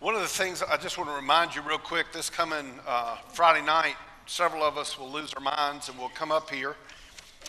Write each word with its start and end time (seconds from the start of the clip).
One 0.00 0.14
of 0.14 0.20
the 0.20 0.28
things 0.28 0.62
I 0.62 0.76
just 0.76 0.96
want 0.96 1.10
to 1.10 1.16
remind 1.16 1.56
you 1.56 1.62
real 1.62 1.76
quick 1.76 2.12
this 2.12 2.30
coming 2.30 2.78
uh, 2.86 3.16
Friday 3.32 3.66
night, 3.66 3.96
several 4.26 4.62
of 4.62 4.78
us 4.78 4.96
will 4.96 5.10
lose 5.10 5.34
our 5.34 5.40
minds 5.40 5.88
and 5.88 5.98
we'll 5.98 6.08
come 6.10 6.30
up 6.30 6.50
here 6.50 6.76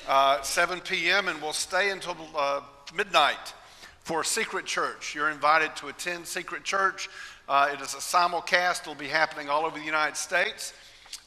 uh, 0.07 0.41
7 0.41 0.79
p.m. 0.79 1.27
and 1.27 1.39
we'll 1.43 1.53
stay 1.53 1.91
until 1.91 2.17
uh, 2.35 2.61
midnight 2.95 3.53
for 3.99 4.23
Secret 4.23 4.65
Church. 4.65 5.13
You're 5.13 5.29
invited 5.29 5.75
to 5.75 5.89
attend 5.89 6.25
Secret 6.25 6.63
Church. 6.63 7.07
Uh, 7.47 7.69
it 7.71 7.81
is 7.81 7.93
a 7.93 7.97
simulcast, 7.97 8.81
it'll 8.81 8.95
be 8.95 9.05
happening 9.05 9.47
all 9.47 9.63
over 9.63 9.77
the 9.77 9.85
United 9.85 10.17
States. 10.17 10.73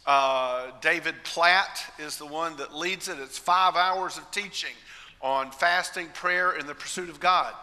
Uh, 0.05 0.73
David 0.81 1.15
Platt 1.23 1.85
is 2.01 2.17
the 2.17 2.27
one 2.27 2.57
that 2.57 2.75
leads 2.75 3.07
it. 3.07 3.21
It's 3.21 3.39
five 3.39 3.77
hours 3.77 4.19
of 4.19 4.29
teaching 4.33 4.75
on 5.21 5.53
fasting, 5.53 6.09
prayer, 6.15 6.51
and 6.51 6.69
the 6.69 6.75
pursuit 6.75 7.09
of 7.09 7.21
God. 7.21 7.55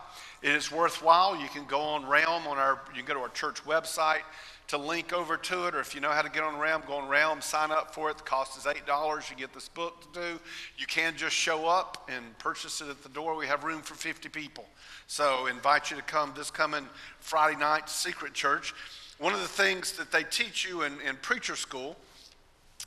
It 0.42 0.56
is 0.56 0.72
worthwhile. 0.72 1.40
You 1.40 1.50
can 1.50 1.66
go 1.66 1.82
on 1.82 2.06
Realm 2.08 2.48
on 2.48 2.58
our, 2.58 2.82
you 2.96 3.04
can 3.04 3.06
go 3.06 3.14
to 3.16 3.20
our 3.20 3.30
church 3.30 3.64
website 3.66 4.22
to 4.70 4.78
link 4.78 5.14
over 5.14 5.36
to 5.36 5.66
it, 5.66 5.74
or 5.74 5.80
if 5.80 5.96
you 5.96 6.00
know 6.00 6.12
how 6.12 6.22
to 6.22 6.30
get 6.30 6.44
on 6.44 6.58
Realm, 6.60 6.84
go 6.86 6.94
on 6.94 7.10
Realm, 7.10 7.42
sign 7.42 7.72
up 7.72 7.94
for 7.94 8.12
it. 8.12 8.18
The 8.18 8.24
cost 8.24 8.56
is 8.56 8.66
$8. 8.66 9.30
You 9.30 9.36
get 9.36 9.52
this 9.52 9.68
book 9.68 10.14
to 10.14 10.22
do. 10.22 10.40
You 10.78 10.86
can 10.86 11.18
just 11.18 11.36
show 11.36 11.68
up 11.68 12.08
and 12.08 12.38
purchase 12.38 12.80
it 12.80 12.88
at 12.88 13.02
the 13.02 13.10
door. 13.10 13.36
We 13.36 13.48
have 13.48 13.64
room 13.64 13.82
for 13.82 13.96
50 13.96 14.30
people. 14.30 14.66
So 15.08 15.48
invite 15.48 15.90
you 15.90 15.98
to 15.98 16.04
come 16.04 16.34
this 16.38 16.52
coming 16.52 16.86
Friday 17.20 17.58
night 17.58 17.90
Secret 17.90 18.34
Church. 18.34 18.76
One 19.18 19.34
of 19.34 19.42
the 19.42 19.48
things 19.48 19.94
that 19.94 20.12
they 20.12 20.24
teach 20.24 20.70
you 20.70 20.84
in, 20.84 21.02
in 21.02 21.18
preacher 21.18 21.56
school 21.56 21.98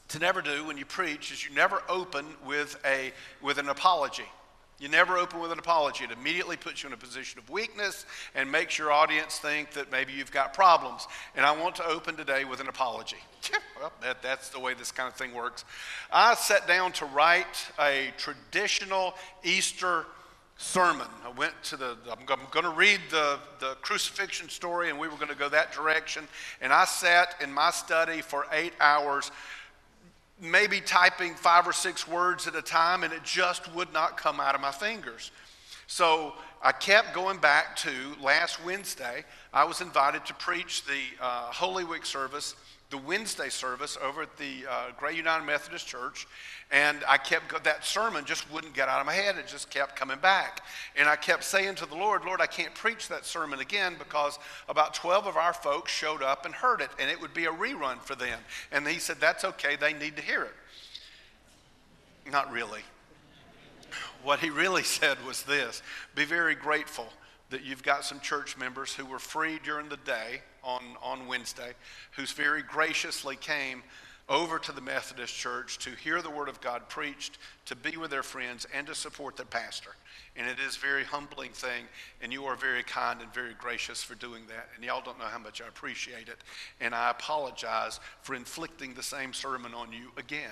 to 0.08 0.20
never 0.20 0.40
do 0.40 0.64
when 0.64 0.78
you 0.78 0.84
preach 0.84 1.32
is 1.32 1.44
you 1.44 1.52
never 1.52 1.82
open 1.88 2.26
with, 2.46 2.78
a, 2.86 3.12
with 3.42 3.58
an 3.58 3.68
apology. 3.68 4.24
You 4.82 4.88
never 4.88 5.16
open 5.16 5.38
with 5.38 5.52
an 5.52 5.60
apology. 5.60 6.02
It 6.02 6.10
immediately 6.10 6.56
puts 6.56 6.82
you 6.82 6.88
in 6.88 6.92
a 6.92 6.96
position 6.96 7.38
of 7.38 7.48
weakness 7.48 8.04
and 8.34 8.50
makes 8.50 8.76
your 8.76 8.90
audience 8.90 9.38
think 9.38 9.70
that 9.74 9.92
maybe 9.92 10.12
you've 10.12 10.32
got 10.32 10.54
problems. 10.54 11.06
And 11.36 11.46
I 11.46 11.56
want 11.56 11.76
to 11.76 11.86
open 11.86 12.16
today 12.16 12.44
with 12.44 12.58
an 12.58 12.66
apology. 12.66 13.18
well, 13.80 13.92
that, 14.02 14.22
that's 14.22 14.48
the 14.48 14.58
way 14.58 14.74
this 14.74 14.90
kind 14.90 15.08
of 15.08 15.14
thing 15.14 15.34
works. 15.34 15.64
I 16.10 16.34
sat 16.34 16.66
down 16.66 16.90
to 16.94 17.04
write 17.04 17.70
a 17.78 18.12
traditional 18.18 19.14
Easter 19.44 20.04
sermon. 20.56 21.06
I 21.24 21.30
went 21.30 21.54
to 21.66 21.76
the, 21.76 21.96
I'm 22.10 22.26
going 22.26 22.64
to 22.64 22.70
read 22.70 22.98
the, 23.08 23.38
the 23.60 23.76
crucifixion 23.82 24.48
story, 24.48 24.90
and 24.90 24.98
we 24.98 25.06
were 25.06 25.14
going 25.14 25.28
to 25.28 25.36
go 25.36 25.48
that 25.48 25.70
direction. 25.72 26.26
And 26.60 26.72
I 26.72 26.86
sat 26.86 27.36
in 27.40 27.52
my 27.52 27.70
study 27.70 28.20
for 28.20 28.46
eight 28.50 28.72
hours 28.80 29.30
maybe 30.42 30.80
typing 30.80 31.34
five 31.34 31.66
or 31.68 31.72
six 31.72 32.06
words 32.08 32.48
at 32.48 32.56
a 32.56 32.62
time, 32.62 33.04
and 33.04 33.12
it 33.12 33.22
just 33.22 33.72
would 33.74 33.92
not 33.92 34.16
come 34.16 34.40
out 34.40 34.54
of 34.56 34.60
my 34.60 34.72
fingers. 34.72 35.30
So 35.86 36.34
I 36.60 36.72
kept 36.72 37.14
going 37.14 37.38
back 37.38 37.76
to 37.76 37.90
last 38.20 38.62
Wednesday. 38.64 39.24
I 39.52 39.64
was 39.64 39.80
invited 39.80 40.26
to 40.26 40.34
preach 40.34 40.84
the 40.84 41.00
uh, 41.20 41.52
Holy 41.52 41.84
Week 41.84 42.04
service, 42.04 42.56
the 42.92 42.98
Wednesday 42.98 43.48
service 43.48 43.96
over 44.02 44.22
at 44.22 44.36
the 44.36 44.66
uh, 44.70 44.90
Gray 44.98 45.16
United 45.16 45.46
Methodist 45.46 45.88
Church. 45.88 46.26
And 46.70 46.98
I 47.08 47.16
kept, 47.16 47.64
that 47.64 47.84
sermon 47.84 48.26
just 48.26 48.50
wouldn't 48.52 48.74
get 48.74 48.88
out 48.88 49.00
of 49.00 49.06
my 49.06 49.14
head. 49.14 49.36
It 49.38 49.46
just 49.46 49.70
kept 49.70 49.96
coming 49.96 50.18
back. 50.18 50.60
And 50.94 51.08
I 51.08 51.16
kept 51.16 51.42
saying 51.42 51.76
to 51.76 51.86
the 51.86 51.94
Lord, 51.94 52.24
Lord, 52.26 52.42
I 52.42 52.46
can't 52.46 52.74
preach 52.74 53.08
that 53.08 53.24
sermon 53.24 53.60
again 53.60 53.94
because 53.98 54.38
about 54.68 54.92
12 54.92 55.26
of 55.26 55.36
our 55.38 55.54
folks 55.54 55.90
showed 55.90 56.22
up 56.22 56.44
and 56.44 56.54
heard 56.54 56.82
it, 56.82 56.90
and 57.00 57.10
it 57.10 57.18
would 57.18 57.32
be 57.32 57.46
a 57.46 57.50
rerun 57.50 57.98
for 58.02 58.14
them. 58.14 58.38
And 58.70 58.86
He 58.86 58.98
said, 58.98 59.16
That's 59.18 59.44
okay, 59.44 59.76
they 59.76 59.94
need 59.94 60.16
to 60.16 60.22
hear 60.22 60.42
it. 60.42 60.54
Not 62.30 62.52
really. 62.52 62.82
What 64.22 64.40
He 64.40 64.50
really 64.50 64.82
said 64.84 65.16
was 65.26 65.44
this 65.44 65.82
be 66.14 66.26
very 66.26 66.54
grateful 66.54 67.08
that 67.48 67.64
you've 67.64 67.82
got 67.82 68.04
some 68.04 68.20
church 68.20 68.58
members 68.58 68.92
who 68.94 69.06
were 69.06 69.18
free 69.18 69.58
during 69.64 69.88
the 69.88 69.96
day 69.96 70.42
on, 70.64 70.82
on 71.02 71.26
Wednesday, 71.26 71.72
who's 72.12 72.32
very 72.32 72.62
graciously 72.62 73.36
came 73.36 73.82
over 74.28 74.58
to 74.58 74.72
the 74.72 74.80
Methodist 74.80 75.34
Church 75.34 75.78
to 75.78 75.90
hear 75.90 76.22
the 76.22 76.30
Word 76.30 76.48
of 76.48 76.60
God 76.60 76.88
preached, 76.88 77.38
to 77.66 77.76
be 77.76 77.96
with 77.96 78.10
their 78.10 78.22
friends, 78.22 78.66
and 78.74 78.86
to 78.86 78.94
support 78.94 79.36
their 79.36 79.46
pastor. 79.46 79.90
And 80.36 80.48
it 80.48 80.56
is 80.64 80.76
a 80.76 80.80
very 80.80 81.04
humbling 81.04 81.50
thing, 81.50 81.84
and 82.22 82.32
you 82.32 82.44
are 82.46 82.56
very 82.56 82.82
kind 82.82 83.20
and 83.20 83.32
very 83.34 83.54
gracious 83.54 84.02
for 84.02 84.14
doing 84.14 84.44
that. 84.48 84.68
And 84.74 84.84
y'all 84.84 85.02
don't 85.04 85.18
know 85.18 85.26
how 85.26 85.38
much 85.38 85.60
I 85.60 85.68
appreciate 85.68 86.28
it. 86.28 86.38
And 86.80 86.94
I 86.94 87.10
apologize 87.10 88.00
for 88.22 88.34
inflicting 88.34 88.94
the 88.94 89.02
same 89.02 89.34
sermon 89.34 89.74
on 89.74 89.92
you 89.92 90.10
again. 90.16 90.50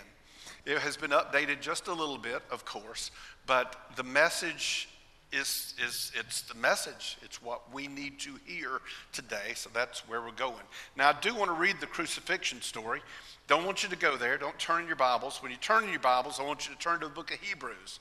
It 0.66 0.78
has 0.78 0.96
been 0.96 1.10
updated 1.10 1.60
just 1.60 1.86
a 1.88 1.92
little 1.92 2.18
bit, 2.18 2.42
of 2.50 2.66
course, 2.66 3.10
but 3.46 3.76
the 3.96 4.02
message 4.02 4.89
is, 5.32 5.74
is 5.84 6.12
it's 6.14 6.42
the 6.42 6.54
message. 6.54 7.16
It's 7.22 7.42
what 7.42 7.72
we 7.72 7.86
need 7.86 8.18
to 8.20 8.32
hear 8.44 8.80
today. 9.12 9.52
So 9.54 9.70
that's 9.72 10.08
where 10.08 10.20
we're 10.20 10.32
going. 10.32 10.54
Now, 10.96 11.10
I 11.10 11.14
do 11.20 11.34
want 11.34 11.50
to 11.50 11.54
read 11.54 11.76
the 11.80 11.86
crucifixion 11.86 12.60
story. 12.60 13.00
Don't 13.46 13.64
want 13.64 13.82
you 13.82 13.88
to 13.88 13.96
go 13.96 14.16
there. 14.16 14.38
Don't 14.38 14.58
turn 14.58 14.82
in 14.82 14.86
your 14.86 14.96
Bibles. 14.96 15.42
When 15.42 15.50
you 15.50 15.58
turn 15.58 15.84
in 15.84 15.90
your 15.90 16.00
Bibles, 16.00 16.40
I 16.40 16.44
want 16.44 16.68
you 16.68 16.74
to 16.74 16.80
turn 16.80 17.00
to 17.00 17.06
the 17.06 17.12
book 17.12 17.32
of 17.32 17.40
Hebrews, 17.40 18.00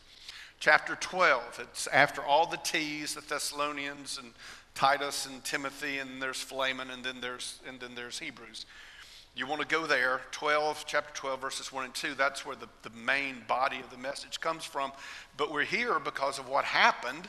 chapter 0.59 0.95
12. 0.95 1.59
It's 1.61 1.87
after 1.87 2.23
all 2.23 2.45
the 2.45 2.57
T's, 2.57 3.15
the 3.15 3.21
Thessalonians 3.21 4.19
and 4.21 4.33
Titus 4.75 5.25
and 5.25 5.43
Timothy, 5.43 5.97
and 5.97 6.21
there's 6.21 6.41
Philemon, 6.41 6.89
and 6.89 7.03
then 7.03 7.19
there's, 7.21 7.59
and 7.67 7.79
then 7.79 7.95
there's 7.95 8.19
Hebrews. 8.19 8.65
You 9.35 9.47
want 9.47 9.61
to 9.61 9.67
go 9.67 9.85
there, 9.85 10.21
12, 10.31 10.83
chapter 10.85 11.13
12, 11.13 11.39
verses 11.39 11.71
1 11.71 11.85
and 11.85 11.93
2. 11.93 12.13
That's 12.15 12.45
where 12.45 12.55
the, 12.55 12.67
the 12.81 12.89
main 12.89 13.43
body 13.47 13.79
of 13.79 13.89
the 13.89 13.97
message 13.97 14.41
comes 14.41 14.65
from. 14.65 14.91
But 15.37 15.51
we're 15.51 15.63
here 15.63 15.99
because 15.99 16.39
of 16.39 16.49
what 16.49 16.65
happened 16.65 17.27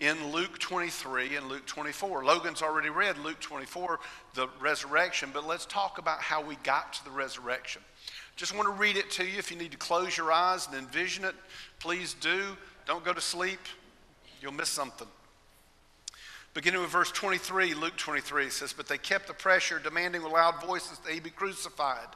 in 0.00 0.30
Luke 0.32 0.58
23 0.58 1.36
and 1.36 1.48
Luke 1.48 1.66
24. 1.66 2.24
Logan's 2.24 2.62
already 2.62 2.90
read 2.90 3.18
Luke 3.18 3.40
24, 3.40 3.98
the 4.34 4.48
resurrection, 4.60 5.30
but 5.32 5.46
let's 5.46 5.66
talk 5.66 5.98
about 5.98 6.20
how 6.20 6.42
we 6.42 6.56
got 6.56 6.92
to 6.94 7.04
the 7.04 7.10
resurrection. 7.10 7.82
Just 8.36 8.54
want 8.54 8.68
to 8.68 8.74
read 8.80 8.96
it 8.96 9.10
to 9.12 9.24
you. 9.24 9.38
If 9.38 9.50
you 9.50 9.56
need 9.56 9.72
to 9.72 9.76
close 9.76 10.16
your 10.16 10.30
eyes 10.30 10.68
and 10.68 10.76
envision 10.76 11.24
it, 11.24 11.34
please 11.80 12.14
do. 12.14 12.56
Don't 12.86 13.04
go 13.04 13.12
to 13.12 13.20
sleep, 13.20 13.60
you'll 14.40 14.52
miss 14.52 14.68
something. 14.68 15.08
Beginning 16.54 16.80
with 16.80 16.90
verse 16.90 17.12
23, 17.12 17.74
Luke 17.74 17.96
23 17.96 18.50
says, 18.50 18.72
But 18.72 18.88
they 18.88 18.98
kept 18.98 19.26
the 19.26 19.34
pressure, 19.34 19.78
demanding 19.78 20.22
with 20.22 20.32
loud 20.32 20.60
voices 20.64 20.98
that 20.98 21.12
he 21.12 21.20
be 21.20 21.30
crucified. 21.30 22.08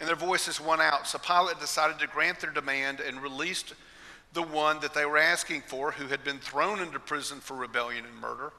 And 0.00 0.08
their 0.08 0.16
voices 0.16 0.60
won 0.60 0.80
out. 0.80 1.06
So 1.06 1.18
Pilate 1.18 1.60
decided 1.60 1.98
to 1.98 2.06
grant 2.06 2.40
their 2.40 2.50
demand 2.50 3.00
and 3.00 3.22
released 3.22 3.74
the 4.32 4.42
one 4.42 4.80
that 4.80 4.94
they 4.94 5.06
were 5.06 5.18
asking 5.18 5.62
for, 5.62 5.92
who 5.92 6.08
had 6.08 6.24
been 6.24 6.38
thrown 6.38 6.80
into 6.80 6.98
prison 6.98 7.38
for 7.38 7.54
rebellion 7.56 8.04
and 8.04 8.16
murder, 8.16 8.52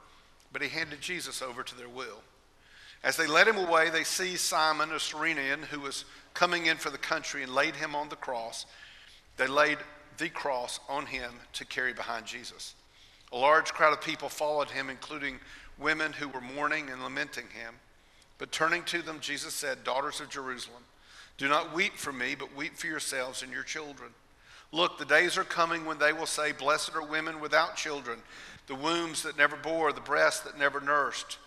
but 0.54 0.62
he 0.62 0.70
handed 0.70 1.02
Jesus 1.02 1.42
over 1.42 1.64
to 1.64 1.78
their 1.78 1.90
will. 1.90 2.22
As 3.04 3.18
they 3.18 3.28
led 3.28 3.48
him 3.48 3.58
away, 3.58 3.90
they 3.90 4.04
seized 4.04 4.42
Simon, 4.42 4.92
a 4.92 5.00
Cyrenian, 5.00 5.64
who 5.64 5.82
was 5.82 6.06
coming 6.34 6.66
in 6.66 6.78
for 6.78 6.90
the 6.90 6.98
country, 6.98 7.44
and 7.44 7.54
laid 7.54 7.76
him 7.76 7.94
on 7.94 8.10
the 8.10 8.16
cross. 8.16 8.66
They 9.38 9.48
laid 9.48 9.78
the 10.18 10.30
cross 10.30 10.80
on 10.88 11.06
him 11.08 11.32
to 11.54 11.66
carry 11.66 11.94
behind 11.94 12.26
Jesus. 12.26 12.74
A 13.36 13.38
large 13.38 13.74
crowd 13.74 13.92
of 13.92 14.00
people 14.00 14.30
followed 14.30 14.70
him, 14.70 14.90
including 14.90 15.40
women 15.78 16.14
who 16.14 16.30
were 16.30 16.40
mourning 16.40 16.90
and 16.90 17.04
lamenting 17.04 17.48
him. 17.48 17.76
But 18.38 18.54
turning 18.54 18.84
to 18.84 19.02
them, 19.02 19.20
Jesus 19.20 19.54
said, 19.54 19.84
Daughters 19.84 20.22
of 20.22 20.30
Jerusalem, 20.30 20.84
do 21.38 21.50
not 21.50 21.76
weep 21.76 21.98
for 21.98 22.14
me, 22.14 22.36
but 22.36 22.56
weep 22.56 22.78
for 22.78 22.88
yourselves 22.88 23.44
and 23.44 23.52
your 23.52 23.64
children. 23.64 24.12
Look, 24.72 24.98
the 24.98 25.06
days 25.06 25.38
are 25.38 25.44
coming 25.44 25.84
when 25.86 26.00
they 26.00 26.14
will 26.14 26.26
say, 26.26 26.54
Blessed 26.54 26.96
are 26.96 27.06
women 27.06 27.42
without 27.42 27.76
children, 27.76 28.20
the 28.68 28.76
wombs 28.76 29.24
that 29.24 29.38
never 29.38 29.58
bore, 29.58 29.92
the 29.92 30.00
breasts 30.00 30.40
that 30.46 30.58
never 30.58 30.80
nursed. 30.80 31.38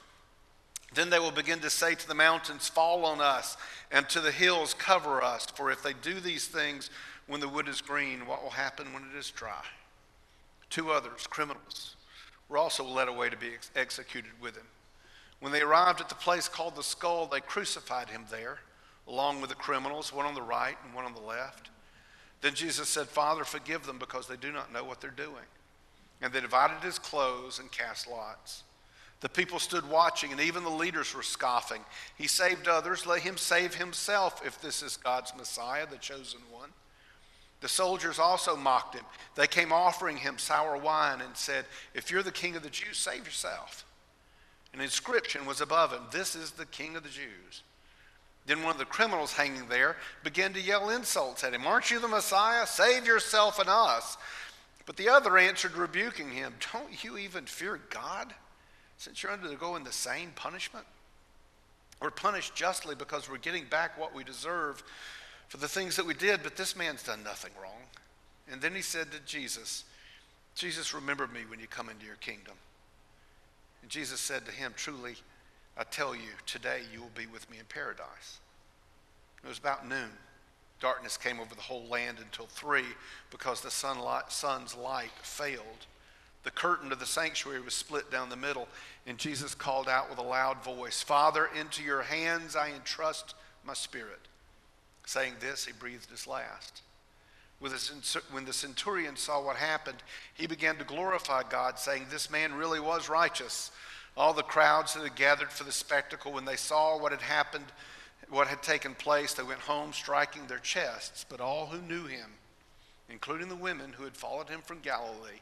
Then 0.94 1.08
they 1.08 1.18
will 1.18 1.30
begin 1.30 1.60
to 1.60 1.70
say 1.70 1.94
to 1.94 2.06
the 2.06 2.14
mountains, 2.14 2.68
Fall 2.68 3.06
on 3.06 3.22
us, 3.22 3.56
and 3.90 4.06
to 4.10 4.20
the 4.20 4.30
hills, 4.30 4.74
Cover 4.74 5.22
us. 5.22 5.46
For 5.46 5.70
if 5.70 5.82
they 5.82 5.94
do 5.94 6.20
these 6.20 6.48
things 6.48 6.90
when 7.26 7.40
the 7.40 7.48
wood 7.48 7.66
is 7.66 7.80
green, 7.80 8.26
what 8.26 8.42
will 8.42 8.50
happen 8.50 8.92
when 8.92 9.04
it 9.04 9.18
is 9.18 9.30
dry? 9.30 9.64
Two 10.70 10.90
others, 10.90 11.26
criminals, 11.26 11.96
were 12.48 12.58
also 12.58 12.84
led 12.84 13.08
away 13.08 13.30
to 13.30 13.36
be 13.36 13.54
ex- 13.54 13.70
executed 13.74 14.30
with 14.40 14.56
him. 14.56 14.66
When 15.40 15.52
they 15.52 15.60
arrived 15.60 16.00
at 16.00 16.08
the 16.08 16.14
place 16.14 16.48
called 16.48 16.76
the 16.76 16.82
skull, 16.82 17.26
they 17.26 17.40
crucified 17.40 18.10
him 18.10 18.24
there, 18.30 18.58
along 19.06 19.40
with 19.40 19.50
the 19.50 19.56
criminals, 19.56 20.12
one 20.12 20.26
on 20.26 20.34
the 20.34 20.42
right 20.42 20.76
and 20.84 20.94
one 20.94 21.04
on 21.04 21.14
the 21.14 21.20
left. 21.20 21.70
Then 22.40 22.54
Jesus 22.54 22.88
said, 22.88 23.06
Father, 23.06 23.44
forgive 23.44 23.86
them 23.86 23.98
because 23.98 24.26
they 24.26 24.36
do 24.36 24.52
not 24.52 24.72
know 24.72 24.84
what 24.84 25.00
they're 25.00 25.10
doing. 25.10 25.44
And 26.20 26.32
they 26.32 26.40
divided 26.40 26.82
his 26.82 26.98
clothes 26.98 27.58
and 27.58 27.70
cast 27.70 28.08
lots. 28.08 28.64
The 29.20 29.28
people 29.28 29.58
stood 29.58 29.88
watching, 29.88 30.30
and 30.30 30.40
even 30.40 30.62
the 30.62 30.70
leaders 30.70 31.14
were 31.14 31.24
scoffing. 31.24 31.82
He 32.16 32.28
saved 32.28 32.68
others. 32.68 33.06
Let 33.06 33.22
him 33.22 33.36
save 33.36 33.74
himself 33.74 34.42
if 34.44 34.60
this 34.60 34.82
is 34.82 34.96
God's 34.96 35.34
Messiah, 35.36 35.86
the 35.88 35.96
chosen 35.96 36.40
one. 36.52 36.70
The 37.60 37.68
soldiers 37.68 38.18
also 38.18 38.56
mocked 38.56 38.94
him. 38.94 39.04
They 39.34 39.46
came 39.46 39.72
offering 39.72 40.16
him 40.16 40.38
sour 40.38 40.76
wine 40.76 41.20
and 41.20 41.36
said, 41.36 41.64
If 41.94 42.10
you're 42.10 42.22
the 42.22 42.30
king 42.30 42.54
of 42.56 42.62
the 42.62 42.70
Jews, 42.70 42.96
save 42.96 43.24
yourself. 43.24 43.84
An 44.72 44.80
inscription 44.80 45.46
was 45.46 45.60
above 45.60 45.92
him 45.92 46.02
This 46.12 46.36
is 46.36 46.52
the 46.52 46.66
king 46.66 46.94
of 46.96 47.02
the 47.02 47.08
Jews. 47.08 47.62
Then 48.46 48.62
one 48.62 48.72
of 48.72 48.78
the 48.78 48.84
criminals 48.84 49.32
hanging 49.32 49.68
there 49.68 49.96
began 50.24 50.54
to 50.54 50.60
yell 50.60 50.90
insults 50.90 51.44
at 51.44 51.52
him 51.52 51.66
Aren't 51.66 51.90
you 51.90 51.98
the 51.98 52.08
Messiah? 52.08 52.66
Save 52.66 53.06
yourself 53.06 53.58
and 53.58 53.68
us. 53.68 54.16
But 54.86 54.96
the 54.96 55.10
other 55.10 55.36
answered, 55.36 55.72
rebuking 55.72 56.30
him, 56.30 56.54
Don't 56.72 57.04
you 57.04 57.18
even 57.18 57.44
fear 57.44 57.78
God, 57.90 58.32
since 58.96 59.22
you're 59.22 59.32
undergoing 59.32 59.84
the 59.84 59.92
same 59.92 60.30
punishment? 60.34 60.86
We're 62.00 62.10
punished 62.10 62.54
justly 62.54 62.94
because 62.94 63.28
we're 63.28 63.38
getting 63.38 63.64
back 63.64 63.98
what 63.98 64.14
we 64.14 64.24
deserve 64.24 64.82
for 65.48 65.56
the 65.56 65.68
things 65.68 65.96
that 65.96 66.06
we 66.06 66.14
did, 66.14 66.42
but 66.42 66.56
this 66.56 66.76
man's 66.76 67.02
done 67.02 67.22
nothing 67.22 67.50
wrong. 67.60 67.80
And 68.50 68.60
then 68.60 68.74
he 68.74 68.82
said 68.82 69.10
to 69.12 69.20
Jesus, 69.26 69.84
Jesus, 70.54 70.94
remember 70.94 71.26
me 71.26 71.40
when 71.48 71.60
you 71.60 71.66
come 71.66 71.88
into 71.88 72.06
your 72.06 72.16
kingdom. 72.16 72.54
And 73.82 73.90
Jesus 73.90 74.20
said 74.20 74.44
to 74.46 74.52
him, 74.52 74.72
Truly, 74.76 75.16
I 75.76 75.84
tell 75.84 76.14
you, 76.14 76.30
today 76.46 76.80
you 76.92 77.00
will 77.00 77.10
be 77.14 77.26
with 77.26 77.50
me 77.50 77.58
in 77.58 77.64
paradise. 77.66 78.40
It 79.42 79.48
was 79.48 79.58
about 79.58 79.88
noon. 79.88 80.10
Darkness 80.80 81.16
came 81.16 81.40
over 81.40 81.54
the 81.54 81.60
whole 81.60 81.86
land 81.86 82.18
until 82.20 82.46
three 82.46 82.84
because 83.30 83.60
the 83.60 83.70
sunlight, 83.70 84.30
sun's 84.30 84.76
light 84.76 85.10
failed. 85.22 85.86
The 86.44 86.50
curtain 86.50 86.92
of 86.92 87.00
the 87.00 87.06
sanctuary 87.06 87.60
was 87.60 87.74
split 87.74 88.10
down 88.10 88.28
the 88.28 88.36
middle, 88.36 88.68
and 89.06 89.18
Jesus 89.18 89.54
called 89.54 89.88
out 89.88 90.08
with 90.08 90.18
a 90.18 90.22
loud 90.22 90.62
voice, 90.62 91.02
Father, 91.02 91.50
into 91.58 91.82
your 91.82 92.02
hands 92.02 92.54
I 92.54 92.70
entrust 92.70 93.34
my 93.64 93.74
spirit. 93.74 94.20
Saying 95.08 95.36
this, 95.40 95.64
he 95.64 95.72
breathed 95.72 96.10
his 96.10 96.26
last. 96.26 96.82
When 97.60 97.72
the 98.44 98.52
centurion 98.52 99.16
saw 99.16 99.42
what 99.42 99.56
happened, 99.56 99.96
he 100.34 100.46
began 100.46 100.76
to 100.76 100.84
glorify 100.84 101.44
God, 101.48 101.78
saying, 101.78 102.08
This 102.10 102.30
man 102.30 102.52
really 102.52 102.78
was 102.78 103.08
righteous. 103.08 103.70
All 104.18 104.34
the 104.34 104.42
crowds 104.42 104.92
that 104.92 105.02
had 105.02 105.16
gathered 105.16 105.50
for 105.50 105.64
the 105.64 105.72
spectacle, 105.72 106.30
when 106.30 106.44
they 106.44 106.56
saw 106.56 106.98
what 106.98 107.12
had 107.12 107.22
happened, 107.22 107.64
what 108.28 108.48
had 108.48 108.62
taken 108.62 108.94
place, 108.94 109.32
they 109.32 109.42
went 109.42 109.60
home 109.60 109.94
striking 109.94 110.46
their 110.46 110.58
chests. 110.58 111.24
But 111.26 111.40
all 111.40 111.68
who 111.68 111.80
knew 111.80 112.04
him, 112.04 112.32
including 113.08 113.48
the 113.48 113.56
women 113.56 113.94
who 113.94 114.04
had 114.04 114.14
followed 114.14 114.50
him 114.50 114.60
from 114.60 114.80
Galilee, 114.80 115.40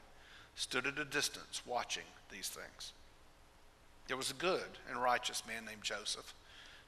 stood 0.54 0.86
at 0.86 1.00
a 1.00 1.04
distance 1.04 1.62
watching 1.66 2.04
these 2.30 2.48
things. 2.48 2.92
There 4.06 4.16
was 4.16 4.30
a 4.30 4.34
good 4.34 4.78
and 4.88 5.02
righteous 5.02 5.42
man 5.44 5.64
named 5.64 5.82
Joseph, 5.82 6.34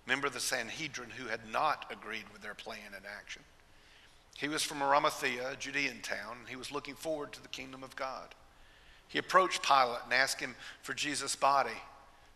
member 0.09 0.27
of 0.27 0.33
the 0.33 0.41
Sanhedrin, 0.41 1.11
who 1.11 1.29
had 1.29 1.41
not 1.53 1.85
agreed 1.93 2.25
with 2.33 2.43
their 2.43 2.55
plan 2.55 2.95
and 2.97 3.05
action. 3.19 3.43
He 4.37 4.49
was 4.49 4.63
from 4.63 4.83
Arimathea, 4.83 5.53
a 5.53 5.57
Judean 5.57 6.01
town, 6.03 6.39
and 6.41 6.49
he 6.49 6.57
was 6.57 6.73
looking 6.73 6.95
forward 6.95 7.33
to 7.33 7.43
the 7.43 7.49
kingdom 7.49 7.85
of 7.85 7.95
God. 7.95 8.35
He 9.07 9.19
approached 9.19 9.63
Pilate 9.63 10.05
and 10.05 10.13
asked 10.13 10.41
him 10.41 10.55
for 10.83 10.95
Jesus' 10.95 11.37
body. 11.37 11.77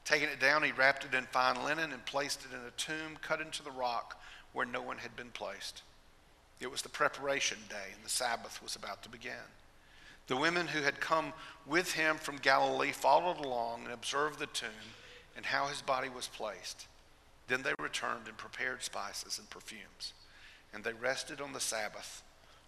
Taking 0.04 0.28
it 0.28 0.40
down, 0.40 0.62
he 0.62 0.72
wrapped 0.72 1.04
it 1.04 1.14
in 1.14 1.24
fine 1.24 1.64
linen 1.64 1.92
and 1.92 2.04
placed 2.04 2.44
it 2.44 2.54
in 2.54 2.66
a 2.66 2.70
tomb 2.72 3.16
cut 3.22 3.40
into 3.40 3.62
the 3.62 3.70
rock 3.70 4.20
where 4.52 4.66
no 4.66 4.82
one 4.82 4.98
had 4.98 5.16
been 5.16 5.30
placed. 5.30 5.82
It 6.60 6.70
was 6.70 6.82
the 6.82 6.88
preparation 6.88 7.58
day, 7.68 7.92
and 7.94 8.04
the 8.04 8.10
Sabbath 8.10 8.62
was 8.62 8.76
about 8.76 9.02
to 9.02 9.08
begin. 9.08 9.32
The 10.26 10.36
women 10.36 10.68
who 10.68 10.82
had 10.82 11.00
come 11.00 11.32
with 11.66 11.92
him 11.92 12.16
from 12.16 12.36
Galilee 12.36 12.92
followed 12.92 13.44
along 13.44 13.84
and 13.84 13.92
observed 13.92 14.38
the 14.38 14.46
tomb 14.46 14.68
and 15.36 15.46
how 15.46 15.66
his 15.66 15.82
body 15.82 16.08
was 16.08 16.28
placed. 16.28 16.86
Then 17.48 17.62
they 17.62 17.74
returned 17.78 18.28
and 18.28 18.36
prepared 18.36 18.82
spices 18.82 19.38
and 19.38 19.48
perfumes, 19.50 20.14
and 20.72 20.84
they 20.84 20.92
rested 20.92 21.40
on 21.40 21.52
the 21.52 21.60
Sabbath 21.60 22.22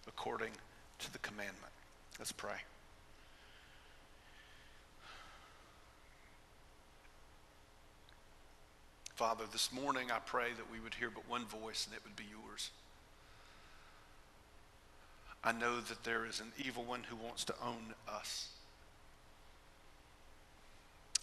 according 0.07 0.51
to 0.99 1.11
the 1.11 1.19
commandment. 1.19 1.73
Let's 2.19 2.31
pray. 2.31 2.57
Father, 9.15 9.45
this 9.49 9.71
morning 9.71 10.11
I 10.11 10.19
pray 10.19 10.49
that 10.57 10.69
we 10.69 10.79
would 10.81 10.95
hear 10.95 11.09
but 11.09 11.27
one 11.29 11.45
voice 11.45 11.87
and 11.87 11.95
it 11.95 12.01
would 12.03 12.17
be 12.17 12.25
yours. 12.29 12.71
I 15.41 15.53
know 15.53 15.79
that 15.79 16.03
there 16.03 16.25
is 16.25 16.41
an 16.41 16.51
evil 16.57 16.83
one 16.83 17.03
who 17.03 17.15
wants 17.15 17.45
to 17.45 17.53
own 17.63 17.93
us. 18.09 18.49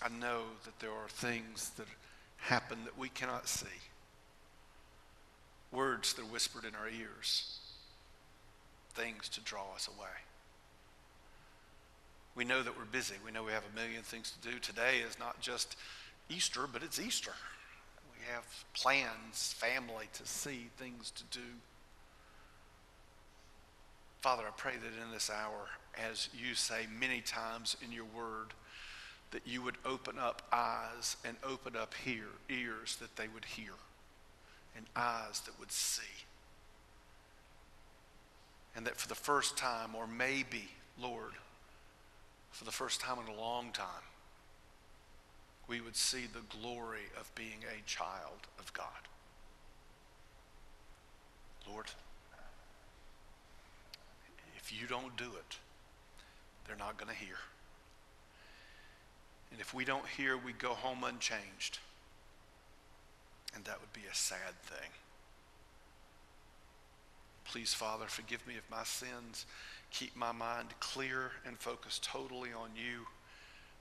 I 0.01 0.09
know 0.09 0.43
that 0.65 0.81
there 0.81 0.91
are 0.91 1.09
things 1.09 1.71
that 1.77 1.87
happen 2.43 2.79
that 2.85 2.99
we 2.99 3.09
cannot 3.09 3.49
see, 3.49 3.67
words 5.71 6.13
that 6.15 6.23
are 6.23 6.27
whispered 6.27 6.65
in 6.65 6.75
our 6.75 6.89
ears, 6.89 7.61
things 8.95 9.29
to 9.29 9.41
draw 9.41 9.75
us 9.75 9.89
away. 9.89 10.09
We 12.35 12.45
know 12.45 12.63
that 12.63 12.77
we're 12.77 12.85
busy. 12.85 13.15
We 13.25 13.31
know 13.31 13.45
we 13.45 13.53
have 13.53 13.65
a 13.71 13.77
million 13.79 14.03
things 14.03 14.33
to 14.33 14.51
do. 14.51 14.59
Today 14.59 14.99
is 15.07 15.19
not 15.19 15.41
just 15.41 15.77
Easter, 16.29 16.63
but 16.71 16.83
it's 16.83 16.99
Easter. 16.99 17.33
We 18.11 18.25
have 18.33 18.45
plans, 18.75 19.55
family 19.59 20.07
to 20.15 20.27
see, 20.27 20.69
things 20.79 21.13
to 21.13 21.25
do. 21.31 21.45
Father, 24.21 24.45
I 24.47 24.51
pray 24.57 24.75
that 24.77 25.05
in 25.05 25.13
this 25.13 25.31
hour, 25.31 25.69
as 26.11 26.29
you 26.33 26.55
say 26.55 26.87
many 26.99 27.21
times 27.21 27.77
in 27.85 27.93
your 27.93 28.07
word, 28.17 28.55
that 29.33 29.43
you 29.47 29.63
would 29.63 29.77
open 29.85 30.19
up 30.19 30.43
eyes 30.53 31.17
and 31.25 31.37
open 31.43 31.75
up 31.75 31.95
hear, 31.95 32.27
ears 32.49 32.97
that 33.01 33.17
they 33.17 33.29
would 33.29 33.45
hear, 33.45 33.73
and 34.77 34.87
eyes 34.95 35.41
that 35.41 35.59
would 35.59 35.73
see. 35.73 36.03
And 38.77 38.87
that 38.87 38.97
for 38.97 39.09
the 39.09 39.15
first 39.15 39.57
time, 39.57 39.95
or 39.95 40.07
maybe, 40.07 40.69
Lord, 41.01 41.33
for 42.53 42.65
the 42.65 42.71
first 42.71 43.01
time 43.01 43.19
in 43.27 43.35
a 43.35 43.41
long 43.41 43.73
time, 43.73 43.87
we 45.69 45.81
would 45.81 45.97
see 45.97 46.27
the 46.33 46.59
glory 46.61 47.07
of 47.19 47.35
being 47.35 47.65
a 47.69 47.89
child 47.89 48.47
of 48.59 48.73
God. 48.73 48.87
Lord, 51.71 51.87
if 54.59 54.73
you 54.79 54.87
don't 54.87 55.17
do 55.17 55.25
it, 55.25 55.57
they're 56.67 56.77
not 56.77 56.99
going 56.99 57.09
to 57.09 57.19
hear. 57.19 57.37
And 59.53 59.61
if 59.61 59.75
we 59.75 59.85
don't 59.85 60.07
hear, 60.07 60.37
we 60.37 60.53
go 60.53 60.71
home 60.71 61.05
unchanged. 61.05 61.79
And 63.55 63.65
that 63.67 63.81
would 63.81 63.93
be 63.93 64.09
a 64.11 64.15
sad 64.15 64.59
thing. 64.63 64.89
Please, 67.45 67.75
Father, 67.75 68.07
forgive 68.07 68.47
me 68.47 68.55
of 68.57 68.71
my 68.71 68.83
sins. 68.85 69.45
Keep 69.91 70.17
my 70.17 70.33
mind 70.33 70.69
clear 70.81 71.33
and 71.47 71.59
focused 71.59 72.03
totally 72.03 72.51
on 72.51 72.71
you. 72.75 73.07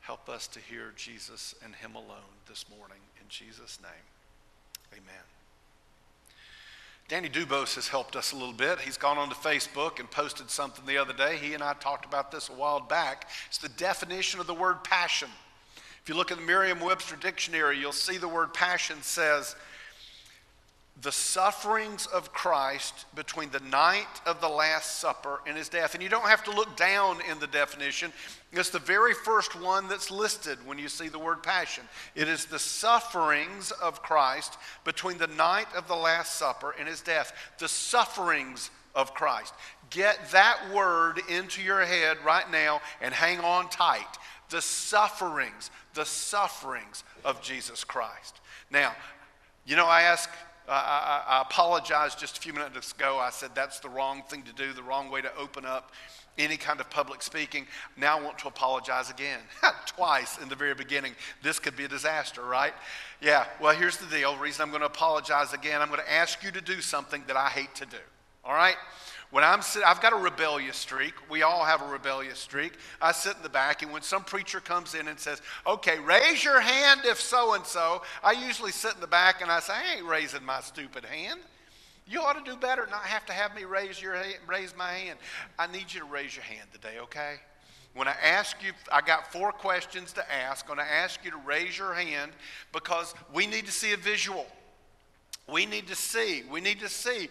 Help 0.01 0.27
us 0.27 0.47
to 0.47 0.59
hear 0.59 0.91
Jesus 0.97 1.56
and 1.63 1.73
Him 1.75 1.95
alone 1.95 2.35
this 2.50 2.65
morning. 2.69 2.97
In 3.21 3.27
Jesus' 3.29 3.79
name, 3.81 4.94
amen. 4.94 5.23
Danny 7.07 7.29
Dubose 7.29 7.75
has 7.75 7.88
helped 7.88 8.15
us 8.15 8.31
a 8.33 8.35
little 8.35 8.53
bit. 8.53 8.79
He's 8.79 8.97
gone 8.97 9.18
onto 9.18 9.35
Facebook 9.35 10.00
and 10.00 10.09
posted 10.09 10.50
something 10.50 10.85
the 10.85 10.97
other 10.97 11.13
day. 11.13 11.38
He 11.38 11.53
and 11.53 11.63
I 11.63 11.73
talked 11.73 12.06
about 12.06 12.31
this 12.31 12.50
a 12.50 12.53
while 12.53 12.79
back. 12.79 13.29
It's 13.47 13.57
the 13.57 13.69
definition 13.69 14.39
of 14.39 14.47
the 14.47 14.53
word 14.53 14.83
passion. 14.83 15.29
If 16.03 16.09
you 16.09 16.15
look 16.15 16.31
at 16.31 16.38
the 16.38 16.44
Merriam 16.44 16.80
Webster 16.80 17.15
dictionary, 17.15 17.77
you'll 17.80 17.92
see 17.92 18.18
the 18.18 18.27
word 18.27 18.53
passion 18.53 18.98
says, 19.01 19.56
the 21.02 21.11
sufferings 21.11 22.06
of 22.07 22.31
Christ 22.31 23.06
between 23.16 23.49
the 23.49 23.59
night 23.59 24.21
of 24.26 24.40
the 24.40 24.49
Last 24.49 24.99
Supper 24.99 25.42
and 25.47 25.57
his 25.57 25.69
death. 25.69 25.94
And 25.94 26.04
you 26.04 26.09
don't 26.09 26.28
have 26.28 26.44
to 26.44 26.52
look 26.52 26.76
down 26.76 27.19
in 27.30 27.40
the 27.40 27.47
definition, 27.47 28.11
it's 28.52 28.69
the 28.69 28.80
very 28.80 29.14
first 29.14 29.59
one 29.59 29.87
that's 29.87 30.11
listed 30.11 30.57
when 30.66 30.78
you 30.78 30.90
see 30.90 31.07
the 31.07 31.18
word 31.18 31.42
passion. 31.42 31.85
It 32.16 32.28
is 32.28 32.45
the 32.45 32.59
sufferings 32.59 33.71
of 33.71 34.04
Christ 34.04 34.57
between 34.83 35.18
the 35.18 35.28
night 35.28 35.68
of 35.76 35.87
the 35.87 35.95
Last 35.95 36.35
Supper 36.35 36.76
and 36.78 36.87
his 36.87 37.02
death. 37.02 37.33
The 37.59 37.68
sufferings 37.68 38.69
of 38.94 39.14
Christ. 39.14 39.54
Get 39.90 40.31
that 40.31 40.59
word 40.73 41.21
into 41.30 41.61
your 41.61 41.85
head 41.85 42.18
right 42.26 42.49
now 42.52 42.81
and 43.02 43.14
hang 43.14 43.40
on 43.40 43.69
tight. 43.69 44.18
The 44.52 44.62
sufferings, 44.62 45.72
the 45.96 46.06
sufferings 46.06 47.04
of 47.26 47.42
Jesus 47.42 47.84
Christ. 47.84 48.40
Now, 48.70 48.94
you 49.66 49.76
know, 49.76 49.88
I 49.88 50.04
ask 50.04 50.30
I, 50.68 51.24
I, 51.28 51.38
I, 51.38 51.42
apologized 51.42 52.20
just 52.20 52.38
a 52.38 52.42
few 52.42 52.54
minutes 52.54 52.92
ago. 52.92 53.18
I 53.18 53.31
said 53.31 53.52
that's 53.56 53.80
the 53.80 53.90
wrong 53.90 54.24
thing 54.30 54.44
to 54.44 54.54
do, 54.54 54.74
the 54.74 54.84
wrong 54.84 55.10
way 55.10 55.22
to 55.22 55.36
open 55.36 55.66
up 55.66 55.92
any 56.38 56.56
kind 56.56 56.80
of 56.80 56.90
public 56.90 57.22
speaking. 57.22 57.66
Now 57.98 58.18
I 58.18 58.22
want 58.22 58.38
to 58.40 58.48
apologize 58.48 59.10
again. 59.10 59.40
Twice 59.86 60.38
in 60.38 60.50
the 60.50 60.56
very 60.56 60.76
beginning. 60.76 61.14
This 61.44 61.60
could 61.60 61.76
be 61.76 61.86
a 61.86 61.88
disaster, 61.88 62.44
right? 62.44 62.74
Yeah, 63.22 63.46
well, 63.60 63.76
here's 63.76 63.98
the 63.98 64.06
deal. 64.08 64.36
The 64.36 64.40
reason 64.42 64.64
I'm 64.64 64.70
going 64.70 64.81
to 64.81 64.88
apologize 64.88 65.54
again, 65.54 65.81
I'm 65.81 65.90
going 65.90 66.02
to 66.02 66.12
ask 66.12 66.44
you 66.44 66.52
to 66.52 66.62
do 66.62 66.80
something 66.81 67.24
that 67.28 67.36
I 67.36 67.50
hate 67.50 67.74
to 67.76 67.86
do. 67.86 67.98
All 68.44 68.54
right? 68.54 68.76
When 69.31 69.45
I'm 69.45 69.61
sitting, 69.61 69.88
I've 69.88 70.02
got 70.02 70.11
a 70.11 70.18
rebellious 70.18 70.76
streak. 70.76 71.14
We 71.30 71.42
all 71.42 71.64
have 71.64 71.81
a 71.81 71.88
rebellious 71.88 72.38
streak. 72.38 72.73
I 73.02 73.14
sit 73.14 73.38
in 73.38 73.44
the 73.44 73.50
back, 73.50 73.81
and 73.81 73.92
when 73.92 74.02
some 74.02 74.26
preacher 74.26 74.59
comes 74.59 74.94
in 74.94 75.07
and 75.07 75.18
says, 75.18 75.42
Okay, 75.66 76.00
raise 76.00 76.44
your 76.44 76.59
hand 76.59 77.02
if 77.06 77.19
so 77.19 77.54
and 77.54 77.66
so, 77.66 78.02
I 78.23 78.33
usually 78.33 78.73
sit 78.73 78.94
in 78.94 79.00
the 79.00 79.07
back 79.07 79.42
and 79.42 79.50
I 79.50 79.61
say, 79.61 79.73
I 79.73 79.95
ain't 79.95 80.06
raising 80.06 80.44
my 80.44 80.59
stupid 80.59 81.06
hand. 81.06 81.40
You 82.06 82.21
ought 82.21 82.44
to 82.44 82.52
do 82.52 82.57
better, 82.57 82.85
not 82.92 83.04
have 83.04 83.26
to 83.28 83.33
have 83.33 83.56
me 83.56 83.64
raise, 83.64 84.02
your, 84.02 84.21
raise 84.47 84.76
my 84.76 84.92
hand. 84.92 85.18
I 85.57 85.68
need 85.68 85.94
you 85.94 86.02
to 86.02 86.06
raise 86.06 86.35
your 86.35 86.44
hand 86.44 86.68
today, 86.73 87.00
okay? 87.04 87.35
When 87.94 88.09
I 88.09 88.16
ask 88.21 88.57
you, 88.61 88.73
I 88.92 89.00
got 89.00 89.31
four 89.31 89.54
questions 89.54 90.11
to 90.14 90.33
ask. 90.33 90.66
I'm 90.69 90.76
going 90.76 90.85
to 90.85 90.94
ask 90.94 91.23
you 91.23 91.31
to 91.31 91.38
raise 91.38 91.78
your 91.78 91.94
hand 91.94 92.33
because 92.73 93.14
we 93.33 93.47
need 93.47 93.66
to 93.66 93.71
see 93.71 93.94
a 93.94 93.97
visual. 93.97 94.45
We 95.52 95.66
need 95.66 95.88
to 95.88 95.95
see. 95.95 96.44
We 96.50 96.61
need 96.61 96.80
to 96.80 96.90
see 96.90 97.30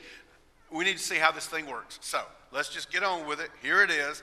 we 0.73 0.85
need 0.85 0.97
to 0.97 1.03
see 1.03 1.17
how 1.17 1.33
this 1.33 1.47
thing 1.47 1.67
works. 1.67 1.99
So 2.01 2.21
let's 2.53 2.69
just 2.69 2.93
get 2.93 3.03
on 3.03 3.27
with 3.27 3.41
it. 3.41 3.51
Here 3.63 3.83
it 3.83 3.91
is. 3.91 4.23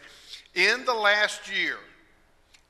In 0.56 0.86
the 0.86 0.94
last 0.94 1.54
year, 1.54 1.78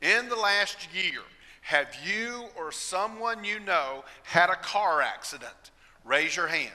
in 0.01 0.29
the 0.29 0.35
last 0.35 0.87
year, 0.93 1.21
have 1.61 1.87
you 2.05 2.45
or 2.57 2.71
someone 2.71 3.43
you 3.43 3.59
know 3.59 4.03
had 4.23 4.49
a 4.49 4.55
car 4.55 5.01
accident? 5.01 5.71
Raise 6.05 6.35
your 6.35 6.47
hand. 6.47 6.71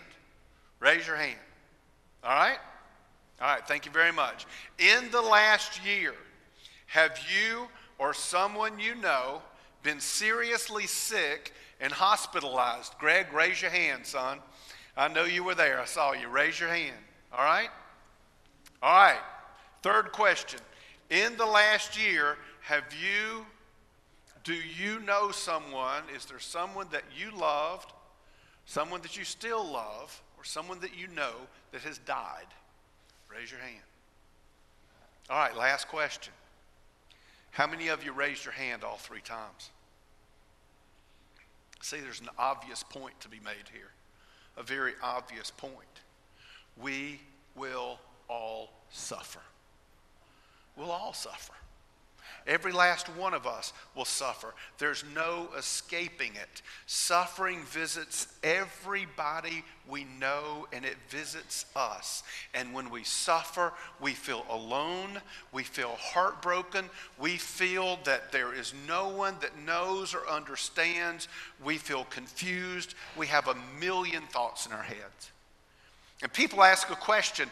Raise 0.81 1.07
your 1.07 1.17
hand. 1.17 1.39
All 2.25 2.35
right? 2.35 2.59
All 3.41 3.49
right, 3.49 3.67
thank 3.67 3.87
you 3.87 3.93
very 3.93 4.13
much. 4.13 4.47
In 4.79 5.11
the 5.11 5.21
last 5.21 5.85
year, 5.85 6.15
have 6.87 7.19
you 7.29 7.69
or 7.99 8.15
someone 8.15 8.79
you 8.79 8.95
know 8.95 9.43
been 9.83 9.99
seriously 9.99 10.87
sick 10.87 11.53
and 11.81 11.93
hospitalized? 11.93 12.95
Greg, 12.99 13.33
raise 13.33 13.63
your 13.63 13.71
hand, 13.71 14.07
son. 14.07 14.39
I 14.97 15.09
know 15.09 15.25
you 15.25 15.45
were 15.45 15.55
there. 15.55 15.81
I 15.81 15.85
saw 15.85 16.13
you. 16.13 16.29
Raise 16.29 16.61
your 16.61 16.69
hand. 16.69 16.97
All 17.33 17.45
right? 17.45 17.69
All 18.83 18.93
right. 18.93 19.21
Third 19.83 20.13
question. 20.13 20.61
In 21.11 21.37
the 21.37 21.47
last 21.47 22.01
year, 22.01 22.37
have 22.63 22.85
you, 22.93 23.47
do 24.45 24.55
you 24.55 25.01
know 25.01 25.31
someone? 25.31 26.03
Is 26.15 26.27
there 26.27 26.39
someone 26.39 26.87
that 26.93 27.05
you 27.17 27.37
loved, 27.37 27.93
someone 28.67 29.03
that 29.03 29.17
you 29.17 29.25
still 29.25 29.65
love, 29.65 30.23
or 30.39 30.45
someone 30.45 30.81
that 30.81 30.97
you 30.99 31.09
know 31.09 31.33
that 31.73 31.83
has 31.83 31.99
died? 31.99 32.47
Raise 33.31 33.51
your 33.51 33.61
hand. 33.61 33.83
All 35.31 35.39
right, 35.39 35.57
last 35.57 35.89
question. 35.89 36.33
How 37.53 37.67
many 37.67 37.89
of 37.89 38.05
you 38.05 38.13
raised 38.13 38.45
your 38.45 38.53
hand 38.53 38.83
all 38.85 38.97
three 38.97 39.21
times? 39.21 39.71
See, 41.83 42.01
there's 42.01 42.21
an 42.21 42.31
obvious 42.39 42.83
point 42.83 43.19
to 43.21 43.29
be 43.29 43.39
made 43.45 43.69
here, 43.73 43.91
a 44.57 44.63
very 44.63 44.93
obvious 45.03 45.51
point. 45.51 45.75
We 46.77 47.21
will 47.55 47.99
all 48.29 48.83
suffer. 48.91 49.41
We'll 50.77 50.91
all 50.91 51.13
suffer. 51.13 51.55
Every 52.47 52.73
last 52.73 53.09
one 53.09 53.35
of 53.35 53.47
us 53.47 53.73
will 53.95 54.05
suffer. 54.05 54.55
There's 54.79 55.05
no 55.15 55.49
escaping 55.57 56.33
it. 56.35 56.63
Suffering 56.87 57.63
visits 57.65 58.27
everybody 58.43 59.65
we 59.89 60.05
know 60.05 60.67
and 60.73 60.85
it 60.85 60.97
visits 61.09 61.67
us. 61.77 62.23
And 62.55 62.75
when 62.75 62.91
we 62.91 63.05
suffer, 63.05 63.73
we 64.01 64.13
feel 64.13 64.45
alone, 64.51 65.21
we 65.53 65.63
feel 65.63 65.97
heartbroken, 65.99 66.87
we 67.19 67.37
feel 67.37 67.99
that 68.05 68.33
there 68.33 68.55
is 68.55 68.75
no 68.89 69.09
one 69.09 69.37
that 69.41 69.59
knows 69.65 70.15
or 70.15 70.29
understands, 70.29 71.29
we 71.65 71.79
feel 71.79 72.05
confused, 72.05 72.95
we 73.17 73.29
have 73.29 73.49
a 73.49 73.57
million 73.81 74.23
thoughts 74.25 74.67
in 74.67 74.73
our 74.73 74.83
heads. 74.83 75.31
And 76.23 76.33
people 76.33 76.63
ask 76.63 76.91
a 76.91 76.97
question 76.97 77.49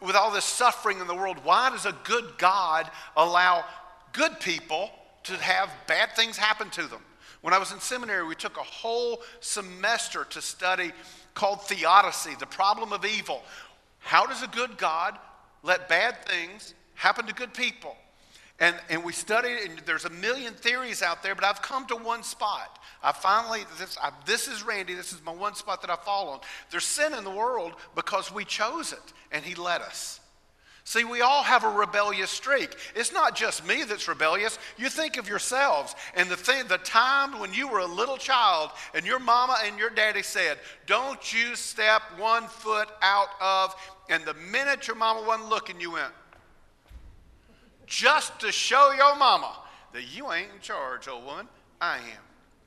with 0.00 0.16
all 0.16 0.32
this 0.32 0.44
suffering 0.44 1.00
in 1.00 1.06
the 1.06 1.14
world, 1.14 1.38
why 1.44 1.70
does 1.70 1.86
a 1.86 1.96
good 2.04 2.36
God 2.36 2.90
allow 3.16 3.64
good 4.12 4.38
people 4.40 4.90
to 5.24 5.34
have 5.34 5.70
bad 5.86 6.14
things 6.16 6.36
happen 6.36 6.70
to 6.70 6.82
them. 6.82 7.00
When 7.42 7.52
I 7.52 7.58
was 7.58 7.72
in 7.72 7.80
seminary, 7.80 8.26
we 8.26 8.34
took 8.34 8.56
a 8.56 8.62
whole 8.62 9.22
semester 9.40 10.24
to 10.30 10.40
study 10.40 10.92
called 11.34 11.62
theodicy, 11.62 12.34
the 12.38 12.46
problem 12.46 12.92
of 12.92 13.04
evil. 13.04 13.42
How 13.98 14.26
does 14.26 14.42
a 14.42 14.48
good 14.48 14.78
God 14.78 15.18
let 15.62 15.88
bad 15.88 16.24
things 16.24 16.74
happen 16.94 17.26
to 17.26 17.34
good 17.34 17.54
people? 17.54 17.96
And, 18.60 18.76
and 18.90 19.02
we 19.02 19.12
studied, 19.12 19.70
and 19.70 19.78
there's 19.86 20.04
a 20.04 20.10
million 20.10 20.54
theories 20.54 21.02
out 21.02 21.22
there, 21.22 21.34
but 21.34 21.44
I've 21.44 21.62
come 21.62 21.84
to 21.86 21.96
one 21.96 22.22
spot. 22.22 22.78
I 23.02 23.10
finally, 23.10 23.62
this, 23.78 23.98
I, 24.00 24.12
this 24.24 24.46
is 24.46 24.62
Randy, 24.62 24.94
this 24.94 25.12
is 25.12 25.20
my 25.24 25.32
one 25.32 25.56
spot 25.56 25.80
that 25.80 25.90
I 25.90 25.96
fall 25.96 26.28
on. 26.28 26.40
There's 26.70 26.84
sin 26.84 27.12
in 27.12 27.24
the 27.24 27.30
world 27.30 27.72
because 27.96 28.32
we 28.32 28.44
chose 28.44 28.92
it, 28.92 29.12
and 29.32 29.44
He 29.44 29.56
let 29.56 29.80
us. 29.80 30.20
See, 30.84 31.04
we 31.04 31.20
all 31.20 31.44
have 31.44 31.62
a 31.62 31.68
rebellious 31.68 32.30
streak. 32.30 32.76
It's 32.96 33.12
not 33.12 33.36
just 33.36 33.64
me 33.66 33.84
that's 33.84 34.08
rebellious. 34.08 34.58
You 34.76 34.88
think 34.88 35.16
of 35.16 35.28
yourselves 35.28 35.94
and 36.16 36.28
the 36.28 36.36
thing, 36.36 36.66
the 36.66 36.78
time 36.78 37.38
when 37.38 37.54
you 37.54 37.68
were 37.68 37.78
a 37.78 37.86
little 37.86 38.16
child 38.16 38.70
and 38.92 39.06
your 39.06 39.20
mama 39.20 39.58
and 39.64 39.78
your 39.78 39.90
daddy 39.90 40.22
said, 40.22 40.58
"Don't 40.86 41.32
you 41.32 41.54
step 41.54 42.02
one 42.18 42.48
foot 42.48 42.88
out 43.00 43.28
of," 43.40 43.74
and 44.10 44.24
the 44.24 44.34
minute 44.34 44.88
your 44.88 44.96
mama 44.96 45.22
wasn't 45.22 45.48
looking, 45.48 45.80
you 45.80 45.92
went, 45.92 46.12
just 47.86 48.38
to 48.40 48.50
show 48.50 48.90
your 48.90 49.14
mama 49.16 49.56
that 49.92 50.02
you 50.04 50.32
ain't 50.32 50.50
in 50.52 50.60
charge, 50.60 51.06
old 51.06 51.24
woman. 51.24 51.48
I 51.80 51.98
am. 51.98 52.22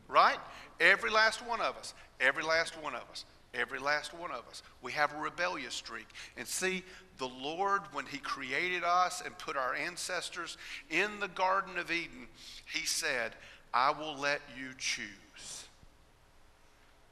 Right? 0.08 0.40
Every 0.80 1.10
last 1.10 1.46
one 1.46 1.60
of 1.62 1.76
us. 1.78 1.94
Every 2.20 2.44
last 2.44 2.82
one 2.82 2.96
of 2.96 3.04
us. 3.12 3.26
Every 3.54 3.80
last 3.80 4.14
one 4.14 4.32
of 4.32 4.48
us. 4.50 4.62
We 4.82 4.92
have 4.92 5.14
a 5.14 5.18
rebellious 5.18 5.74
streak. 5.74 6.08
And 6.38 6.48
see, 6.48 6.84
the 7.18 7.28
Lord, 7.28 7.82
when 7.92 8.06
He 8.06 8.18
created 8.18 8.84
us 8.84 9.22
and 9.24 9.38
put 9.38 9.58
our 9.58 9.74
ancestors 9.74 10.58
in 10.90 11.20
the 11.20 11.28
Garden 11.28 11.78
of 11.78 11.92
Eden, 11.92 12.28
He 12.74 12.86
said, 12.86 13.34
I 13.74 13.92
will 13.92 14.18
let 14.18 14.42
you 14.58 14.70
choose. 14.78 15.66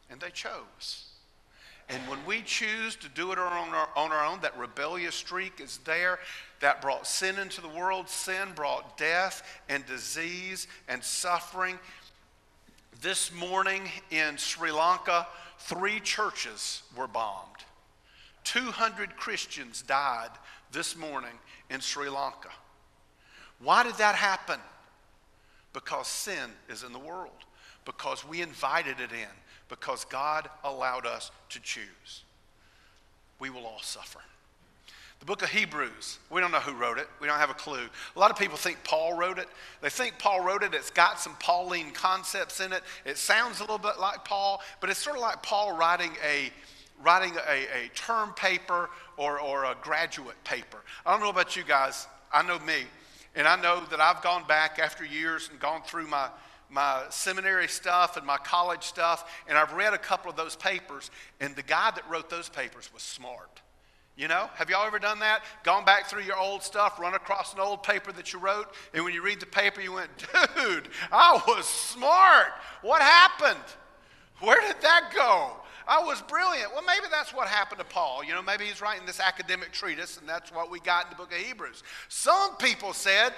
And 0.10 0.20
they 0.20 0.30
chose. 0.30 1.06
And 1.90 2.02
when 2.08 2.20
we 2.26 2.42
choose 2.42 2.96
to 2.98 3.10
do 3.10 3.32
it 3.32 3.38
on 3.38 3.52
our, 3.74 3.90
on 3.96 4.12
our 4.12 4.26
own, 4.26 4.40
that 4.42 4.58
rebellious 4.58 5.16
streak 5.16 5.60
is 5.60 5.80
there. 5.84 6.20
That 6.62 6.82
brought 6.82 7.06
sin 7.06 7.38
into 7.38 7.62
the 7.62 7.68
world. 7.68 8.08
Sin 8.08 8.50
brought 8.56 8.98
death 8.98 9.62
and 9.68 9.86
disease 9.86 10.68
and 10.88 11.04
suffering. 11.04 11.78
This 13.02 13.34
morning 13.34 13.90
in 14.12 14.38
Sri 14.38 14.72
Lanka, 14.72 15.28
three 15.60 16.00
churches 16.00 16.84
were 16.96 17.08
bombed. 17.08 17.50
200 18.44 19.16
Christians 19.16 19.82
died 19.82 20.30
this 20.72 20.98
morning 20.98 21.32
in 21.70 21.80
Sri 21.80 22.10
Lanka. 22.10 22.50
Why 23.60 23.84
did 23.84 23.96
that 23.96 24.16
happen? 24.16 24.60
Because 25.72 26.08
sin 26.08 26.52
is 26.70 26.84
in 26.84 26.94
the 26.94 27.00
world, 27.00 27.32
because 27.86 28.28
we 28.28 28.42
invited 28.42 29.00
it 29.00 29.12
in, 29.12 29.30
because 29.70 30.06
God 30.06 30.50
allowed 30.64 31.06
us 31.06 31.32
to 31.50 31.60
choose. 31.62 32.24
We 33.40 33.50
will 33.50 33.66
all 33.66 33.82
suffer. 33.82 34.20
The 35.24 35.26
book 35.26 35.42
of 35.42 35.50
Hebrews, 35.50 36.20
we 36.30 36.42
don't 36.42 36.52
know 36.52 36.60
who 36.60 36.74
wrote 36.74 36.98
it. 36.98 37.08
We 37.22 37.28
don't 37.28 37.40
have 37.40 37.50
a 37.50 37.54
clue. 37.54 37.88
A 38.16 38.20
lot 38.20 38.30
of 38.30 38.38
people 38.38 38.58
think 38.58 38.84
Paul 38.84 39.18
wrote 39.18 39.40
it. 39.40 39.48
They 39.82 39.90
think 39.90 40.20
Paul 40.20 40.44
wrote 40.44 40.64
it. 40.64 40.74
It's 40.74 40.90
got 40.90 41.18
some 41.18 41.36
Pauline 41.40 41.92
concepts 41.92 42.60
in 42.60 42.74
it. 42.74 42.84
It 43.06 43.18
sounds 43.18 43.60
a 43.60 43.64
little 43.64 43.78
bit 43.78 44.00
like 44.02 44.26
Paul, 44.26 44.62
but 44.82 44.90
it's 44.90 45.00
sort 45.00 45.16
of 45.16 45.22
like 45.22 45.42
Paul 45.42 45.78
writing 45.78 46.12
a 46.30 46.52
writing 47.02 47.34
a, 47.48 47.86
a 47.86 47.90
term 47.96 48.34
paper 48.34 48.90
or, 49.18 49.40
or 49.40 49.66
a 49.66 49.76
graduate 49.82 50.42
paper. 50.44 50.78
I 51.06 51.12
don't 51.12 51.22
know 51.22 51.30
about 51.30 51.56
you 51.56 51.64
guys. 51.64 52.08
I 52.32 52.42
know 52.44 52.60
me. 52.60 52.84
And 53.36 53.48
I 53.48 53.60
know 53.62 53.82
that 53.90 54.00
I've 54.00 54.22
gone 54.22 54.46
back 54.48 54.80
after 54.80 55.04
years 55.04 55.50
and 55.50 55.60
gone 55.60 55.82
through 55.84 56.08
my, 56.08 56.30
my 56.70 57.04
seminary 57.10 57.68
stuff 57.68 58.18
and 58.18 58.26
my 58.26 58.38
college 58.38 58.84
stuff, 58.84 59.44
and 59.48 59.58
I've 59.58 59.74
read 59.74 59.94
a 59.94 59.98
couple 59.98 60.30
of 60.30 60.38
those 60.38 60.56
papers, 60.56 61.10
and 61.40 61.56
the 61.56 61.64
guy 61.64 61.92
that 61.96 62.08
wrote 62.10 62.30
those 62.30 62.50
papers 62.50 62.90
was 62.94 63.04
smart. 63.04 63.62
You 64.16 64.28
know, 64.28 64.48
have 64.56 64.70
y'all 64.70 64.86
ever 64.86 65.00
done 65.00 65.20
that? 65.20 65.44
Gone 65.64 65.86
back 65.86 66.08
through 66.08 66.22
your 66.22 66.38
old 66.38 66.62
stuff, 66.62 67.00
run 67.00 67.16
across 67.16 67.54
an 67.54 67.60
old 67.60 67.82
paper 67.82 68.12
that 68.12 68.32
you 68.34 68.38
wrote, 68.38 68.68
and 68.94 69.04
when 69.04 69.14
you 69.14 69.24
read 69.24 69.40
the 69.40 69.48
paper, 69.48 69.82
you 69.82 69.94
went, 69.94 70.10
dude, 70.56 70.90
I 71.12 71.42
was 71.48 71.66
smart. 71.66 72.54
What 72.84 73.02
happened? 73.02 73.64
Where 74.40 74.62
did 74.62 74.80
that 74.82 75.12
go? 75.16 75.54
I 75.88 76.04
was 76.04 76.22
brilliant. 76.22 76.74
Well, 76.74 76.84
maybe 76.86 77.06
that's 77.12 77.34
what 77.34 77.48
happened 77.48 77.80
to 77.80 77.86
Paul. 77.86 78.24
You 78.24 78.34
know, 78.34 78.42
maybe 78.42 78.66
he's 78.66 78.82
writing 78.82 79.06
this 79.06 79.20
academic 79.20 79.72
treatise, 79.72 80.18
and 80.18 80.28
that's 80.28 80.52
what 80.52 80.72
we 80.72 80.80
got 80.80 81.06
in 81.06 81.10
the 81.10 81.16
book 81.16 81.32
of 81.32 81.38
Hebrews. 81.38 81.84
Some 82.10 82.56
people 82.58 82.94
said, 82.94 83.34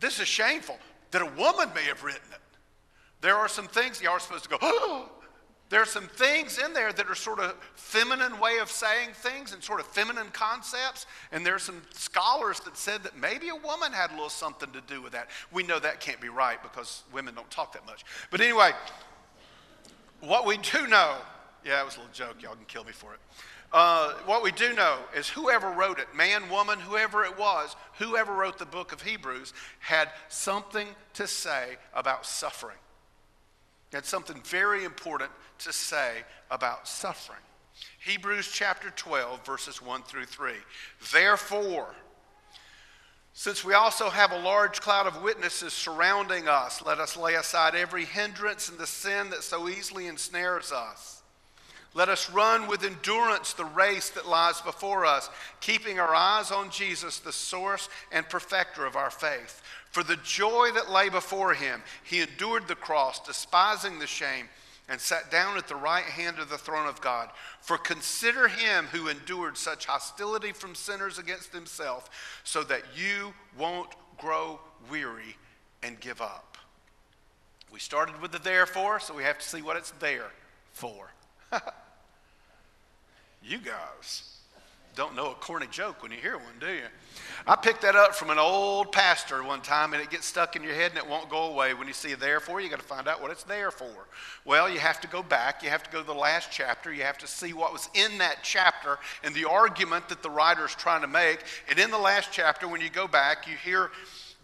this 0.00 0.20
is 0.20 0.28
shameful, 0.28 0.78
that 1.12 1.22
a 1.22 1.26
woman 1.26 1.68
may 1.74 1.84
have 1.84 2.02
written 2.02 2.28
it. 2.32 2.40
There 3.20 3.36
are 3.36 3.48
some 3.48 3.68
things 3.68 4.02
you 4.02 4.10
are 4.10 4.18
supposed 4.20 4.44
to 4.44 4.50
go, 4.50 4.58
oh, 4.60 5.08
there 5.70 5.80
are 5.80 5.86
some 5.86 6.08
things 6.08 6.58
in 6.58 6.74
there 6.74 6.92
that 6.92 7.08
are 7.08 7.14
sort 7.14 7.38
of 7.38 7.54
feminine 7.76 8.38
way 8.38 8.58
of 8.58 8.70
saying 8.70 9.10
things 9.14 9.54
and 9.54 9.62
sort 9.62 9.80
of 9.80 9.86
feminine 9.86 10.26
concepts. 10.32 11.06
And 11.30 11.46
there 11.46 11.54
are 11.54 11.60
some 11.60 11.80
scholars 11.94 12.60
that 12.60 12.76
said 12.76 13.04
that 13.04 13.16
maybe 13.16 13.48
a 13.48 13.56
woman 13.56 13.92
had 13.92 14.10
a 14.10 14.14
little 14.14 14.28
something 14.28 14.70
to 14.72 14.82
do 14.82 15.00
with 15.00 15.12
that. 15.12 15.30
We 15.50 15.62
know 15.62 15.78
that 15.78 16.00
can't 16.00 16.20
be 16.20 16.28
right 16.28 16.62
because 16.62 17.04
women 17.12 17.34
don't 17.34 17.50
talk 17.50 17.72
that 17.72 17.86
much. 17.86 18.04
But 18.30 18.42
anyway, 18.42 18.72
what 20.22 20.46
we 20.46 20.56
do 20.58 20.86
know, 20.86 21.16
yeah, 21.64 21.80
it 21.80 21.84
was 21.84 21.96
a 21.96 22.00
little 22.00 22.14
joke. 22.14 22.42
Y'all 22.42 22.54
can 22.54 22.64
kill 22.66 22.84
me 22.84 22.92
for 22.92 23.12
it. 23.12 23.20
Uh, 23.72 24.12
what 24.26 24.42
we 24.42 24.52
do 24.52 24.74
know 24.74 24.98
is 25.16 25.28
whoever 25.28 25.70
wrote 25.70 25.98
it, 25.98 26.06
man, 26.14 26.48
woman, 26.50 26.78
whoever 26.78 27.24
it 27.24 27.38
was, 27.38 27.74
whoever 27.98 28.32
wrote 28.32 28.58
the 28.58 28.66
book 28.66 28.92
of 28.92 29.00
Hebrews, 29.00 29.54
had 29.78 30.10
something 30.28 30.86
to 31.14 31.26
say 31.26 31.76
about 31.94 32.26
suffering. 32.26 32.76
Had 33.92 34.04
something 34.04 34.40
very 34.44 34.84
important 34.84 35.30
to 35.60 35.72
say 35.72 36.22
about 36.50 36.86
suffering. 36.86 37.38
Hebrews 38.00 38.50
chapter 38.52 38.90
12, 38.90 39.44
verses 39.44 39.80
1 39.80 40.02
through 40.02 40.26
3. 40.26 40.52
Therefore, 41.12 41.94
since 43.34 43.64
we 43.64 43.74
also 43.74 44.10
have 44.10 44.30
a 44.30 44.38
large 44.38 44.80
cloud 44.80 45.06
of 45.06 45.22
witnesses 45.22 45.72
surrounding 45.72 46.48
us, 46.48 46.82
let 46.84 46.98
us 46.98 47.16
lay 47.16 47.34
aside 47.34 47.74
every 47.74 48.04
hindrance 48.04 48.68
and 48.68 48.78
the 48.78 48.86
sin 48.86 49.30
that 49.30 49.42
so 49.42 49.68
easily 49.68 50.06
ensnares 50.06 50.70
us. 50.70 51.22
Let 51.94 52.08
us 52.08 52.30
run 52.30 52.68
with 52.68 52.84
endurance 52.84 53.52
the 53.52 53.66
race 53.66 54.10
that 54.10 54.28
lies 54.28 54.60
before 54.62 55.04
us, 55.04 55.28
keeping 55.60 55.98
our 55.98 56.14
eyes 56.14 56.50
on 56.50 56.70
Jesus, 56.70 57.18
the 57.18 57.32
source 57.32 57.88
and 58.10 58.28
perfecter 58.28 58.86
of 58.86 58.96
our 58.96 59.10
faith. 59.10 59.62
For 59.90 60.02
the 60.02 60.16
joy 60.16 60.70
that 60.74 60.90
lay 60.90 61.10
before 61.10 61.52
him, 61.52 61.82
he 62.02 62.20
endured 62.20 62.66
the 62.66 62.74
cross, 62.74 63.20
despising 63.20 63.98
the 63.98 64.06
shame, 64.06 64.48
and 64.88 65.00
sat 65.00 65.30
down 65.30 65.56
at 65.56 65.68
the 65.68 65.76
right 65.76 66.04
hand 66.04 66.38
of 66.38 66.48
the 66.48 66.58
throne 66.58 66.86
of 66.86 67.00
God. 67.00 67.30
For 67.60 67.78
consider 67.78 68.48
him 68.48 68.86
who 68.86 69.08
endured 69.08 69.56
such 69.56 69.86
hostility 69.86 70.52
from 70.52 70.74
sinners 70.74 71.18
against 71.18 71.52
himself, 71.52 72.10
so 72.44 72.62
that 72.64 72.82
you 72.96 73.32
won't 73.56 73.90
grow 74.18 74.60
weary 74.90 75.36
and 75.82 75.98
give 76.00 76.20
up. 76.20 76.58
We 77.72 77.78
started 77.78 78.20
with 78.20 78.32
the 78.32 78.38
therefore, 78.38 79.00
so 79.00 79.14
we 79.14 79.22
have 79.22 79.38
to 79.38 79.48
see 79.48 79.62
what 79.62 79.76
it's 79.76 79.92
there 79.92 80.30
for. 80.72 81.12
You 83.44 83.58
guys 83.58 84.31
don't 84.94 85.16
know 85.16 85.30
a 85.30 85.34
corny 85.34 85.66
joke 85.70 86.02
when 86.02 86.12
you 86.12 86.18
hear 86.18 86.36
one, 86.36 86.58
do 86.60 86.66
you? 86.66 86.82
I 87.46 87.56
picked 87.56 87.82
that 87.82 87.96
up 87.96 88.14
from 88.14 88.30
an 88.30 88.38
old 88.38 88.92
pastor 88.92 89.42
one 89.42 89.62
time, 89.62 89.94
and 89.94 90.02
it 90.02 90.10
gets 90.10 90.26
stuck 90.26 90.54
in 90.54 90.62
your 90.62 90.74
head 90.74 90.90
and 90.90 90.98
it 90.98 91.08
won't 91.08 91.28
go 91.28 91.44
away. 91.44 91.74
When 91.74 91.88
you 91.88 91.94
see 91.94 92.14
therefore, 92.14 92.60
you 92.60 92.68
got 92.68 92.78
to 92.78 92.84
find 92.84 93.08
out 93.08 93.20
what 93.20 93.30
it's 93.30 93.42
there 93.44 93.70
for. 93.70 94.06
Well, 94.44 94.70
you 94.70 94.78
have 94.78 95.00
to 95.00 95.08
go 95.08 95.22
back. 95.22 95.62
You 95.62 95.70
have 95.70 95.82
to 95.82 95.90
go 95.90 96.00
to 96.00 96.06
the 96.06 96.14
last 96.14 96.50
chapter. 96.52 96.92
You 96.92 97.02
have 97.02 97.18
to 97.18 97.26
see 97.26 97.52
what 97.52 97.72
was 97.72 97.88
in 97.94 98.18
that 98.18 98.38
chapter 98.42 98.98
and 99.24 99.34
the 99.34 99.48
argument 99.48 100.08
that 100.08 100.22
the 100.22 100.30
writer 100.30 100.64
is 100.64 100.74
trying 100.74 101.00
to 101.00 101.08
make. 101.08 101.42
And 101.68 101.78
in 101.78 101.90
the 101.90 101.98
last 101.98 102.28
chapter, 102.30 102.68
when 102.68 102.80
you 102.80 102.90
go 102.90 103.08
back, 103.08 103.48
you 103.48 103.56
hear 103.56 103.90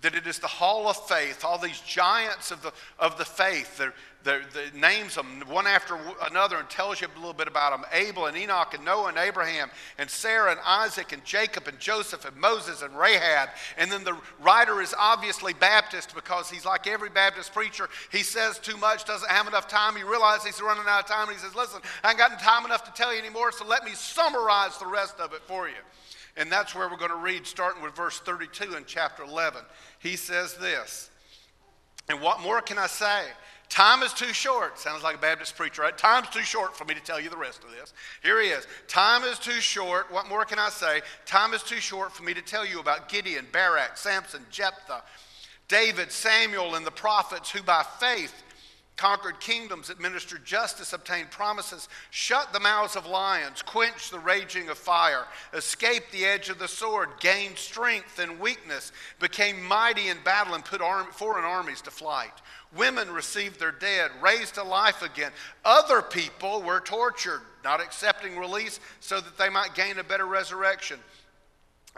that 0.00 0.14
it 0.14 0.26
is 0.26 0.38
the 0.38 0.46
hall 0.46 0.88
of 0.88 0.96
faith, 1.08 1.44
all 1.44 1.58
these 1.58 1.80
giants 1.80 2.50
of 2.50 2.62
the, 2.62 2.72
of 2.98 3.18
the 3.18 3.24
faith. 3.24 3.78
They're, 3.78 3.92
the, 4.24 4.40
the 4.52 4.78
names 4.78 5.14
them 5.14 5.42
one 5.48 5.66
after 5.66 5.98
another 6.28 6.56
and 6.56 6.68
tells 6.68 7.00
you 7.00 7.06
a 7.06 7.18
little 7.18 7.32
bit 7.32 7.48
about 7.48 7.70
them 7.72 7.88
Abel 7.92 8.26
and 8.26 8.36
Enoch 8.36 8.74
and 8.74 8.84
Noah 8.84 9.08
and 9.08 9.18
Abraham 9.18 9.70
and 9.96 10.10
Sarah 10.10 10.50
and 10.50 10.60
Isaac 10.66 11.12
and 11.12 11.24
Jacob 11.24 11.68
and 11.68 11.78
Joseph 11.78 12.24
and 12.24 12.36
Moses 12.36 12.82
and 12.82 12.96
Rahab. 12.98 13.48
And 13.76 13.90
then 13.90 14.04
the 14.04 14.16
writer 14.40 14.82
is 14.82 14.94
obviously 14.98 15.54
Baptist 15.54 16.14
because 16.14 16.50
he's 16.50 16.64
like 16.64 16.86
every 16.86 17.10
Baptist 17.10 17.52
preacher. 17.52 17.88
He 18.10 18.22
says 18.22 18.58
too 18.58 18.76
much, 18.76 19.04
doesn't 19.04 19.30
have 19.30 19.46
enough 19.46 19.68
time. 19.68 19.96
He 19.96 20.02
realizes 20.02 20.46
he's 20.46 20.60
running 20.60 20.84
out 20.88 21.04
of 21.04 21.06
time 21.06 21.28
and 21.28 21.36
he 21.36 21.42
says, 21.42 21.54
Listen, 21.54 21.80
I 22.02 22.10
ain't 22.10 22.18
got 22.18 22.38
time 22.40 22.64
enough 22.64 22.84
to 22.84 22.92
tell 22.92 23.12
you 23.12 23.20
anymore, 23.20 23.52
so 23.52 23.66
let 23.66 23.84
me 23.84 23.92
summarize 23.92 24.78
the 24.78 24.86
rest 24.86 25.20
of 25.20 25.32
it 25.32 25.42
for 25.46 25.68
you. 25.68 25.74
And 26.38 26.50
that's 26.50 26.74
where 26.74 26.88
we're 26.88 26.96
going 26.96 27.10
to 27.10 27.16
read, 27.16 27.46
starting 27.46 27.82
with 27.82 27.94
verse 27.94 28.20
32 28.20 28.76
in 28.76 28.84
chapter 28.86 29.24
11. 29.24 29.60
He 29.98 30.16
says 30.16 30.56
this. 30.56 31.10
And 32.08 32.22
what 32.22 32.40
more 32.40 32.62
can 32.62 32.78
I 32.78 32.86
say? 32.86 33.24
Time 33.68 34.02
is 34.02 34.14
too 34.14 34.32
short. 34.32 34.78
Sounds 34.78 35.02
like 35.02 35.16
a 35.16 35.18
Baptist 35.18 35.56
preacher, 35.56 35.82
right? 35.82 35.96
Time's 35.96 36.30
too 36.30 36.42
short 36.42 36.74
for 36.74 36.84
me 36.86 36.94
to 36.94 37.02
tell 37.02 37.20
you 37.20 37.28
the 37.28 37.36
rest 37.36 37.62
of 37.64 37.70
this. 37.70 37.92
Here 38.22 38.40
he 38.40 38.48
is. 38.48 38.66
Time 38.86 39.24
is 39.24 39.38
too 39.38 39.60
short. 39.60 40.10
What 40.10 40.26
more 40.28 40.44
can 40.44 40.58
I 40.58 40.70
say? 40.70 41.02
Time 41.26 41.52
is 41.52 41.62
too 41.62 41.80
short 41.80 42.12
for 42.12 42.22
me 42.22 42.32
to 42.32 42.40
tell 42.40 42.64
you 42.64 42.80
about 42.80 43.10
Gideon, 43.10 43.46
Barak, 43.52 43.98
Samson, 43.98 44.46
Jephthah, 44.50 45.02
David, 45.68 46.10
Samuel, 46.10 46.76
and 46.76 46.86
the 46.86 46.90
prophets 46.90 47.50
who 47.50 47.62
by 47.62 47.84
faith 48.00 48.32
conquered 48.98 49.40
kingdoms, 49.40 49.88
administered 49.88 50.44
justice, 50.44 50.92
obtained 50.92 51.30
promises, 51.30 51.88
shut 52.10 52.52
the 52.52 52.60
mouths 52.60 52.96
of 52.96 53.06
lions, 53.06 53.62
quenched 53.62 54.10
the 54.10 54.18
raging 54.18 54.68
of 54.68 54.76
fire, 54.76 55.24
escaped 55.54 56.12
the 56.12 56.26
edge 56.26 56.50
of 56.50 56.58
the 56.58 56.68
sword, 56.68 57.08
gained 57.20 57.56
strength 57.56 58.18
and 58.18 58.38
weakness, 58.38 58.92
became 59.20 59.62
mighty 59.62 60.08
in 60.08 60.18
battle, 60.24 60.54
and 60.54 60.64
put 60.64 60.82
foreign 61.12 61.44
armies 61.44 61.80
to 61.80 61.90
flight. 61.90 62.32
Women 62.76 63.10
received 63.10 63.58
their 63.58 63.72
dead, 63.72 64.10
raised 64.20 64.56
to 64.56 64.64
life 64.64 65.00
again. 65.00 65.32
Other 65.64 66.02
people 66.02 66.60
were 66.60 66.80
tortured, 66.80 67.40
not 67.64 67.80
accepting 67.80 68.36
release 68.36 68.80
so 69.00 69.20
that 69.20 69.38
they 69.38 69.48
might 69.48 69.74
gain 69.74 69.98
a 69.98 70.04
better 70.04 70.26
resurrection. 70.26 70.98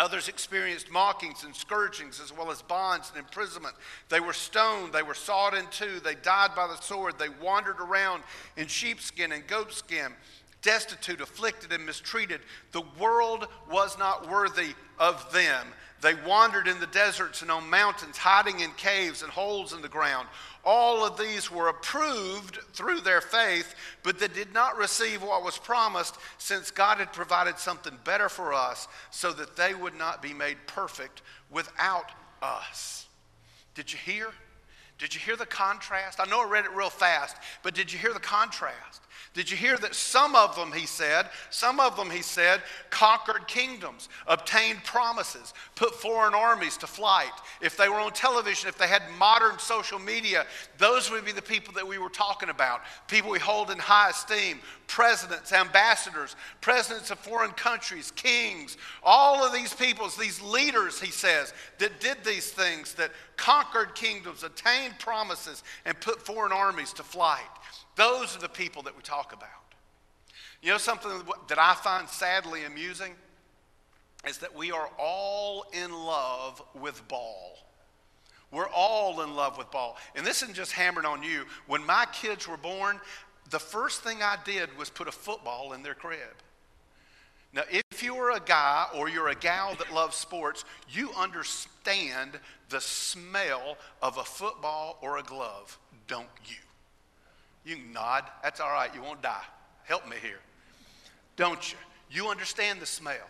Others 0.01 0.29
experienced 0.29 0.91
mockings 0.91 1.45
and 1.45 1.55
scourgings 1.55 2.23
as 2.23 2.33
well 2.35 2.51
as 2.51 2.63
bonds 2.63 3.11
and 3.11 3.19
imprisonment. 3.19 3.75
They 4.09 4.19
were 4.19 4.33
stoned, 4.33 4.95
they 4.95 5.03
were 5.03 5.13
sawed 5.13 5.53
in 5.53 5.67
two, 5.71 6.01
they 6.01 6.15
died 6.15 6.53
by 6.57 6.67
the 6.69 6.81
sword, 6.81 7.19
they 7.19 7.29
wandered 7.29 7.79
around 7.79 8.23
in 8.57 8.67
sheepskin 8.67 9.31
and 9.31 9.47
goatskin, 9.47 10.13
destitute, 10.63 11.21
afflicted, 11.21 11.71
and 11.71 11.85
mistreated. 11.85 12.41
The 12.73 12.83
world 12.99 13.47
was 13.71 13.99
not 13.99 14.27
worthy 14.27 14.71
of 14.99 15.31
them. 15.35 15.67
They 16.01 16.15
wandered 16.15 16.67
in 16.67 16.81
the 16.81 16.87
deserts 16.87 17.43
and 17.43 17.51
on 17.51 17.69
mountains, 17.69 18.17
hiding 18.17 18.61
in 18.61 18.71
caves 18.79 19.23
and 19.23 19.31
holes 19.31 19.75
in 19.75 19.83
the 19.83 19.89
ground. 19.89 20.29
All 20.65 21.05
of 21.05 21.17
these 21.19 21.51
were 21.51 21.69
approved 21.69 22.59
through 22.73 23.01
their 23.01 23.21
faith, 23.21 23.75
but 24.03 24.19
they 24.19 24.29
did 24.29 24.53
not 24.53 24.77
receive 24.77 25.23
what 25.23 25.43
was 25.43 25.57
promised 25.57 26.17
since 26.39 26.71
God 26.71 26.99
had 26.99 27.13
provided 27.13 27.59
something 27.59 27.97
better 28.05 28.29
for 28.29 28.53
us 28.53 28.87
so 29.11 29.33
that 29.33 29.57
they 29.57 29.75
would 29.75 29.97
not 29.97 30.21
be 30.21 30.35
made 30.35 30.59
perfect 30.67 31.23
without 31.51 32.11
us. 32.43 33.07
Did 33.75 33.93
you 33.93 33.99
hear? 33.99 34.29
Did 34.99 35.15
you 35.15 35.21
hear 35.21 35.37
the 35.37 35.47
contrast? 35.47 36.21
I 36.21 36.27
know 36.27 36.47
I 36.47 36.51
read 36.51 36.67
it 36.67 36.73
real 36.73 36.91
fast, 36.91 37.37
but 37.63 37.75
did 37.75 37.91
you 37.91 37.99
hear 37.99 38.13
the 38.13 38.21
contrast? 38.21 39.01
Did 39.33 39.49
you 39.49 39.57
hear 39.57 39.77
that 39.77 39.95
some 39.95 40.35
of 40.35 40.57
them, 40.57 40.73
he 40.73 40.87
said, 40.87 41.29
some 41.51 41.79
of 41.79 41.97
them, 41.97 42.11
he 42.11 42.21
said, 42.21 42.63
conquered 42.91 43.47
kingdoms, 43.47 44.09
obtained 44.27 44.83
promises, 44.83 45.55
put 45.77 45.95
foreign 45.95 46.35
armies 46.35 46.77
to 46.79 46.89
flight. 46.89 47.31
If 47.61 47.77
they 47.77 47.89
were 47.89 48.01
on 48.01 48.13
television, 48.13 48.69
if 48.69 48.77
they 48.77 48.89
had 48.89 49.03
modern 49.19 49.61
social 49.61 50.01
media, 50.01 50.47
those 50.79 51.13
would 51.13 51.25
be 51.25 51.31
the 51.31 51.43
people 51.43 51.73
that 51.75 51.87
we 51.87 51.99
were 51.99 52.09
talking 52.09 52.49
about. 52.49 52.81
People 53.07 53.31
we 53.31 53.39
hold 53.39 53.71
in 53.71 53.79
high 53.79 54.11
esteem 54.11 54.59
presidents, 54.89 55.53
ambassadors, 55.53 56.35
presidents 56.61 57.13
of 57.13 57.19
foreign 57.21 57.53
countries, 57.53 58.11
kings, 58.17 58.77
all 59.05 59.45
of 59.47 59.53
these 59.53 59.73
peoples, 59.73 60.17
these 60.17 60.43
leaders, 60.43 61.01
he 61.01 61.13
says, 61.13 61.55
that 61.79 62.01
did 62.01 62.17
these 62.25 62.51
things, 62.51 62.95
that 62.95 63.13
conquered 63.37 63.95
kingdoms, 63.95 64.43
attained 64.43 64.99
promises, 64.99 65.63
and 65.85 65.99
put 66.01 66.21
foreign 66.21 66.51
armies 66.51 66.93
to 66.93 67.05
flight. 67.05 67.39
Those 68.01 68.35
are 68.35 68.41
the 68.41 68.49
people 68.49 68.85
that 68.85 68.97
we 68.97 69.03
talk 69.03 69.35
about. 69.35 69.51
You 70.63 70.71
know 70.71 70.79
something 70.79 71.11
that 71.49 71.59
I 71.59 71.75
find 71.75 72.09
sadly 72.09 72.65
amusing? 72.65 73.13
Is 74.27 74.39
that 74.39 74.57
we 74.57 74.73
are 74.73 74.89
all 74.99 75.67
in 75.75 75.93
love 75.93 76.63
with 76.75 77.07
ball. 77.09 77.59
We're 78.51 78.71
all 78.71 79.21
in 79.21 79.37
love 79.37 79.59
with 79.59 79.71
ball. 79.71 79.99
And 80.17 80.27
this 80.27 80.41
isn't 80.41 80.55
just 80.55 80.73
hammered 80.73 81.05
on 81.05 81.23
you. 81.23 81.45
When 81.67 81.85
my 81.85 82.07
kids 82.11 82.49
were 82.49 82.57
born, 82.57 82.99
the 83.51 83.59
first 83.59 84.01
thing 84.01 84.23
I 84.23 84.39
did 84.47 84.79
was 84.79 84.89
put 84.89 85.07
a 85.07 85.13
football 85.13 85.75
in 85.75 85.83
their 85.83 85.95
crib. 85.95 86.37
Now, 87.53 87.65
if 87.71 88.03
you 88.03 88.17
are 88.17 88.35
a 88.35 88.41
guy 88.41 88.87
or 88.95 89.11
you're 89.11 89.29
a 89.29 89.35
gal 89.35 89.75
that 89.75 89.93
loves 89.93 90.17
sports, 90.17 90.65
you 90.89 91.11
understand 91.19 92.41
the 92.71 92.81
smell 92.81 93.77
of 94.01 94.17
a 94.17 94.25
football 94.25 94.97
or 95.03 95.19
a 95.19 95.23
glove, 95.23 95.79
don't 96.07 96.27
you? 96.47 96.57
You 97.65 97.77
can 97.77 97.93
nod. 97.93 98.25
That's 98.43 98.61
all 98.61 98.71
right. 98.71 98.95
You 98.95 99.03
won't 99.03 99.23
die. 99.23 99.45
Help 99.85 100.09
me 100.09 100.17
here. 100.23 100.41
Don't 101.37 101.73
you? 101.73 101.79
You 102.11 102.29
understand 102.29 102.81
the 102.81 102.87
smell. 102.87 103.29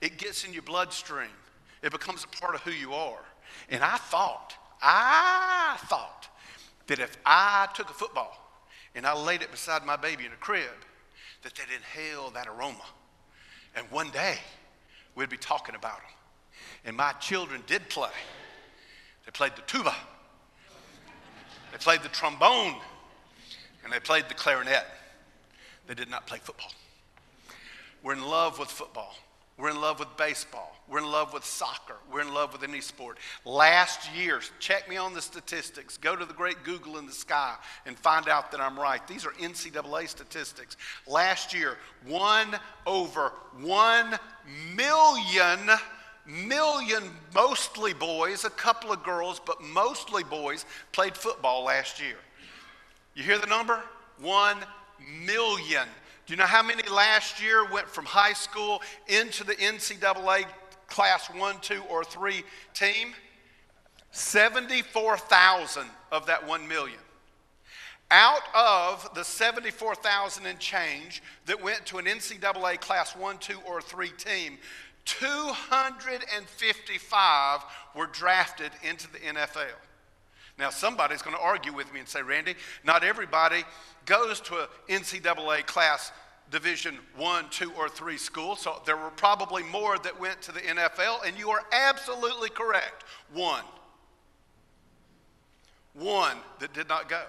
It 0.00 0.18
gets 0.18 0.44
in 0.44 0.52
your 0.52 0.62
bloodstream. 0.62 1.30
It 1.82 1.92
becomes 1.92 2.24
a 2.24 2.28
part 2.28 2.54
of 2.54 2.60
who 2.62 2.70
you 2.70 2.92
are. 2.92 3.24
And 3.70 3.82
I 3.82 3.96
thought, 3.96 4.54
I 4.80 5.76
thought 5.86 6.28
that 6.86 6.98
if 6.98 7.16
I 7.24 7.68
took 7.74 7.90
a 7.90 7.94
football 7.94 8.36
and 8.94 9.06
I 9.06 9.14
laid 9.14 9.42
it 9.42 9.50
beside 9.50 9.84
my 9.84 9.96
baby 9.96 10.26
in 10.26 10.32
a 10.32 10.36
crib, 10.36 10.70
that 11.42 11.54
they'd 11.54 11.74
inhale 11.74 12.30
that 12.30 12.46
aroma. 12.46 12.84
And 13.74 13.90
one 13.90 14.10
day, 14.10 14.36
we'd 15.14 15.30
be 15.30 15.36
talking 15.36 15.74
about 15.74 15.96
them. 15.96 16.10
And 16.84 16.96
my 16.96 17.12
children 17.12 17.62
did 17.66 17.88
play. 17.88 18.10
They 19.24 19.30
played 19.32 19.56
the 19.56 19.62
tuba. 19.62 19.94
They 21.72 21.78
played 21.78 22.02
the 22.02 22.08
trombone 22.08 22.74
and 23.84 23.92
they 23.92 24.00
played 24.00 24.28
the 24.28 24.34
clarinet. 24.34 24.86
They 25.86 25.94
did 25.94 26.10
not 26.10 26.26
play 26.26 26.38
football. 26.38 26.72
We're 28.02 28.14
in 28.14 28.24
love 28.24 28.58
with 28.58 28.68
football. 28.68 29.14
We're 29.58 29.70
in 29.70 29.80
love 29.80 29.98
with 29.98 30.16
baseball. 30.16 30.74
We're 30.88 30.98
in 30.98 31.10
love 31.10 31.32
with 31.32 31.44
soccer. 31.44 31.96
We're 32.10 32.22
in 32.22 32.32
love 32.32 32.52
with 32.52 32.64
any 32.64 32.80
sport. 32.80 33.18
Last 33.44 34.12
year, 34.12 34.40
check 34.58 34.88
me 34.88 34.96
on 34.96 35.14
the 35.14 35.22
statistics. 35.22 35.98
Go 35.98 36.16
to 36.16 36.24
the 36.24 36.34
great 36.34 36.64
Google 36.64 36.98
in 36.98 37.06
the 37.06 37.12
sky 37.12 37.54
and 37.86 37.96
find 37.98 38.28
out 38.28 38.50
that 38.50 38.60
I'm 38.60 38.78
right. 38.78 39.06
These 39.06 39.26
are 39.26 39.32
NCAA 39.32 40.08
statistics. 40.08 40.76
Last 41.06 41.54
year, 41.54 41.76
one 42.06 42.56
over 42.86 43.32
one 43.60 44.18
million, 44.74 45.60
million, 46.26 47.04
mostly 47.34 47.92
boys, 47.92 48.44
a 48.44 48.50
couple 48.50 48.90
of 48.90 49.04
girls, 49.04 49.40
but 49.44 49.62
mostly 49.62 50.24
boys, 50.24 50.64
played 50.92 51.14
football 51.14 51.64
last 51.64 52.00
year. 52.00 52.16
You 53.14 53.22
hear 53.22 53.38
the 53.38 53.46
number? 53.46 53.80
One 54.20 54.58
million. 55.26 55.86
Do 56.26 56.32
you 56.32 56.36
know 56.36 56.46
how 56.46 56.62
many 56.62 56.82
last 56.88 57.42
year 57.42 57.68
went 57.70 57.88
from 57.88 58.04
high 58.04 58.32
school 58.32 58.80
into 59.08 59.44
the 59.44 59.54
NCAA 59.54 60.46
class 60.86 61.28
one, 61.28 61.56
two, 61.60 61.82
or 61.90 62.04
three 62.04 62.44
team? 62.74 63.12
74,000 64.12 65.86
of 66.10 66.26
that 66.26 66.46
1 66.46 66.68
million. 66.68 66.98
Out 68.10 68.42
of 68.54 69.08
the 69.14 69.24
74,000 69.24 70.44
and 70.44 70.58
change 70.58 71.22
that 71.46 71.62
went 71.62 71.86
to 71.86 71.96
an 71.96 72.04
NCAA 72.04 72.78
class 72.78 73.16
one, 73.16 73.38
two, 73.38 73.58
or 73.66 73.80
three 73.80 74.10
team, 74.10 74.58
255 75.06 77.60
were 77.96 78.06
drafted 78.06 78.70
into 78.82 79.10
the 79.10 79.18
NFL. 79.18 79.72
Now, 80.58 80.70
somebody's 80.70 81.22
going 81.22 81.36
to 81.36 81.42
argue 81.42 81.72
with 81.72 81.92
me 81.92 82.00
and 82.00 82.08
say, 82.08 82.22
Randy, 82.22 82.54
not 82.84 83.04
everybody 83.04 83.64
goes 84.04 84.40
to 84.42 84.58
an 84.58 84.66
NCAA 84.88 85.66
class 85.66 86.12
division 86.50 86.98
one, 87.16 87.46
two, 87.50 87.72
or 87.72 87.88
three 87.88 88.18
school. 88.18 88.54
So 88.56 88.80
there 88.84 88.96
were 88.96 89.10
probably 89.10 89.62
more 89.62 89.98
that 89.98 90.20
went 90.20 90.42
to 90.42 90.52
the 90.52 90.60
NFL, 90.60 91.26
and 91.26 91.36
you 91.38 91.50
are 91.50 91.62
absolutely 91.72 92.50
correct. 92.50 93.04
One. 93.32 93.64
One 95.94 96.36
that 96.60 96.72
did 96.72 96.88
not 96.88 97.08
go. 97.08 97.22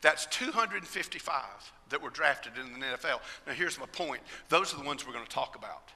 That's 0.00 0.26
255 0.26 1.42
that 1.90 2.00
were 2.00 2.10
drafted 2.10 2.52
in 2.56 2.72
the 2.72 2.86
NFL. 2.86 3.20
Now, 3.46 3.52
here's 3.52 3.78
my 3.78 3.86
point 3.86 4.22
those 4.48 4.72
are 4.72 4.78
the 4.78 4.84
ones 4.84 5.06
we're 5.06 5.12
going 5.12 5.26
to 5.26 5.30
talk 5.30 5.56
about. 5.56 5.90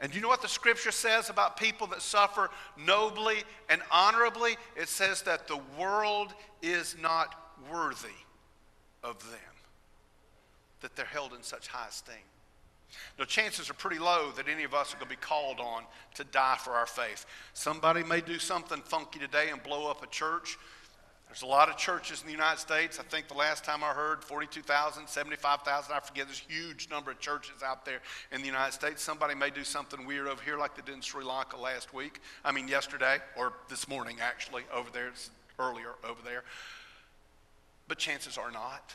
And 0.00 0.10
do 0.10 0.16
you 0.16 0.22
know 0.22 0.28
what 0.28 0.42
the 0.42 0.48
scripture 0.48 0.92
says 0.92 1.30
about 1.30 1.56
people 1.56 1.86
that 1.88 2.02
suffer 2.02 2.50
nobly 2.76 3.44
and 3.68 3.80
honorably? 3.92 4.56
It 4.76 4.88
says 4.88 5.22
that 5.22 5.46
the 5.46 5.60
world 5.78 6.34
is 6.62 6.96
not 7.00 7.34
worthy 7.70 8.08
of 9.04 9.20
them, 9.30 9.38
that 10.80 10.96
they're 10.96 11.04
held 11.04 11.32
in 11.32 11.44
such 11.44 11.68
high 11.68 11.88
esteem. 11.88 12.16
Now, 13.18 13.24
chances 13.24 13.68
are 13.68 13.74
pretty 13.74 13.98
low 13.98 14.30
that 14.36 14.48
any 14.48 14.64
of 14.64 14.74
us 14.74 14.94
are 14.94 14.96
going 14.96 15.10
to 15.10 15.16
be 15.16 15.20
called 15.20 15.60
on 15.60 15.84
to 16.14 16.24
die 16.24 16.56
for 16.58 16.72
our 16.72 16.86
faith. 16.86 17.26
Somebody 17.52 18.02
may 18.02 18.20
do 18.20 18.38
something 18.38 18.80
funky 18.82 19.18
today 19.18 19.50
and 19.50 19.62
blow 19.62 19.90
up 19.90 20.02
a 20.02 20.06
church. 20.06 20.58
There's 21.28 21.42
a 21.42 21.46
lot 21.46 21.68
of 21.68 21.76
churches 21.76 22.22
in 22.22 22.26
the 22.26 22.32
United 22.32 22.58
States. 22.58 22.98
I 22.98 23.02
think 23.02 23.28
the 23.28 23.34
last 23.34 23.62
time 23.62 23.84
I 23.84 23.88
heard 23.88 24.24
42,000, 24.24 25.06
75,000, 25.06 25.92
I 25.92 26.00
forget. 26.00 26.26
There's 26.26 26.42
a 26.48 26.52
huge 26.52 26.88
number 26.90 27.10
of 27.10 27.20
churches 27.20 27.62
out 27.62 27.84
there 27.84 28.00
in 28.32 28.40
the 28.40 28.46
United 28.46 28.72
States. 28.72 29.02
Somebody 29.02 29.34
may 29.34 29.50
do 29.50 29.62
something 29.62 30.06
weird 30.06 30.26
over 30.26 30.42
here 30.42 30.56
like 30.56 30.74
they 30.74 30.82
did 30.82 30.94
in 30.94 31.02
Sri 31.02 31.22
Lanka 31.22 31.58
last 31.58 31.92
week. 31.92 32.20
I 32.44 32.52
mean, 32.52 32.66
yesterday, 32.66 33.18
or 33.36 33.52
this 33.68 33.88
morning 33.88 34.16
actually, 34.22 34.62
over 34.72 34.90
there, 34.90 35.08
It's 35.08 35.30
earlier 35.58 35.96
over 36.02 36.22
there. 36.24 36.44
But 37.88 37.98
chances 37.98 38.38
are 38.38 38.50
not. 38.50 38.94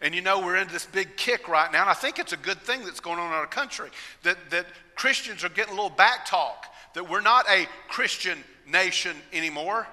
And 0.00 0.14
you 0.14 0.20
know, 0.20 0.40
we're 0.40 0.56
in 0.56 0.68
this 0.68 0.86
big 0.86 1.16
kick 1.16 1.48
right 1.48 1.70
now, 1.72 1.80
and 1.82 1.90
I 1.90 1.94
think 1.94 2.18
it's 2.18 2.32
a 2.32 2.36
good 2.36 2.58
thing 2.58 2.84
that's 2.84 3.00
going 3.00 3.18
on 3.18 3.28
in 3.28 3.32
our 3.32 3.46
country 3.46 3.90
that, 4.22 4.36
that 4.50 4.66
Christians 4.94 5.44
are 5.44 5.48
getting 5.48 5.72
a 5.72 5.76
little 5.76 5.90
back 5.90 6.24
talk, 6.24 6.66
that 6.94 7.08
we're 7.08 7.20
not 7.20 7.46
a 7.50 7.66
Christian 7.88 8.38
nation 8.66 9.16
anymore, 9.32 9.88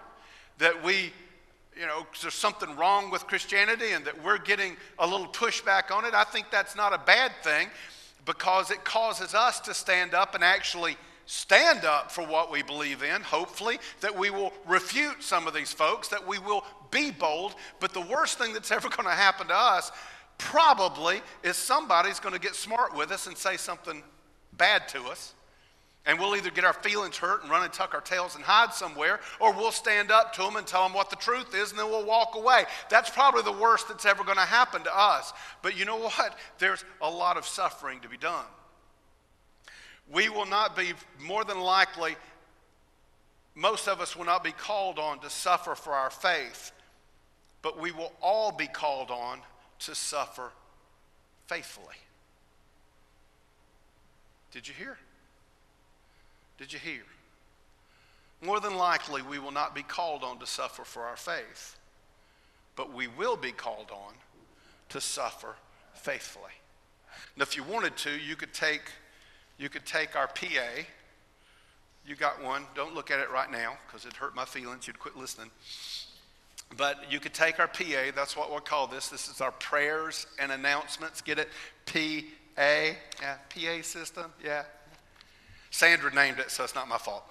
that 0.59 0.83
we, 0.83 1.11
you 1.77 1.85
know, 1.85 2.05
there's 2.21 2.35
something 2.35 2.75
wrong 2.75 3.09
with 3.09 3.25
Christianity 3.27 3.91
and 3.91 4.05
that 4.05 4.23
we're 4.23 4.37
getting 4.37 4.77
a 4.99 5.07
little 5.07 5.27
pushback 5.27 5.91
on 5.91 6.05
it. 6.05 6.13
I 6.13 6.23
think 6.23 6.47
that's 6.51 6.75
not 6.75 6.93
a 6.93 6.99
bad 6.99 7.31
thing 7.43 7.67
because 8.25 8.71
it 8.71 8.83
causes 8.83 9.33
us 9.33 9.59
to 9.61 9.73
stand 9.73 10.13
up 10.13 10.35
and 10.35 10.43
actually 10.43 10.97
stand 11.25 11.85
up 11.85 12.11
for 12.11 12.25
what 12.25 12.51
we 12.51 12.61
believe 12.61 13.03
in, 13.03 13.21
hopefully, 13.21 13.79
that 14.01 14.15
we 14.15 14.29
will 14.29 14.53
refute 14.67 15.23
some 15.23 15.47
of 15.47 15.53
these 15.53 15.71
folks, 15.71 16.07
that 16.09 16.25
we 16.27 16.39
will 16.39 16.63
be 16.91 17.11
bold, 17.11 17.55
but 17.79 17.93
the 17.93 18.01
worst 18.01 18.37
thing 18.37 18.53
that's 18.53 18.71
ever 18.71 18.89
going 18.89 19.07
to 19.07 19.15
happen 19.15 19.47
to 19.47 19.55
us 19.55 19.91
probably 20.37 21.21
is 21.43 21.55
somebody's 21.55 22.19
going 22.19 22.33
to 22.33 22.41
get 22.41 22.55
smart 22.55 22.95
with 22.95 23.11
us 23.11 23.27
and 23.27 23.37
say 23.37 23.57
something 23.57 24.03
bad 24.53 24.87
to 24.89 25.03
us. 25.05 25.33
And 26.07 26.19
we'll 26.19 26.35
either 26.35 26.51
get 26.51 26.63
our 26.63 26.73
feelings 26.73 27.17
hurt 27.17 27.41
and 27.41 27.49
run 27.49 27.63
and 27.63 27.73
tuck 27.73 27.95
our 27.95 28.01
tails 28.01 28.35
and 28.35 28.43
hide 28.43 28.73
somewhere, 28.73 29.19
or 29.39 29.53
we'll 29.53 29.71
stand 29.71 30.11
up 30.11 30.33
to 30.33 30.43
them 30.43 30.55
and 30.55 30.67
tell 30.67 30.83
them 30.83 30.93
what 30.93 31.09
the 31.09 31.15
truth 31.15 31.55
is, 31.55 31.71
and 31.71 31.79
then 31.79 31.89
we'll 31.89 32.05
walk 32.05 32.35
away. 32.35 32.65
That's 32.89 33.09
probably 33.09 33.41
the 33.41 33.51
worst 33.51 33.87
that's 33.87 34.05
ever 34.05 34.23
going 34.23 34.37
to 34.37 34.43
happen 34.43 34.83
to 34.83 34.95
us. 34.95 35.33
But 35.63 35.75
you 35.75 35.85
know 35.85 35.97
what? 35.97 36.37
There's 36.59 36.85
a 37.01 37.09
lot 37.09 37.37
of 37.37 37.47
suffering 37.47 38.01
to 38.01 38.09
be 38.09 38.17
done. 38.17 38.45
We 40.11 40.29
will 40.29 40.45
not 40.45 40.75
be, 40.75 40.93
more 41.19 41.43
than 41.43 41.59
likely, 41.59 42.15
most 43.55 43.87
of 43.87 44.01
us 44.01 44.15
will 44.15 44.25
not 44.25 44.43
be 44.43 44.51
called 44.51 44.99
on 44.99 45.19
to 45.19 45.29
suffer 45.29 45.75
for 45.75 45.93
our 45.93 46.09
faith 46.09 46.71
but 47.65 47.79
we 47.79 47.91
will 47.91 48.11
all 48.21 48.51
be 48.51 48.67
called 48.67 49.09
on 49.09 49.39
to 49.79 49.95
suffer 49.95 50.51
faithfully. 51.47 51.95
Did 54.51 54.67
you 54.67 54.75
hear? 54.75 54.99
Did 56.59 56.71
you 56.71 56.77
hear? 56.77 57.01
More 58.39 58.59
than 58.59 58.75
likely, 58.75 59.23
we 59.23 59.39
will 59.39 59.49
not 59.49 59.73
be 59.73 59.81
called 59.81 60.23
on 60.23 60.37
to 60.37 60.45
suffer 60.45 60.83
for 60.83 61.05
our 61.05 61.15
faith, 61.15 61.75
but 62.75 62.93
we 62.93 63.07
will 63.07 63.35
be 63.35 63.51
called 63.51 63.89
on 63.89 64.13
to 64.89 65.01
suffer 65.01 65.55
faithfully. 65.95 66.53
Now, 67.35 67.41
if 67.41 67.57
you 67.57 67.63
wanted 67.63 67.97
to, 67.97 68.11
you 68.11 68.35
could 68.35 68.53
take, 68.53 68.91
you 69.57 69.69
could 69.69 69.85
take 69.85 70.15
our 70.15 70.27
PA. 70.27 70.83
You 72.05 72.15
got 72.15 72.43
one. 72.43 72.63
Don't 72.75 72.93
look 72.93 73.09
at 73.09 73.19
it 73.19 73.31
right 73.31 73.49
now 73.49 73.77
because 73.87 74.05
it 74.05 74.13
hurt 74.13 74.35
my 74.35 74.45
feelings. 74.45 74.87
You'd 74.87 74.99
quit 74.99 75.17
listening. 75.17 75.49
But 76.77 77.11
you 77.11 77.19
could 77.19 77.33
take 77.33 77.59
our 77.59 77.67
PA, 77.67 78.11
that's 78.15 78.35
what 78.35 78.51
we'll 78.51 78.59
call 78.59 78.87
this. 78.87 79.07
This 79.07 79.27
is 79.27 79.39
our 79.39 79.51
prayers 79.51 80.27
and 80.39 80.51
announcements. 80.51 81.21
Get 81.21 81.39
it? 81.39 81.49
P 81.85 82.27
A, 82.57 82.97
yeah, 83.21 83.37
PA 83.49 83.81
system, 83.81 84.31
yeah. 84.43 84.63
Sandra 85.71 86.13
named 86.13 86.39
it, 86.39 86.51
so 86.51 86.63
it's 86.63 86.75
not 86.75 86.87
my 86.87 86.97
fault. 86.97 87.23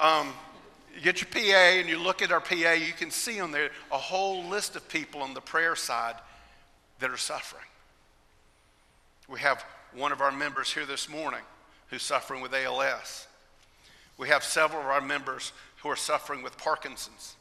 Um, 0.00 0.32
you 0.94 1.00
get 1.02 1.20
your 1.20 1.28
PA 1.30 1.78
and 1.78 1.88
you 1.88 1.98
look 1.98 2.22
at 2.22 2.32
our 2.32 2.40
PA, 2.40 2.72
you 2.72 2.92
can 2.92 3.10
see 3.10 3.40
on 3.40 3.52
there 3.52 3.70
a 3.92 3.98
whole 3.98 4.44
list 4.44 4.74
of 4.74 4.88
people 4.88 5.22
on 5.22 5.34
the 5.34 5.40
prayer 5.40 5.76
side 5.76 6.14
that 7.00 7.10
are 7.10 7.16
suffering. 7.16 7.64
We 9.28 9.40
have 9.40 9.64
one 9.94 10.12
of 10.12 10.20
our 10.20 10.32
members 10.32 10.72
here 10.72 10.86
this 10.86 11.08
morning 11.08 11.42
who's 11.90 12.02
suffering 12.02 12.40
with 12.40 12.54
ALS. 12.54 13.26
We 14.16 14.28
have 14.28 14.42
several 14.42 14.80
of 14.80 14.88
our 14.88 15.00
members 15.00 15.52
who 15.82 15.88
are 15.88 15.96
suffering 15.96 16.42
with 16.42 16.58
Parkinson's. 16.58 17.36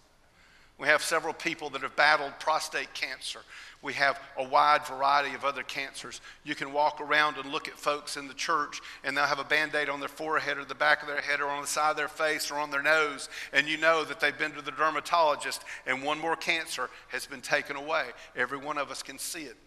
We 0.78 0.88
have 0.88 1.02
several 1.02 1.34
people 1.34 1.72
that 1.72 1.82
have 1.82 1.96
battled 1.96 2.34
prostate 2.40 2.94
cancer. 2.94 3.40
We 3.82 3.94
have 3.94 4.20
a 4.38 4.44
wide 4.44 4.86
variety 4.86 5.34
of 5.34 5.44
other 5.44 5.64
cancers. 5.64 6.22
You 6.44 6.54
can 6.54 6.72
walk 6.72 7.02
around 7.02 7.38
and 7.38 7.52
look 7.52 7.68
at 7.68 7.74
folks 7.74 8.16
in 8.16 8.28
the 8.28 8.36
church, 8.36 8.80
and 9.04 9.18
they'll 9.18 9.26
have 9.26 9.40
a 9.40 9.44
band 9.44 9.74
aid 9.74 9.90
on 9.90 10.00
their 10.00 10.10
forehead 10.10 10.58
or 10.58 10.66
the 10.66 10.76
back 10.76 11.02
of 11.02 11.08
their 11.08 11.22
head 11.22 11.42
or 11.42 11.48
on 11.48 11.62
the 11.62 11.68
side 11.68 11.92
of 11.92 11.98
their 11.98 12.08
face 12.08 12.52
or 12.52 12.60
on 12.60 12.70
their 12.70 12.84
nose, 12.84 13.28
and 13.54 13.68
you 13.68 13.78
know 13.78 14.04
that 14.04 14.20
they've 14.20 14.38
been 14.38 14.52
to 14.52 14.62
the 14.62 14.72
dermatologist, 14.72 15.64
and 15.88 16.04
one 16.04 16.20
more 16.20 16.36
cancer 16.36 16.92
has 17.08 17.26
been 17.26 17.42
taken 17.42 17.76
away. 17.76 18.06
Every 18.36 18.58
one 18.58 18.78
of 18.78 18.92
us 18.92 19.02
can 19.02 19.18
see 19.18 19.44
it. 19.44 19.58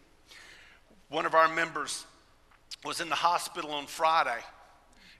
One 1.08 1.26
of 1.26 1.34
our 1.34 1.48
members 1.48 2.06
was 2.84 3.00
in 3.00 3.08
the 3.08 3.16
hospital 3.16 3.72
on 3.72 3.86
Friday 3.86 4.38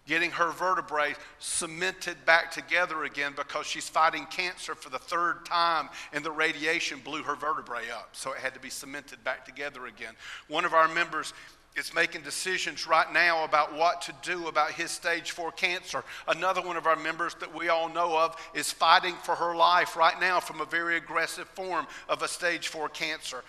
getting 0.07 0.31
her 0.33 0.51
vertebrae 0.51 1.15
cemented 1.39 2.17
back 2.25 2.51
together 2.51 3.05
again 3.05 3.33
because 3.37 3.67
she's 3.67 3.89
fighting 3.89 4.27
cancer 4.27 4.75
for 4.75 4.91
the 4.91 4.99
third 4.99 5.45
time 5.47 5.89
and 6.13 6.25
the 6.25 6.31
radiation 6.31 6.99
blew 7.05 7.23
her 7.23 7.37
vertebrae 7.37 7.91
up. 7.91 8.09
So 8.13 8.33
it 8.33 8.39
had 8.39 8.55
to 8.55 8.61
be 8.61 8.71
cemented 8.71 9.23
back 9.23 9.45
together 9.45 9.87
again. 9.87 10.15
One 10.49 10.65
of 10.65 10.75
our 10.75 10.89
members 10.89 11.33
is 11.77 11.95
making 11.95 12.23
decisions 12.23 12.87
right 12.87 13.13
now 13.13 13.45
about 13.45 13.75
what 13.75 14.03
to 14.03 14.13
do 14.23 14.49
about 14.49 14.73
his 14.73 14.91
stage 14.91 15.31
four 15.31 15.53
cancer. 15.53 16.03
Another 16.27 16.61
one 16.61 16.77
of 16.77 16.87
our 16.87 16.97
members 16.97 17.35
that 17.37 17.55
we 17.55 17.69
all 17.69 17.89
know 17.89 18.19
of 18.19 18.37
is 18.55 18.73
fighting 18.73 19.15
for 19.23 19.37
her 19.37 19.55
life 19.55 19.97
right 19.97 20.21
now 20.21 20.41
from 20.41 20.61
a 20.61 20.65
very 20.65 20.97
aggressive 20.97 21.49
form 21.51 21.87
of 22.09 22.23
a 22.23 22.29
stage 22.29 22.69
four 22.69 22.89
cancer. 22.89 23.45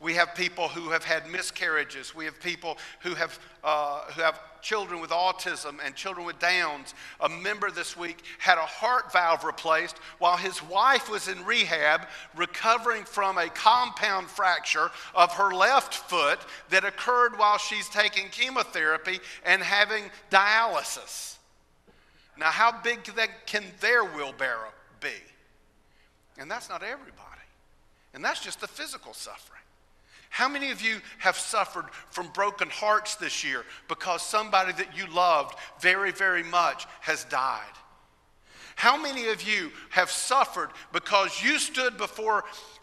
We 0.00 0.14
have 0.14 0.34
people 0.34 0.68
who 0.68 0.90
have 0.90 1.04
had 1.04 1.28
miscarriages. 1.28 2.14
We 2.14 2.26
have 2.26 2.40
people 2.40 2.78
who 3.00 3.14
have, 3.14 3.38
uh, 3.64 4.02
who 4.12 4.22
have 4.22 4.38
children 4.64 5.00
with 5.00 5.10
autism 5.10 5.76
and 5.84 5.94
children 5.94 6.26
with 6.26 6.38
Downs. 6.40 6.94
A 7.20 7.28
member 7.28 7.70
this 7.70 7.96
week 7.96 8.24
had 8.38 8.58
a 8.58 8.62
heart 8.62 9.12
valve 9.12 9.44
replaced 9.44 9.98
while 10.18 10.36
his 10.36 10.60
wife 10.64 11.08
was 11.08 11.28
in 11.28 11.44
rehab 11.44 12.08
recovering 12.34 13.04
from 13.04 13.38
a 13.38 13.48
compound 13.50 14.26
fracture 14.28 14.90
of 15.14 15.30
her 15.32 15.54
left 15.54 15.94
foot 15.94 16.40
that 16.70 16.84
occurred 16.84 17.38
while 17.38 17.58
she's 17.58 17.88
taking 17.88 18.28
chemotherapy 18.30 19.20
and 19.44 19.62
having 19.62 20.04
dialysis. 20.30 21.36
Now, 22.36 22.46
how 22.50 22.80
big 22.82 23.00
can 23.46 23.64
their 23.80 24.04
wheelbarrow 24.04 24.72
be? 25.00 25.12
And 26.38 26.50
that's 26.50 26.68
not 26.68 26.82
everybody. 26.82 27.20
And 28.12 28.24
that's 28.24 28.40
just 28.40 28.60
the 28.60 28.66
physical 28.66 29.12
suffering. 29.12 29.60
How 30.34 30.48
many 30.48 30.72
of 30.72 30.82
you 30.82 31.00
have 31.18 31.36
suffered 31.36 31.84
from 32.10 32.26
broken 32.30 32.68
hearts 32.68 33.14
this 33.14 33.44
year 33.44 33.64
because 33.86 34.20
somebody 34.20 34.72
that 34.72 34.98
you 34.98 35.06
loved 35.06 35.54
very, 35.80 36.10
very 36.10 36.42
much 36.42 36.88
has 37.02 37.22
died? 37.26 37.62
How 38.74 39.00
many 39.00 39.28
of 39.28 39.44
you 39.44 39.70
have 39.90 40.10
suffered 40.10 40.70
because 40.92 41.40
you 41.40 41.60
stood 41.60 41.96
before 41.96 42.42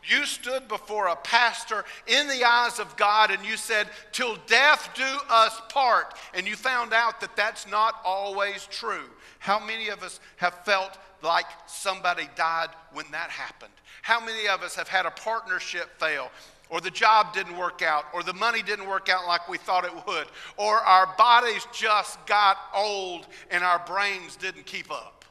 you 0.09 0.25
stood 0.25 0.69
before 0.69 1.07
a 1.07 1.17
pastor 1.17 1.83
in 2.07 2.29
the 2.29 2.45
eyes 2.45 2.79
of 2.79 2.95
God 2.95 3.31
and 3.31 3.45
you 3.45 3.57
said, 3.57 3.89
Till 4.13 4.37
death 4.47 4.89
do 4.95 5.17
us 5.29 5.61
part, 5.67 6.13
and 6.33 6.47
you 6.47 6.55
found 6.55 6.93
out 6.93 7.19
that 7.19 7.35
that's 7.35 7.67
not 7.67 7.95
always 8.05 8.65
true? 8.67 9.09
How 9.39 9.59
many 9.59 9.89
of 9.89 10.03
us 10.03 10.21
have 10.37 10.63
felt 10.63 10.97
like 11.21 11.47
somebody 11.67 12.29
died 12.37 12.69
when 12.93 13.11
that 13.11 13.29
happened? 13.29 13.73
How 14.03 14.23
many 14.23 14.47
of 14.47 14.63
us 14.63 14.73
have 14.75 14.87
had 14.87 15.05
a 15.05 15.11
partnership 15.11 15.99
fail? 15.99 16.31
Or 16.71 16.79
the 16.79 16.89
job 16.89 17.33
didn't 17.33 17.57
work 17.57 17.81
out, 17.81 18.05
or 18.13 18.23
the 18.23 18.33
money 18.33 18.63
didn't 18.63 18.87
work 18.87 19.09
out 19.09 19.27
like 19.27 19.47
we 19.49 19.57
thought 19.57 19.83
it 19.83 19.91
would, 20.07 20.25
or 20.55 20.77
our 20.77 21.13
bodies 21.17 21.67
just 21.73 22.25
got 22.25 22.57
old 22.73 23.27
and 23.51 23.61
our 23.61 23.83
brains 23.85 24.37
didn't 24.37 24.65
keep 24.65 24.89
up. 24.89 25.25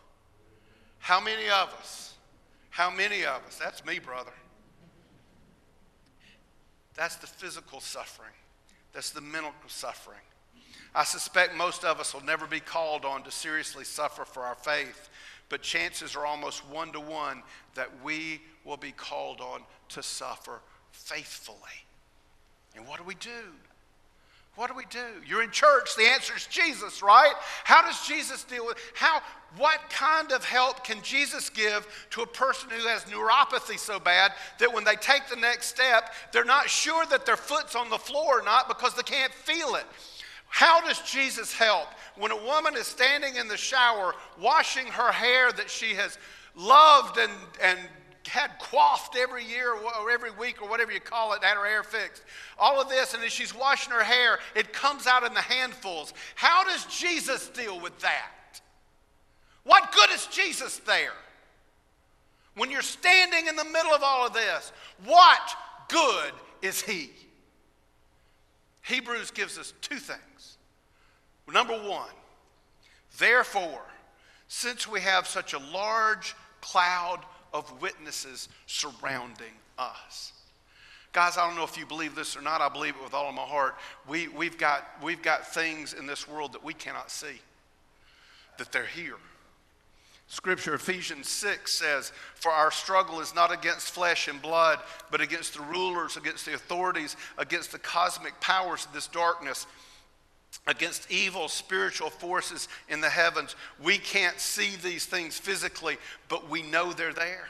How 0.98 1.18
many 1.18 1.46
of 1.46 1.74
us? 1.80 2.14
How 2.68 2.90
many 2.90 3.24
of 3.24 3.42
us? 3.46 3.56
That's 3.56 3.84
me, 3.86 3.98
brother. 3.98 4.32
That's 6.94 7.16
the 7.16 7.26
physical 7.26 7.80
suffering, 7.80 8.34
that's 8.92 9.10
the 9.10 9.22
mental 9.22 9.52
suffering. 9.66 10.18
I 10.94 11.04
suspect 11.04 11.54
most 11.54 11.84
of 11.84 12.00
us 12.00 12.12
will 12.12 12.24
never 12.24 12.46
be 12.46 12.60
called 12.60 13.06
on 13.06 13.22
to 13.22 13.30
seriously 13.30 13.84
suffer 13.84 14.26
for 14.26 14.42
our 14.42 14.56
faith, 14.56 15.08
but 15.48 15.62
chances 15.62 16.16
are 16.16 16.26
almost 16.26 16.68
one 16.68 16.92
to 16.92 17.00
one 17.00 17.42
that 17.76 17.88
we 18.04 18.42
will 18.64 18.76
be 18.76 18.92
called 18.92 19.40
on 19.40 19.62
to 19.90 20.02
suffer 20.02 20.60
faithfully. 20.92 21.56
And 22.76 22.86
what 22.86 22.98
do 22.98 23.04
we 23.04 23.14
do? 23.16 23.52
What 24.56 24.68
do 24.68 24.76
we 24.76 24.84
do? 24.90 25.06
You're 25.26 25.42
in 25.42 25.50
church. 25.50 25.96
The 25.96 26.06
answer 26.06 26.36
is 26.36 26.46
Jesus, 26.46 27.02
right? 27.02 27.32
How 27.64 27.82
does 27.82 28.06
Jesus 28.06 28.44
deal 28.44 28.66
with 28.66 28.76
how 28.94 29.22
what 29.56 29.80
kind 29.90 30.32
of 30.32 30.44
help 30.44 30.84
can 30.84 31.00
Jesus 31.02 31.48
give 31.50 31.86
to 32.10 32.22
a 32.22 32.26
person 32.26 32.68
who 32.70 32.86
has 32.86 33.04
neuropathy 33.04 33.78
so 33.78 33.98
bad 33.98 34.32
that 34.58 34.72
when 34.72 34.84
they 34.84 34.96
take 34.96 35.28
the 35.28 35.36
next 35.36 35.68
step, 35.68 36.12
they're 36.32 36.44
not 36.44 36.68
sure 36.68 37.06
that 37.06 37.26
their 37.26 37.36
foot's 37.36 37.74
on 37.74 37.90
the 37.90 37.98
floor 37.98 38.40
or 38.40 38.42
not 38.42 38.68
because 38.68 38.94
they 38.94 39.02
can't 39.02 39.32
feel 39.32 39.76
it? 39.76 39.86
How 40.48 40.80
does 40.86 41.00
Jesus 41.02 41.54
help 41.54 41.86
when 42.16 42.32
a 42.32 42.44
woman 42.44 42.76
is 42.76 42.86
standing 42.86 43.36
in 43.36 43.48
the 43.48 43.56
shower 43.56 44.14
washing 44.38 44.86
her 44.88 45.12
hair 45.12 45.52
that 45.52 45.70
she 45.70 45.94
has 45.94 46.18
loved 46.54 47.18
and, 47.18 47.32
and 47.62 47.78
had 48.26 48.58
coiffed 48.58 49.16
every 49.16 49.44
year 49.44 49.72
or 49.72 50.10
every 50.10 50.30
week 50.32 50.62
or 50.62 50.68
whatever 50.68 50.92
you 50.92 51.00
call 51.00 51.32
it, 51.32 51.42
had 51.42 51.56
her 51.56 51.64
hair 51.64 51.82
fixed. 51.82 52.22
All 52.58 52.80
of 52.80 52.88
this, 52.88 53.14
and 53.14 53.22
as 53.24 53.32
she's 53.32 53.54
washing 53.54 53.92
her 53.92 54.04
hair, 54.04 54.38
it 54.54 54.72
comes 54.72 55.06
out 55.06 55.24
in 55.24 55.34
the 55.34 55.40
handfuls. 55.40 56.12
How 56.34 56.64
does 56.64 56.84
Jesus 56.86 57.48
deal 57.48 57.80
with 57.80 57.98
that? 58.00 58.60
What 59.64 59.92
good 59.92 60.10
is 60.10 60.26
Jesus 60.26 60.78
there? 60.78 61.12
When 62.54 62.70
you're 62.70 62.82
standing 62.82 63.46
in 63.46 63.56
the 63.56 63.64
middle 63.64 63.92
of 63.92 64.02
all 64.02 64.26
of 64.26 64.32
this, 64.32 64.72
what 65.04 65.56
good 65.88 66.32
is 66.62 66.80
He? 66.80 67.10
Hebrews 68.82 69.30
gives 69.30 69.58
us 69.58 69.72
two 69.80 69.98
things. 69.98 70.58
Number 71.52 71.74
one, 71.74 72.10
therefore, 73.18 73.82
since 74.48 74.88
we 74.88 75.00
have 75.00 75.26
such 75.26 75.52
a 75.52 75.58
large 75.58 76.34
cloud 76.60 77.20
of 77.52 77.80
witnesses 77.80 78.48
surrounding 78.66 79.52
us. 79.78 80.32
Guys, 81.12 81.36
I 81.36 81.46
don't 81.46 81.56
know 81.56 81.64
if 81.64 81.76
you 81.76 81.86
believe 81.86 82.14
this 82.14 82.36
or 82.36 82.40
not. 82.40 82.60
I 82.60 82.68
believe 82.68 82.94
it 82.94 83.02
with 83.02 83.14
all 83.14 83.28
of 83.28 83.34
my 83.34 83.42
heart. 83.42 83.74
We, 84.08 84.28
we've, 84.28 84.56
got, 84.56 84.86
we've 85.02 85.22
got 85.22 85.52
things 85.52 85.92
in 85.92 86.06
this 86.06 86.28
world 86.28 86.52
that 86.52 86.62
we 86.62 86.72
cannot 86.72 87.10
see, 87.10 87.40
that 88.58 88.70
they're 88.70 88.84
here. 88.84 89.16
Scripture, 90.28 90.74
Ephesians 90.74 91.28
6 91.28 91.72
says, 91.72 92.12
For 92.36 92.52
our 92.52 92.70
struggle 92.70 93.20
is 93.20 93.34
not 93.34 93.52
against 93.52 93.90
flesh 93.90 94.28
and 94.28 94.40
blood, 94.40 94.78
but 95.10 95.20
against 95.20 95.54
the 95.54 95.62
rulers, 95.62 96.16
against 96.16 96.46
the 96.46 96.54
authorities, 96.54 97.16
against 97.36 97.72
the 97.72 97.80
cosmic 97.80 98.40
powers 98.40 98.86
of 98.86 98.92
this 98.92 99.08
darkness 99.08 99.66
against 100.66 101.10
evil 101.10 101.48
spiritual 101.48 102.10
forces 102.10 102.68
in 102.88 103.00
the 103.00 103.08
heavens. 103.08 103.56
We 103.82 103.98
can't 103.98 104.38
see 104.38 104.76
these 104.76 105.06
things 105.06 105.38
physically, 105.38 105.98
but 106.28 106.48
we 106.48 106.62
know 106.62 106.92
they're 106.92 107.12
there. 107.12 107.48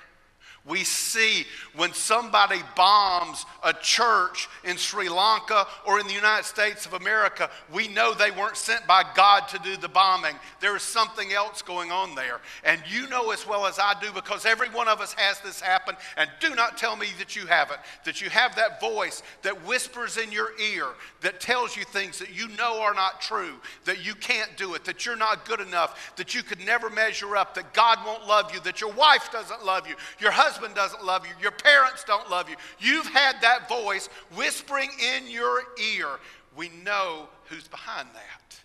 We 0.66 0.85
see 0.85 1.46
when 1.75 1.94
somebody 1.94 2.61
bombs 2.77 3.46
a 3.64 3.73
church 3.73 4.46
in 4.62 4.77
Sri 4.77 5.09
Lanka 5.09 5.66
or 5.87 5.99
in 5.99 6.07
the 6.07 6.12
United 6.12 6.44
States 6.44 6.85
of 6.85 6.92
America, 6.92 7.49
we 7.73 7.88
know 7.88 8.12
they 8.12 8.31
weren't 8.31 8.59
sent 8.59 8.87
by 8.87 9.03
God 9.16 9.49
to 9.49 9.59
do 9.61 9.79
the 9.79 9.88
bombing. 9.88 10.35
There 10.61 10.77
is 10.77 10.83
something 10.83 11.33
else 11.33 11.62
going 11.62 11.90
on 11.90 12.14
there. 12.14 12.42
And 12.62 12.83
you 12.90 13.09
know 13.09 13.31
as 13.31 13.46
well 13.46 13.64
as 13.64 13.79
I 13.79 13.94
do 14.03 14.12
because 14.12 14.44
every 14.44 14.68
one 14.68 14.87
of 14.87 15.01
us 15.01 15.14
has 15.14 15.40
this 15.40 15.62
happen. 15.62 15.96
And 16.18 16.29
do 16.40 16.55
not 16.55 16.77
tell 16.77 16.94
me 16.94 17.07
that 17.18 17.35
you 17.35 17.46
haven't, 17.46 17.81
that 18.05 18.20
you 18.20 18.29
have 18.29 18.55
that 18.57 18.83
voice 18.83 19.23
that 19.40 19.66
whispers 19.66 20.18
in 20.18 20.31
your 20.31 20.51
ear 20.61 20.88
that 21.23 21.40
tells 21.40 21.75
you 21.75 21.85
things 21.85 22.18
that 22.18 22.35
you 22.35 22.49
know 22.49 22.83
are 22.83 22.94
not 22.94 23.23
true, 23.23 23.55
that 23.87 24.05
you 24.05 24.14
can't 24.14 24.59
do 24.59 24.75
it, 24.75 24.85
that 24.85 25.07
you're 25.07 25.16
not 25.16 25.49
good 25.49 25.61
enough, 25.61 26.12
that 26.16 26.35
you 26.35 26.42
could 26.42 26.61
never 26.61 26.90
measure 26.90 27.35
up, 27.35 27.55
that 27.55 27.73
God 27.73 27.99
won't 28.05 28.27
love 28.27 28.53
you, 28.53 28.61
that 28.61 28.83
your 28.83 28.92
wife 28.92 29.33
doesn't 29.33 29.64
love 29.64 29.88
you, 29.88 29.94
your 30.18 30.31
husband 30.31 30.49
husband 30.50 30.74
doesn't 30.74 31.04
love 31.04 31.24
you, 31.26 31.32
your 31.40 31.52
parents 31.52 32.02
don't 32.04 32.28
love 32.28 32.50
you. 32.50 32.56
You've 32.80 33.06
had 33.06 33.36
that 33.42 33.68
voice 33.68 34.08
whispering 34.34 34.90
in 35.16 35.30
your 35.30 35.62
ear. 35.94 36.08
We 36.56 36.70
know 36.84 37.28
who's 37.44 37.68
behind 37.68 38.08
that. 38.14 38.60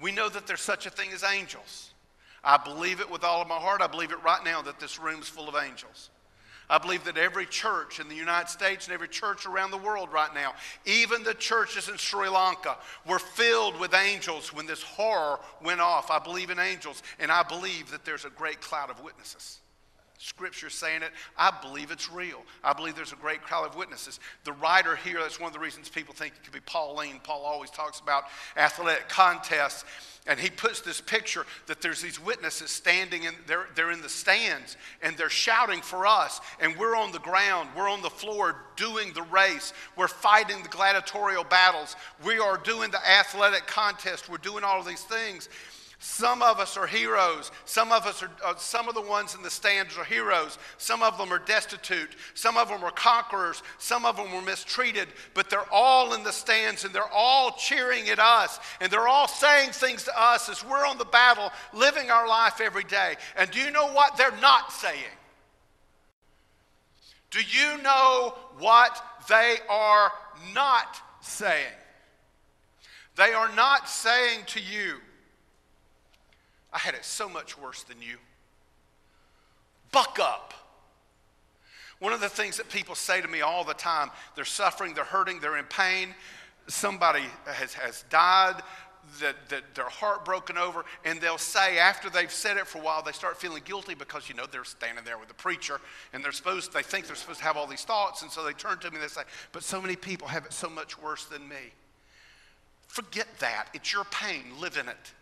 We 0.00 0.12
know 0.12 0.28
that 0.28 0.46
there's 0.46 0.60
such 0.60 0.86
a 0.86 0.90
thing 0.90 1.10
as 1.12 1.24
angels. 1.24 1.90
I 2.44 2.56
believe 2.56 3.00
it 3.00 3.10
with 3.10 3.24
all 3.24 3.42
of 3.42 3.48
my 3.48 3.56
heart. 3.56 3.82
I 3.82 3.88
believe 3.88 4.12
it 4.12 4.22
right 4.24 4.42
now 4.44 4.62
that 4.62 4.78
this 4.78 5.00
room's 5.00 5.28
full 5.28 5.48
of 5.48 5.56
angels. 5.56 6.10
I 6.70 6.78
believe 6.78 7.02
that 7.04 7.18
every 7.18 7.46
church 7.46 7.98
in 7.98 8.08
the 8.08 8.14
United 8.14 8.48
States 8.48 8.86
and 8.86 8.94
every 8.94 9.08
church 9.08 9.44
around 9.46 9.72
the 9.72 9.76
world 9.76 10.12
right 10.12 10.32
now, 10.32 10.52
even 10.86 11.24
the 11.24 11.34
churches 11.34 11.88
in 11.88 11.96
Sri 11.96 12.28
Lanka, 12.28 12.76
were 13.04 13.18
filled 13.18 13.78
with 13.80 13.92
angels 13.92 14.54
when 14.54 14.66
this 14.66 14.82
horror 14.84 15.40
went 15.64 15.80
off. 15.80 16.12
I 16.12 16.20
believe 16.20 16.48
in 16.48 16.60
angels, 16.60 17.02
and 17.18 17.32
I 17.32 17.42
believe 17.42 17.90
that 17.90 18.04
there's 18.04 18.24
a 18.24 18.30
great 18.30 18.60
cloud 18.60 18.88
of 18.88 19.02
witnesses 19.02 19.59
Scripture 20.22 20.68
saying 20.68 21.00
it. 21.00 21.12
I 21.38 21.50
believe 21.62 21.90
it's 21.90 22.12
real. 22.12 22.42
I 22.62 22.74
believe 22.74 22.94
there's 22.94 23.14
a 23.14 23.16
great 23.16 23.40
crowd 23.40 23.66
of 23.66 23.74
witnesses. 23.74 24.20
The 24.44 24.52
writer 24.52 24.94
here, 24.94 25.18
that's 25.18 25.40
one 25.40 25.46
of 25.46 25.54
the 25.54 25.58
reasons 25.58 25.88
people 25.88 26.12
think 26.12 26.34
it 26.34 26.44
could 26.44 26.52
be 26.52 26.60
Pauline. 26.60 27.20
Paul 27.24 27.40
always 27.40 27.70
talks 27.70 28.00
about 28.00 28.24
athletic 28.54 29.08
contests. 29.08 29.86
And 30.26 30.38
he 30.38 30.50
puts 30.50 30.82
this 30.82 31.00
picture 31.00 31.46
that 31.68 31.80
there's 31.80 32.02
these 32.02 32.20
witnesses 32.20 32.70
standing 32.70 33.26
and 33.26 33.34
they're, 33.46 33.68
they're 33.74 33.92
in 33.92 34.02
the 34.02 34.10
stands 34.10 34.76
and 35.00 35.16
they're 35.16 35.30
shouting 35.30 35.80
for 35.80 36.06
us. 36.06 36.42
And 36.60 36.76
we're 36.76 36.96
on 36.96 37.12
the 37.12 37.18
ground, 37.20 37.70
we're 37.74 37.88
on 37.88 38.02
the 38.02 38.10
floor 38.10 38.66
doing 38.76 39.14
the 39.14 39.22
race, 39.22 39.72
we're 39.96 40.06
fighting 40.06 40.62
the 40.62 40.68
gladiatorial 40.68 41.44
battles, 41.44 41.96
we 42.22 42.38
are 42.38 42.58
doing 42.58 42.90
the 42.90 43.08
athletic 43.08 43.66
contest, 43.66 44.28
we're 44.28 44.36
doing 44.36 44.64
all 44.64 44.80
of 44.80 44.86
these 44.86 45.04
things. 45.04 45.48
Some 46.02 46.40
of 46.40 46.58
us 46.58 46.78
are 46.78 46.86
heroes. 46.86 47.52
Some 47.66 47.92
of 47.92 48.06
us 48.06 48.22
are, 48.22 48.30
uh, 48.42 48.54
some 48.56 48.88
of 48.88 48.94
the 48.94 49.02
ones 49.02 49.34
in 49.34 49.42
the 49.42 49.50
stands 49.50 49.98
are 49.98 50.04
heroes. 50.04 50.56
Some 50.78 51.02
of 51.02 51.18
them 51.18 51.30
are 51.30 51.38
destitute. 51.38 52.16
Some 52.32 52.56
of 52.56 52.70
them 52.70 52.82
are 52.82 52.90
conquerors. 52.90 53.62
Some 53.76 54.06
of 54.06 54.16
them 54.16 54.32
were 54.32 54.40
mistreated. 54.40 55.08
But 55.34 55.50
they're 55.50 55.70
all 55.70 56.14
in 56.14 56.24
the 56.24 56.32
stands 56.32 56.84
and 56.86 56.94
they're 56.94 57.12
all 57.12 57.52
cheering 57.52 58.08
at 58.08 58.18
us. 58.18 58.58
And 58.80 58.90
they're 58.90 59.08
all 59.08 59.28
saying 59.28 59.72
things 59.72 60.04
to 60.04 60.18
us 60.18 60.48
as 60.48 60.64
we're 60.64 60.86
on 60.86 60.96
the 60.96 61.04
battle, 61.04 61.52
living 61.74 62.10
our 62.10 62.26
life 62.26 62.62
every 62.62 62.84
day. 62.84 63.16
And 63.36 63.50
do 63.50 63.58
you 63.58 63.70
know 63.70 63.92
what 63.92 64.16
they're 64.16 64.32
not 64.40 64.72
saying? 64.72 65.04
Do 67.30 67.40
you 67.40 67.82
know 67.82 68.38
what 68.58 69.02
they 69.28 69.56
are 69.68 70.12
not 70.54 70.98
saying? 71.20 71.74
They 73.16 73.34
are 73.34 73.54
not 73.54 73.86
saying 73.86 74.44
to 74.46 74.60
you, 74.60 74.96
I 76.72 76.78
had 76.78 76.94
it 76.94 77.04
so 77.04 77.28
much 77.28 77.58
worse 77.58 77.82
than 77.82 78.00
you. 78.00 78.16
Buck 79.92 80.18
up. 80.20 80.54
One 81.98 82.12
of 82.12 82.20
the 82.20 82.28
things 82.28 82.56
that 82.56 82.70
people 82.70 82.94
say 82.94 83.20
to 83.20 83.28
me 83.28 83.42
all 83.42 83.64
the 83.64 83.74
time 83.74 84.10
they're 84.34 84.44
suffering, 84.44 84.94
they're 84.94 85.04
hurting, 85.04 85.40
they're 85.40 85.58
in 85.58 85.66
pain. 85.66 86.14
Somebody 86.66 87.24
has, 87.46 87.74
has 87.74 88.04
died 88.08 88.62
that, 89.20 89.34
that 89.48 89.62
they're 89.74 89.84
heartbroken 89.84 90.56
over, 90.56 90.84
and 91.04 91.20
they'll 91.20 91.38
say 91.38 91.78
after 91.78 92.08
they've 92.08 92.30
said 92.30 92.56
it 92.56 92.66
for 92.66 92.78
a 92.78 92.80
while, 92.80 93.02
they 93.02 93.12
start 93.12 93.38
feeling 93.38 93.62
guilty 93.64 93.94
because 93.94 94.28
you 94.28 94.34
know 94.34 94.46
they're 94.50 94.64
standing 94.64 95.04
there 95.04 95.18
with 95.18 95.28
the 95.28 95.34
preacher 95.34 95.80
and 96.12 96.24
they're 96.24 96.32
supposed 96.32 96.72
they 96.72 96.82
think 96.82 97.06
they're 97.06 97.16
supposed 97.16 97.40
to 97.40 97.44
have 97.44 97.56
all 97.56 97.66
these 97.66 97.84
thoughts, 97.84 98.22
and 98.22 98.30
so 98.30 98.44
they 98.44 98.52
turn 98.52 98.78
to 98.78 98.90
me 98.90 98.96
and 98.96 99.04
they 99.04 99.08
say, 99.08 99.22
But 99.52 99.62
so 99.62 99.80
many 99.80 99.96
people 99.96 100.28
have 100.28 100.46
it 100.46 100.52
so 100.52 100.70
much 100.70 101.00
worse 101.00 101.24
than 101.24 101.48
me. 101.48 101.72
Forget 102.86 103.28
that. 103.40 103.68
It's 103.74 103.92
your 103.92 104.04
pain. 104.04 104.44
Live 104.58 104.76
in 104.76 104.88
it. 104.88 105.12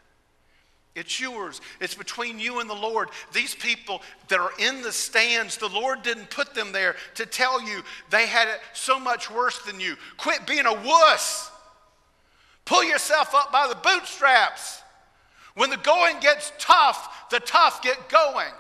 It's 0.95 1.21
yours. 1.21 1.61
It's 1.81 1.95
between 1.95 2.39
you 2.39 2.61
and 2.61 2.69
the 2.69 2.75
Lord. 2.75 3.11
These 3.33 3.55
people 3.55 4.03
that 4.29 4.41
are 4.41 4.53
in 4.59 4.83
the 4.83 4.93
stands, 4.93 5.57
the 5.57 5.69
Lord 5.69 6.03
didn't 6.03 6.31
put 6.31 6.55
them 6.55 6.73
there 6.73 6.97
to 7.15 7.27
tell 7.27 7.63
you 7.63 7.83
they 8.11 8.27
had 8.27 8.49
it 8.49 8.61
so 8.73 8.99
much 8.99 9.31
worse 9.31 9.59
than 9.61 9.79
you. 9.79 9.97
Quit 10.17 10.47
being 10.47 10.67
a 10.67 10.75
wuss. 10.75 11.51
Pull 12.65 12.85
yourself 12.85 13.35
up 13.35 13.53
by 13.53 13.69
the 13.69 13.77
bootstraps. 13.77 14.83
When 15.55 15.71
the 15.71 15.77
going 15.77 16.21
gets 16.21 16.53
tough, 16.59 17.29
the 17.31 17.41
tough 17.41 17.83
get 17.83 18.09
going. 18.09 18.53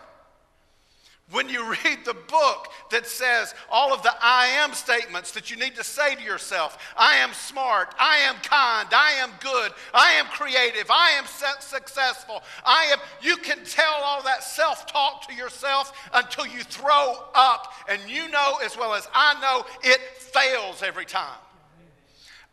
When 1.30 1.50
you 1.50 1.70
read 1.84 2.06
the 2.06 2.14
book 2.14 2.68
that 2.90 3.06
says 3.06 3.54
all 3.70 3.92
of 3.92 4.02
the 4.02 4.12
I 4.22 4.46
am 4.46 4.72
statements 4.72 5.30
that 5.32 5.50
you 5.50 5.58
need 5.58 5.76
to 5.76 5.84
say 5.84 6.14
to 6.14 6.22
yourself 6.22 6.78
I 6.96 7.16
am 7.16 7.34
smart, 7.34 7.94
I 7.98 8.16
am 8.18 8.36
kind, 8.36 8.88
I 8.92 9.12
am 9.18 9.30
good, 9.40 9.72
I 9.92 10.12
am 10.12 10.24
creative, 10.26 10.90
I 10.90 11.10
am 11.10 11.26
successful, 11.60 12.42
I 12.64 12.84
am, 12.92 12.98
you 13.20 13.36
can 13.36 13.62
tell 13.64 14.00
all 14.02 14.22
that 14.22 14.42
self 14.42 14.86
talk 14.86 15.28
to 15.28 15.34
yourself 15.34 15.92
until 16.14 16.46
you 16.46 16.62
throw 16.62 17.24
up. 17.34 17.74
And 17.88 18.00
you 18.08 18.28
know 18.30 18.58
as 18.64 18.78
well 18.78 18.94
as 18.94 19.06
I 19.14 19.38
know 19.40 19.66
it 19.82 20.00
fails 20.00 20.82
every 20.82 21.04
time. 21.04 21.38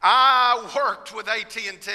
I 0.01 0.69
worked 0.75 1.15
with 1.15 1.29
AT&T. 1.29 1.91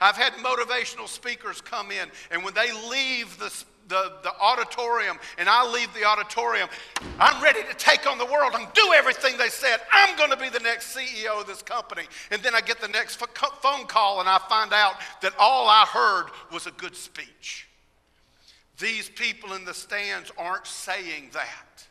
I've 0.00 0.16
had 0.16 0.32
motivational 0.34 1.06
speakers 1.06 1.60
come 1.60 1.90
in, 1.90 2.08
and 2.30 2.42
when 2.44 2.54
they 2.54 2.72
leave 2.88 3.38
the 3.38 3.52
the, 3.88 4.12
the 4.22 4.32
auditorium 4.40 5.18
and 5.38 5.48
I 5.48 5.70
leave 5.70 5.92
the 5.94 6.04
auditorium, 6.04 6.68
I'm 7.18 7.42
ready 7.42 7.62
to 7.62 7.74
take 7.74 8.10
on 8.10 8.18
the 8.18 8.26
world 8.26 8.52
and 8.54 8.66
do 8.74 8.92
everything 8.94 9.36
they 9.36 9.48
said. 9.48 9.80
I'm 9.92 10.16
going 10.16 10.30
to 10.30 10.36
be 10.36 10.48
the 10.48 10.60
next 10.60 10.96
CEO 10.96 11.40
of 11.40 11.46
this 11.46 11.62
company. 11.62 12.04
And 12.30 12.42
then 12.42 12.54
I 12.54 12.60
get 12.60 12.80
the 12.80 12.88
next 12.88 13.16
phone 13.16 13.86
call 13.86 14.20
and 14.20 14.28
I 14.28 14.38
find 14.48 14.72
out 14.72 14.94
that 15.20 15.34
all 15.38 15.68
I 15.68 15.84
heard 15.86 16.26
was 16.52 16.66
a 16.66 16.72
good 16.72 16.96
speech. 16.96 17.68
These 18.78 19.08
people 19.10 19.52
in 19.52 19.64
the 19.64 19.74
stands 19.74 20.32
aren't 20.36 20.66
saying 20.66 21.30
that. 21.32 21.86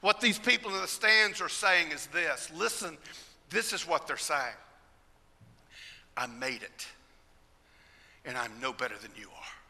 What 0.00 0.20
these 0.20 0.38
people 0.38 0.74
in 0.74 0.80
the 0.80 0.86
stands 0.86 1.40
are 1.40 1.48
saying 1.48 1.90
is 1.90 2.06
this 2.08 2.50
listen, 2.54 2.98
this 3.50 3.72
is 3.72 3.86
what 3.86 4.06
they're 4.06 4.16
saying 4.16 4.54
I 6.16 6.26
made 6.26 6.62
it, 6.62 6.86
and 8.24 8.36
I'm 8.36 8.52
no 8.60 8.72
better 8.72 8.96
than 9.00 9.10
you 9.16 9.28
are. 9.28 9.63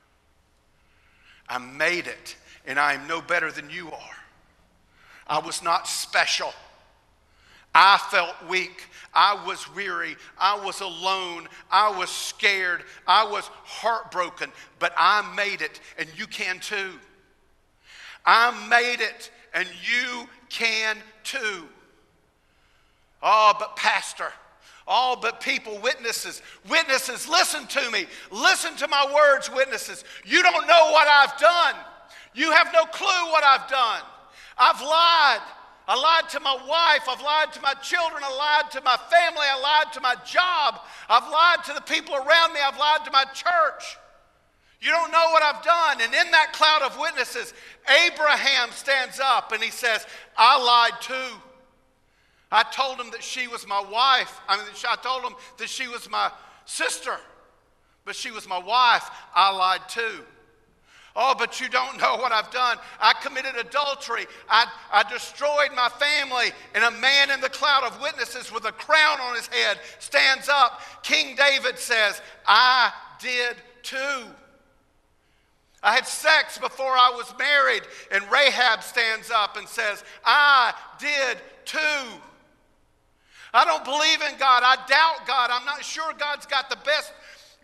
I 1.49 1.59
made 1.59 2.07
it, 2.07 2.37
and 2.67 2.79
I 2.79 2.95
am 2.95 3.07
no 3.07 3.21
better 3.21 3.51
than 3.51 3.71
you 3.71 3.91
are. 3.91 4.17
I 5.27 5.39
was 5.39 5.63
not 5.63 5.89
special. 5.89 6.53
I 7.75 7.99
felt 8.11 8.35
weak. 8.49 8.85
I 9.13 9.45
was 9.47 9.73
weary. 9.75 10.17
I 10.39 10.65
was 10.65 10.81
alone. 10.81 11.49
I 11.71 11.97
was 11.97 12.11
scared. 12.11 12.83
I 13.07 13.25
was 13.25 13.49
heartbroken, 13.65 14.51
but 14.79 14.93
I 14.97 15.35
made 15.35 15.61
it, 15.61 15.81
and 15.99 16.09
you 16.17 16.27
can 16.27 16.61
too. 16.61 16.93
I 18.27 18.69
made 18.69 19.01
it, 19.01 19.31
and 19.53 19.69
you 19.83 20.29
can 20.49 20.97
too. 21.25 21.65
Oh, 23.23 23.55
but 23.59 23.77
Pastor, 23.77 24.33
all 24.87 25.17
but 25.17 25.41
people, 25.41 25.79
witnesses. 25.81 26.43
Witnesses, 26.69 27.29
listen 27.29 27.67
to 27.67 27.91
me. 27.91 28.07
Listen 28.31 28.75
to 28.77 28.89
my 28.89 29.11
words, 29.15 29.51
witnesses. 29.51 30.05
You 30.25 30.43
don't 30.43 30.67
know 30.67 30.91
what 30.93 31.09
I've 31.09 31.39
done. 31.39 31.75
You 32.35 32.51
have 32.53 32.69
no 32.73 32.85
clue 32.85 33.31
what 33.31 33.45
I've 33.45 33.69
done. 33.69 34.03
I've 34.59 34.81
lied. 34.81 35.41
I 35.87 36.01
lied 36.01 36.31
to 36.31 36.41
my 36.41 36.55
wife. 36.55 37.09
I've 37.09 37.23
lied 37.23 37.53
to 37.55 37.61
my 37.61 37.75
children. 37.75 38.23
I 38.25 38.37
lied 38.37 38.71
to 38.73 38.81
my 38.83 38.97
family. 39.11 39.47
I 39.49 39.61
lied 39.61 39.93
to 39.95 40.01
my 40.01 40.17
job. 40.27 40.81
I've 41.09 41.31
lied 41.31 41.65
to 41.67 41.73
the 41.75 41.83
people 41.83 42.15
around 42.15 42.53
me. 42.53 42.61
I've 42.65 42.79
lied 42.79 43.05
to 43.05 43.11
my 43.11 43.25
church. 43.25 43.99
You 44.81 44.91
don't 44.91 45.11
know 45.11 45.29
what 45.31 45.43
I've 45.43 45.63
done. 45.63 46.03
And 46.03 46.13
in 46.13 46.31
that 46.33 46.53
cloud 46.53 46.83
of 46.83 46.99
witnesses, 46.99 47.55
Abraham 48.07 48.71
stands 48.71 49.19
up 49.19 49.53
and 49.53 49.63
he 49.63 49.71
says, 49.71 50.07
I 50.37 50.63
lied 50.63 51.01
too. 51.01 51.41
I 52.55 52.63
told 52.63 53.01
him 53.01 53.11
that 53.11 53.23
she 53.25 53.49
was 53.49 53.67
my 53.67 53.81
wife. 53.81 54.41
I 54.49 54.57
mean, 54.57 54.67
I 54.89 54.95
told 55.03 55.25
him 55.25 55.35
that 55.59 55.69
she 55.69 55.89
was 55.89 56.09
my 56.09 56.31
sister, 56.67 57.17
but 58.05 58.15
she 58.15 58.31
was 58.31 58.49
my 58.49 58.59
wife. 58.59 59.11
I 59.35 59.51
lied 59.51 59.89
too. 59.89 60.21
Oh, 61.17 61.35
but 61.37 61.61
you 61.61 61.69
don't 61.69 62.01
know 62.01 62.17
what 62.17 62.31
I've 62.31 62.53
done. 62.53 62.79
I 63.01 63.13
committed 63.15 63.57
adultery. 63.57 64.27
I, 64.49 64.67
I 64.93 65.03
destroyed 65.11 65.71
my 65.75 65.89
family. 65.89 66.53
And 66.77 66.85
a 66.85 66.93
man 66.93 67.33
in 67.33 67.41
the 67.41 67.49
cloud 67.49 67.83
of 67.83 68.01
witnesses 68.01 68.53
with 68.53 68.65
a 68.67 68.73
crown 68.73 69.21
on 69.21 69.35
his 69.35 69.49
head 69.49 69.79
stands 69.99 70.49
up. 70.49 70.81
King 71.03 71.35
David 71.35 71.77
says, 71.77 72.23
I 72.47 72.93
did 73.21 73.57
too. 73.83 74.29
I 75.83 75.95
had 75.95 76.07
sex 76.07 76.57
before 76.59 76.93
I 76.93 77.11
was 77.17 77.35
married. 77.37 77.83
And 78.13 78.23
Rahab 78.31 78.85
stands 78.85 79.33
up 79.33 79.57
and 79.57 79.69
says, 79.69 80.05
I 80.25 80.73
did 81.01 81.39
too. 81.65 82.21
I 83.55 83.65
don't 83.65 83.85
believe 83.85 84.21
in 84.21 84.37
God. 84.37 84.63
I 84.65 84.75
doubt 84.89 85.27
God. 85.29 85.51
I'm 85.53 85.65
not 85.65 85.85
sure 85.85 86.13
God's 86.19 86.45
got 86.45 86.69
the 86.69 86.77
best 86.85 87.13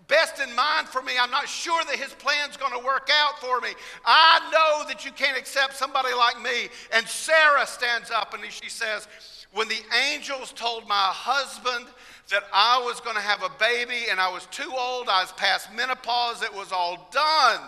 best 0.06 0.40
in 0.40 0.54
mind 0.56 0.88
for 0.88 1.02
me. 1.02 1.12
I'm 1.20 1.30
not 1.30 1.48
sure 1.48 1.82
that 1.84 1.94
his 1.94 2.12
plan's 2.14 2.56
going 2.56 2.72
to 2.72 2.84
work 2.84 3.08
out 3.12 3.40
for 3.40 3.60
me. 3.60 3.68
I 4.04 4.40
know 4.52 4.88
that 4.88 5.04
you 5.04 5.12
can't 5.12 5.38
accept 5.38 5.76
somebody 5.76 6.12
like 6.12 6.40
me. 6.42 6.68
And 6.92 7.06
Sarah 7.06 7.64
stands 7.66 8.10
up 8.10 8.34
and 8.34 8.42
she 8.50 8.68
says, 8.68 9.06
When 9.52 9.68
the 9.68 9.78
angels 10.10 10.52
told 10.52 10.88
my 10.88 11.10
husband 11.12 11.86
that 12.30 12.42
I 12.52 12.82
was 12.84 13.00
going 13.00 13.14
to 13.16 13.22
have 13.22 13.44
a 13.44 13.50
baby 13.60 14.10
and 14.10 14.18
I 14.20 14.32
was 14.32 14.46
too 14.46 14.72
old, 14.76 15.08
I 15.08 15.22
was 15.22 15.32
past 15.32 15.72
menopause, 15.74 16.42
it 16.42 16.52
was 16.52 16.72
all 16.72 17.08
done, 17.12 17.60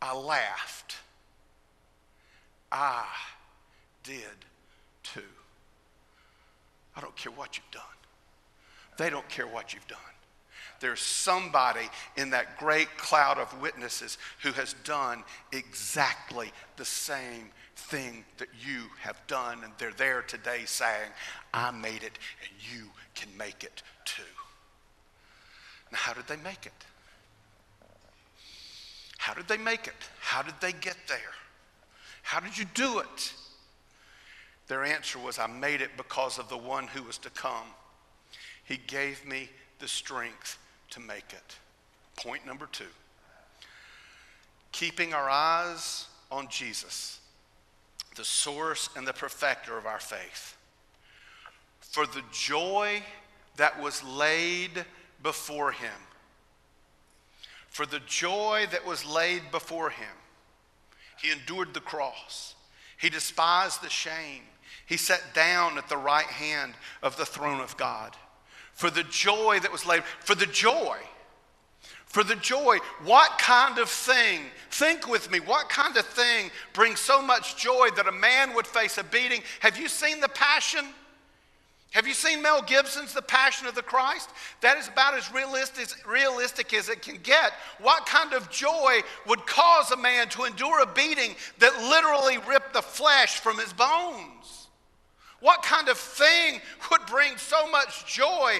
I 0.00 0.14
laughed. 0.14 0.96
I 2.70 3.06
did 4.04 4.46
I 6.96 7.00
don't 7.00 7.16
care 7.16 7.32
what 7.32 7.56
you've 7.56 7.70
done. 7.70 7.82
They 8.96 9.10
don't 9.10 9.28
care 9.28 9.46
what 9.46 9.74
you've 9.74 9.86
done. 9.86 9.98
There's 10.80 11.00
somebody 11.00 11.88
in 12.16 12.30
that 12.30 12.58
great 12.58 12.96
cloud 12.98 13.38
of 13.38 13.60
witnesses 13.60 14.18
who 14.42 14.52
has 14.52 14.74
done 14.84 15.24
exactly 15.52 16.52
the 16.76 16.84
same 16.84 17.50
thing 17.76 18.24
that 18.38 18.48
you 18.66 18.84
have 19.00 19.18
done. 19.26 19.64
And 19.64 19.72
they're 19.78 19.92
there 19.92 20.22
today 20.22 20.62
saying, 20.64 21.10
I 21.54 21.70
made 21.70 22.02
it 22.02 22.18
and 22.42 22.50
you 22.72 22.86
can 23.14 23.28
make 23.38 23.64
it 23.64 23.82
too. 24.04 24.22
Now, 25.92 25.98
how 25.98 26.12
did 26.14 26.26
they 26.26 26.36
make 26.36 26.66
it? 26.66 26.72
How 29.18 29.34
did 29.34 29.48
they 29.48 29.56
make 29.56 29.86
it? 29.86 29.94
How 30.20 30.42
did 30.42 30.54
they 30.60 30.72
get 30.72 30.96
there? 31.08 31.18
How 32.22 32.40
did 32.40 32.56
you 32.58 32.64
do 32.74 32.98
it? 32.98 33.32
Their 34.68 34.84
answer 34.84 35.18
was, 35.18 35.38
I 35.38 35.46
made 35.46 35.80
it 35.80 35.90
because 35.96 36.38
of 36.38 36.48
the 36.48 36.56
one 36.56 36.88
who 36.88 37.02
was 37.02 37.18
to 37.18 37.30
come. 37.30 37.66
He 38.64 38.76
gave 38.76 39.24
me 39.24 39.48
the 39.78 39.88
strength 39.88 40.58
to 40.90 41.00
make 41.00 41.32
it. 41.32 41.56
Point 42.16 42.46
number 42.46 42.66
two 42.70 42.84
keeping 44.72 45.14
our 45.14 45.30
eyes 45.30 46.06
on 46.30 46.48
Jesus, 46.50 47.20
the 48.14 48.24
source 48.24 48.90
and 48.94 49.06
the 49.06 49.12
perfecter 49.12 49.78
of 49.78 49.86
our 49.86 50.00
faith. 50.00 50.54
For 51.80 52.06
the 52.06 52.22
joy 52.30 53.02
that 53.56 53.80
was 53.80 54.04
laid 54.04 54.84
before 55.22 55.72
him, 55.72 55.98
for 57.70 57.86
the 57.86 58.00
joy 58.00 58.66
that 58.70 58.84
was 58.84 59.06
laid 59.06 59.50
before 59.50 59.88
him, 59.88 60.14
he 61.22 61.30
endured 61.30 61.72
the 61.72 61.80
cross. 61.80 62.54
He 62.98 63.08
despised 63.08 63.82
the 63.82 63.88
shame. 63.88 64.42
He 64.84 64.96
sat 64.96 65.22
down 65.34 65.78
at 65.78 65.88
the 65.88 65.96
right 65.96 66.26
hand 66.26 66.74
of 67.02 67.16
the 67.16 67.26
throne 67.26 67.60
of 67.60 67.76
God. 67.76 68.14
For 68.74 68.90
the 68.90 69.04
joy 69.04 69.58
that 69.62 69.72
was 69.72 69.86
laid, 69.86 70.04
for 70.04 70.34
the 70.34 70.46
joy 70.46 70.98
for 72.16 72.24
the 72.24 72.36
joy. 72.36 72.78
What 73.04 73.36
kind 73.36 73.78
of 73.78 73.90
thing, 73.90 74.40
think 74.70 75.06
with 75.06 75.30
me, 75.30 75.38
what 75.38 75.68
kind 75.68 75.94
of 75.98 76.06
thing 76.06 76.50
brings 76.72 76.98
so 76.98 77.20
much 77.20 77.58
joy 77.58 77.88
that 77.94 78.08
a 78.08 78.12
man 78.12 78.54
would 78.54 78.66
face 78.66 78.96
a 78.96 79.04
beating? 79.04 79.42
Have 79.60 79.76
you 79.76 79.86
seen 79.86 80.20
The 80.20 80.28
Passion? 80.28 80.86
Have 81.90 82.06
you 82.06 82.14
seen 82.14 82.40
Mel 82.40 82.62
Gibson's 82.62 83.12
The 83.12 83.20
Passion 83.20 83.66
of 83.66 83.74
the 83.74 83.82
Christ? 83.82 84.30
That 84.62 84.78
is 84.78 84.88
about 84.88 85.12
as 85.12 85.30
realistic, 85.30 85.88
realistic 86.08 86.72
as 86.72 86.88
it 86.88 87.02
can 87.02 87.18
get. 87.22 87.52
What 87.80 88.06
kind 88.06 88.32
of 88.32 88.50
joy 88.50 89.00
would 89.26 89.46
cause 89.46 89.90
a 89.90 89.96
man 89.98 90.30
to 90.30 90.44
endure 90.44 90.80
a 90.80 90.86
beating 90.86 91.34
that 91.58 91.78
literally 91.82 92.38
ripped 92.48 92.72
the 92.72 92.80
flesh 92.80 93.40
from 93.40 93.58
his 93.58 93.74
bones? 93.74 94.55
What 95.46 95.62
kind 95.62 95.88
of 95.88 95.96
thing 95.96 96.60
would 96.90 97.06
bring 97.06 97.36
so 97.36 97.70
much 97.70 98.04
joy 98.04 98.58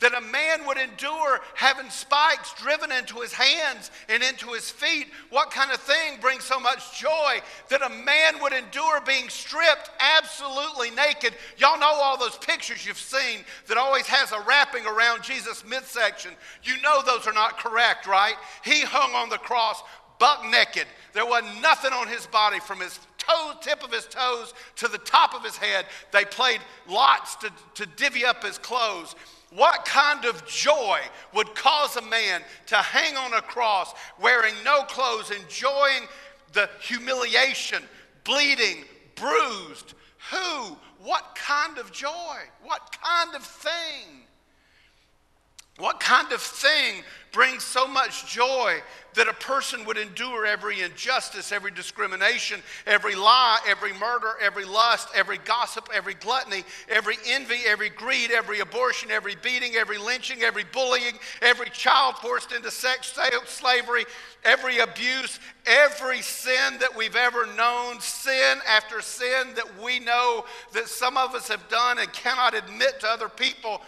that 0.00 0.14
a 0.16 0.20
man 0.22 0.66
would 0.66 0.78
endure 0.78 1.40
having 1.54 1.90
spikes 1.90 2.54
driven 2.54 2.90
into 2.90 3.20
his 3.20 3.34
hands 3.34 3.90
and 4.08 4.22
into 4.22 4.46
his 4.48 4.70
feet. 4.70 5.08
What 5.28 5.50
kind 5.50 5.70
of 5.70 5.78
thing 5.78 6.20
brings 6.22 6.44
so 6.44 6.58
much 6.58 6.98
joy 6.98 7.40
that 7.68 7.82
a 7.82 7.90
man 7.90 8.40
would 8.40 8.54
endure 8.54 9.02
being 9.02 9.28
stripped 9.28 9.90
absolutely 10.00 10.90
naked? 10.92 11.34
Y'all 11.58 11.78
know 11.78 11.92
all 11.92 12.16
those 12.16 12.38
pictures 12.38 12.86
you've 12.86 12.96
seen 12.96 13.40
that 13.68 13.76
always 13.76 14.06
has 14.06 14.32
a 14.32 14.40
wrapping 14.40 14.86
around 14.86 15.22
Jesus' 15.22 15.62
midsection. 15.66 16.32
You 16.62 16.80
know 16.80 17.02
those 17.02 17.26
are 17.26 17.34
not 17.34 17.58
correct, 17.58 18.06
right? 18.06 18.36
He 18.64 18.80
hung 18.80 19.14
on 19.14 19.28
the 19.28 19.36
cross 19.36 19.82
buck 20.18 20.44
naked. 20.50 20.86
There 21.14 21.26
wasn't 21.26 21.60
nothing 21.60 21.92
on 21.92 22.06
his 22.06 22.26
body 22.26 22.60
from 22.60 22.80
his 22.80 22.98
toe, 23.26 23.52
tip 23.60 23.82
of 23.82 23.92
his 23.92 24.06
toes 24.06 24.54
to 24.76 24.88
the 24.88 24.98
top 24.98 25.34
of 25.34 25.44
his 25.44 25.56
head. 25.56 25.86
They 26.12 26.24
played 26.24 26.60
lots 26.88 27.36
to, 27.36 27.50
to 27.74 27.86
divvy 27.96 28.24
up 28.24 28.44
his 28.44 28.58
clothes. 28.58 29.14
What 29.50 29.84
kind 29.84 30.24
of 30.24 30.46
joy 30.46 31.00
would 31.34 31.54
cause 31.54 31.96
a 31.96 32.02
man 32.02 32.42
to 32.66 32.76
hang 32.76 33.16
on 33.16 33.34
a 33.34 33.42
cross 33.42 33.94
wearing 34.20 34.54
no 34.64 34.82
clothes, 34.84 35.30
enjoying 35.30 36.08
the 36.52 36.70
humiliation, 36.80 37.82
bleeding, 38.24 38.84
bruised? 39.14 39.94
Who? 40.30 40.76
What 41.02 41.34
kind 41.34 41.78
of 41.78 41.92
joy? 41.92 42.38
What 42.62 42.96
kind 43.02 43.34
of 43.34 43.42
thing? 43.42 44.22
What 45.78 46.00
kind 46.00 46.30
of 46.32 46.40
thing 46.42 47.02
brings 47.32 47.64
so 47.64 47.88
much 47.88 48.30
joy 48.30 48.80
that 49.14 49.26
a 49.26 49.32
person 49.32 49.86
would 49.86 49.96
endure 49.96 50.44
every 50.44 50.82
injustice, 50.82 51.50
every 51.50 51.70
discrimination, 51.70 52.60
every 52.86 53.14
lie, 53.14 53.58
every 53.66 53.94
murder, 53.94 54.32
every 54.40 54.66
lust, 54.66 55.08
every 55.14 55.38
gossip, 55.38 55.88
every 55.92 56.12
gluttony, 56.12 56.64
every 56.90 57.16
envy, 57.26 57.60
every 57.66 57.88
greed, 57.88 58.30
every 58.30 58.60
abortion, 58.60 59.10
every 59.10 59.34
beating, 59.42 59.76
every 59.76 59.96
lynching, 59.96 60.42
every 60.42 60.64
bullying, 60.72 61.18
every 61.40 61.70
child 61.70 62.16
forced 62.16 62.52
into 62.52 62.70
sex 62.70 63.18
slavery, 63.46 64.04
every 64.44 64.78
abuse, 64.78 65.40
every 65.64 66.20
sin 66.20 66.78
that 66.80 66.94
we've 66.94 67.16
ever 67.16 67.46
known, 67.54 67.98
sin 68.00 68.58
after 68.68 69.00
sin 69.00 69.54
that 69.54 69.82
we 69.82 70.00
know 70.00 70.44
that 70.74 70.86
some 70.86 71.16
of 71.16 71.34
us 71.34 71.48
have 71.48 71.66
done 71.70 71.98
and 71.98 72.12
cannot 72.12 72.54
admit 72.54 73.00
to 73.00 73.08
other 73.08 73.28
people. 73.30 73.80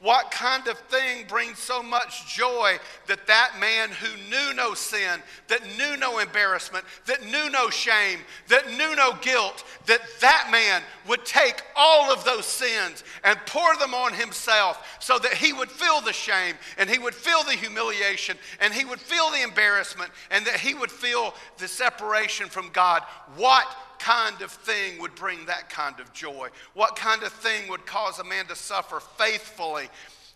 What 0.00 0.30
kind 0.30 0.66
of 0.66 0.78
thing 0.78 1.26
brings 1.28 1.58
so 1.58 1.82
much 1.82 2.34
joy 2.34 2.78
that 3.06 3.26
that 3.26 3.60
man 3.60 3.90
who 3.90 4.16
knew 4.30 4.54
no 4.54 4.72
sin, 4.72 5.20
that 5.48 5.62
knew 5.76 5.94
no 5.98 6.20
embarrassment, 6.20 6.86
that 7.04 7.22
knew 7.22 7.50
no 7.50 7.68
shame, 7.68 8.20
that 8.48 8.70
knew 8.70 8.96
no 8.96 9.12
guilt, 9.20 9.62
that 9.84 10.00
that 10.22 10.48
man 10.50 10.80
would 11.06 11.26
take 11.26 11.62
all 11.76 12.10
of 12.10 12.24
those 12.24 12.46
sins 12.46 13.04
and 13.24 13.38
pour 13.44 13.76
them 13.76 13.92
on 13.92 14.14
himself 14.14 14.96
so 15.00 15.18
that 15.18 15.34
he 15.34 15.52
would 15.52 15.70
feel 15.70 16.00
the 16.00 16.14
shame 16.14 16.54
and 16.78 16.88
he 16.88 16.98
would 16.98 17.14
feel 17.14 17.42
the 17.44 17.52
humiliation 17.52 18.38
and 18.62 18.72
he 18.72 18.86
would 18.86 19.00
feel 19.00 19.30
the 19.30 19.42
embarrassment 19.42 20.10
and 20.30 20.46
that 20.46 20.60
he 20.60 20.72
would 20.72 20.90
feel 20.90 21.34
the 21.58 21.68
separation 21.68 22.46
from 22.46 22.70
God? 22.72 23.02
What 23.36 23.66
kind 24.00 24.40
of 24.42 24.50
thing 24.50 25.00
would 25.00 25.14
bring 25.14 25.46
that 25.46 25.70
kind 25.70 26.00
of 26.00 26.12
joy? 26.12 26.48
What 26.74 26.96
kind 26.96 27.22
of 27.22 27.32
thing 27.32 27.68
would 27.68 27.86
cause 27.86 28.18
a 28.18 28.24
man 28.24 28.46
to 28.46 28.56
suffer 28.56 28.98
faithfully 28.98 29.88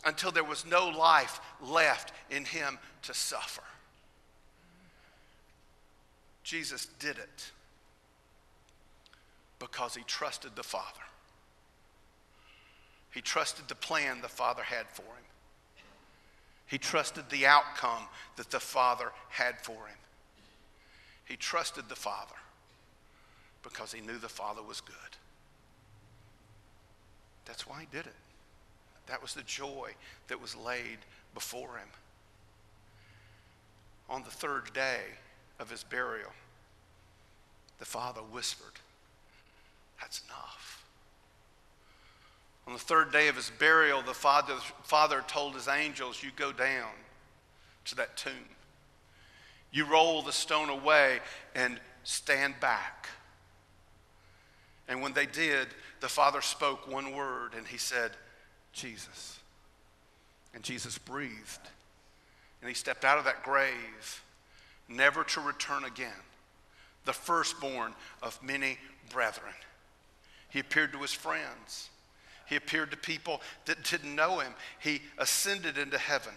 until 0.05 0.31
there 0.31 0.45
was 0.45 0.65
no 0.67 0.89
life 0.89 1.41
left 1.61 2.13
in 2.31 2.45
him 2.45 2.79
to 3.03 3.15
suffer? 3.15 3.63
Jesus 6.45 6.87
did 6.99 7.19
it 7.19 7.51
because 9.59 9.95
he 9.95 10.03
trusted 10.03 10.55
the 10.55 10.63
Father. 10.63 11.01
He 13.13 13.23
trusted 13.23 13.67
the 13.69 13.75
plan 13.75 14.21
the 14.21 14.29
Father 14.29 14.63
had 14.63 14.87
for 14.91 15.03
him. 15.03 15.25
He 16.67 16.77
trusted 16.79 17.31
the 17.31 17.47
outcome 17.47 18.09
that 18.37 18.51
the 18.51 18.61
Father 18.61 19.13
had 19.31 19.59
for 19.61 19.73
him. 19.73 19.97
He 21.25 21.37
trusted 21.37 21.89
the 21.89 21.97
Father 21.97 22.35
because 23.65 23.93
he 23.93 24.01
knew 24.01 24.19
the 24.19 24.29
Father 24.29 24.63
was 24.63 24.81
good. 24.81 24.95
That's 27.47 27.67
why 27.67 27.81
he 27.81 27.87
did 27.91 28.07
it. 28.07 28.15
That 29.07 29.21
was 29.21 29.35
the 29.35 29.43
joy 29.43 29.93
that 30.29 30.41
was 30.41 30.57
laid 30.57 30.99
before 31.35 31.77
him. 31.77 31.89
On 34.09 34.23
the 34.23 34.31
third 34.31 34.73
day 34.73 35.01
of 35.59 35.71
his 35.71 35.83
burial, 35.83 36.31
the 37.79 37.85
Father 37.85 38.21
whispered, 38.21 38.81
That's 40.01 40.23
enough. 40.29 40.85
On 42.67 42.73
the 42.73 42.79
third 42.79 43.13
day 43.13 43.29
of 43.29 43.37
his 43.37 43.51
burial, 43.59 44.01
the 44.01 44.15
Father, 44.15 44.55
Father 44.85 45.23
told 45.27 45.55
his 45.55 45.69
angels, 45.69 46.23
You 46.23 46.31
go 46.37 46.53
down 46.53 46.91
to 47.87 47.95
that 47.97 48.17
tomb. 48.17 48.33
You 49.71 49.85
roll 49.85 50.23
the 50.23 50.33
stone 50.33 50.71
away 50.71 51.21
and 51.55 51.81
stand 52.05 52.55
back. 52.61 53.09
And 54.89 55.01
when 55.01 55.13
they 55.13 55.27
did, 55.27 55.69
the 56.01 56.09
Father 56.09 56.41
spoke 56.41 56.91
one 56.91 57.15
word 57.15 57.55
and 57.57 57.67
he 57.67 57.79
said, 57.79 58.11
Jesus. 58.73 59.39
And 60.55 60.63
Jesus 60.63 60.99
breathed. 60.99 61.61
And 62.61 62.69
he 62.69 62.75
stepped 62.75 63.05
out 63.05 63.19
of 63.19 63.25
that 63.25 63.43
grave, 63.43 64.23
never 64.89 65.25
to 65.25 65.41
return 65.41 65.85
again, 65.85 66.13
the 67.05 67.13
firstborn 67.13 67.95
of 68.23 68.43
many 68.43 68.79
brethren. 69.11 69.53
He 70.51 70.61
appeared 70.61 70.93
to 70.93 70.99
his 70.99 71.13
friends. 71.13 71.91
He 72.47 72.57
appeared 72.57 72.91
to 72.91 72.97
people 72.97 73.41
that 73.65 73.83
didn't 73.85 74.15
know 74.15 74.39
him. 74.39 74.55
He 74.79 75.03
ascended 75.19 75.79
into 75.79 75.99
heaven. 75.99 76.35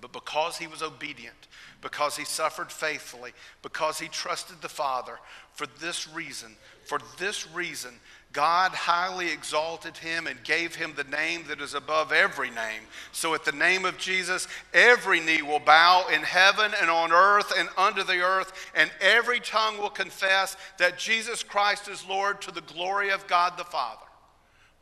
But 0.00 0.12
because 0.12 0.58
he 0.58 0.66
was 0.66 0.82
obedient, 0.82 1.48
because 1.80 2.16
he 2.16 2.24
suffered 2.24 2.70
faithfully, 2.70 3.32
because 3.62 3.98
he 3.98 4.08
trusted 4.08 4.60
the 4.60 4.68
Father, 4.68 5.18
for 5.54 5.66
this 5.80 6.08
reason, 6.08 6.56
for 6.84 6.98
this 7.18 7.50
reason, 7.52 7.94
God 8.32 8.72
highly 8.72 9.32
exalted 9.32 9.96
him 9.96 10.26
and 10.26 10.42
gave 10.44 10.74
him 10.74 10.92
the 10.94 11.04
name 11.04 11.44
that 11.48 11.62
is 11.62 11.72
above 11.72 12.12
every 12.12 12.50
name. 12.50 12.82
So 13.12 13.34
at 13.34 13.46
the 13.46 13.52
name 13.52 13.86
of 13.86 13.96
Jesus, 13.96 14.46
every 14.74 15.20
knee 15.20 15.40
will 15.40 15.58
bow 15.58 16.06
in 16.12 16.20
heaven 16.20 16.72
and 16.78 16.90
on 16.90 17.12
earth 17.12 17.50
and 17.56 17.70
under 17.78 18.04
the 18.04 18.20
earth, 18.20 18.52
and 18.74 18.90
every 19.00 19.40
tongue 19.40 19.78
will 19.78 19.88
confess 19.88 20.58
that 20.76 20.98
Jesus 20.98 21.42
Christ 21.42 21.88
is 21.88 22.06
Lord 22.06 22.42
to 22.42 22.50
the 22.50 22.60
glory 22.60 23.10
of 23.10 23.26
God 23.26 23.56
the 23.56 23.64
Father 23.64 24.04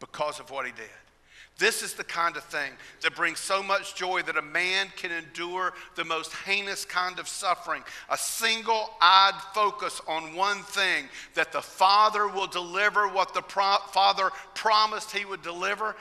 because 0.00 0.40
of 0.40 0.50
what 0.50 0.66
he 0.66 0.72
did. 0.72 0.90
This 1.57 1.82
is 1.82 1.95
the 1.95 2.05
kind 2.05 2.36
of 2.36 2.42
thing 2.45 2.72
that 3.03 3.14
brings 3.14 3.38
so 3.38 3.62
much 3.62 3.95
joy 3.95 4.22
that 4.22 4.36
a 4.36 4.42
man 4.42 4.88
can 4.97 5.12
endure 5.12 5.72
the 5.95 6.05
most 6.05 6.32
heinous 6.32 6.84
kind 6.84 7.20
of 7.20 7.28
suffering. 7.28 7.84
A 8.11 8.18
single 8.18 8.90
eyed 9.01 9.40
focus 9.55 10.01
on 10.09 10.34
one 10.34 10.62
thing 10.62 11.05
that 11.34 11.53
the 11.53 11.62
Father 11.62 12.26
will 12.26 12.49
deliver 12.49 13.07
what 13.07 13.34
the 13.34 13.42
pro- 13.42 13.78
Father 13.92 14.30
promised 14.55 15.12
he 15.12 15.24
would 15.24 15.42
deliver. 15.42 15.95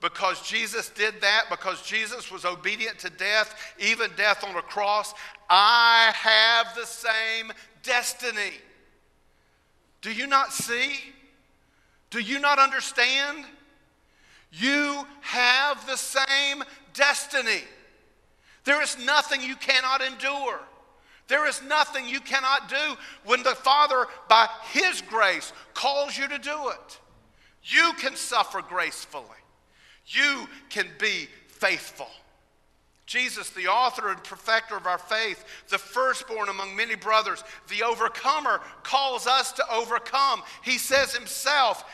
Because 0.00 0.40
Jesus 0.48 0.88
did 0.90 1.20
that, 1.20 1.46
because 1.50 1.82
Jesus 1.82 2.30
was 2.30 2.44
obedient 2.44 2.98
to 3.00 3.10
death, 3.10 3.74
even 3.78 4.10
death 4.16 4.44
on 4.44 4.56
a 4.56 4.62
cross, 4.62 5.12
I 5.50 6.12
have 6.14 6.74
the 6.74 6.86
same 6.86 7.52
destiny. 7.82 8.52
Do 10.02 10.12
you 10.12 10.26
not 10.26 10.52
see? 10.52 10.94
Do 12.10 12.20
you 12.20 12.38
not 12.38 12.58
understand? 12.58 13.44
You 14.52 15.06
have 15.20 15.86
the 15.86 15.96
same 15.96 16.62
destiny. 16.92 17.62
There 18.64 18.82
is 18.82 18.98
nothing 19.04 19.42
you 19.42 19.56
cannot 19.56 20.02
endure. 20.02 20.60
There 21.28 21.46
is 21.46 21.62
nothing 21.62 22.08
you 22.08 22.20
cannot 22.20 22.68
do 22.68 22.96
when 23.24 23.44
the 23.44 23.54
Father, 23.54 24.06
by 24.28 24.48
His 24.72 25.00
grace, 25.02 25.52
calls 25.74 26.18
you 26.18 26.26
to 26.28 26.38
do 26.38 26.68
it. 26.70 27.00
You 27.62 27.92
can 27.98 28.16
suffer 28.16 28.62
gracefully, 28.62 29.24
you 30.06 30.48
can 30.70 30.88
be 30.98 31.28
faithful. 31.46 32.08
Jesus, 33.06 33.50
the 33.50 33.66
author 33.66 34.10
and 34.10 34.22
perfecter 34.22 34.76
of 34.76 34.86
our 34.86 34.98
faith, 34.98 35.44
the 35.68 35.78
firstborn 35.78 36.48
among 36.48 36.76
many 36.76 36.94
brothers, 36.94 37.42
the 37.68 37.82
overcomer, 37.82 38.60
calls 38.84 39.26
us 39.26 39.50
to 39.52 39.64
overcome. 39.68 40.42
He 40.62 40.78
says 40.78 41.12
himself, 41.12 41.84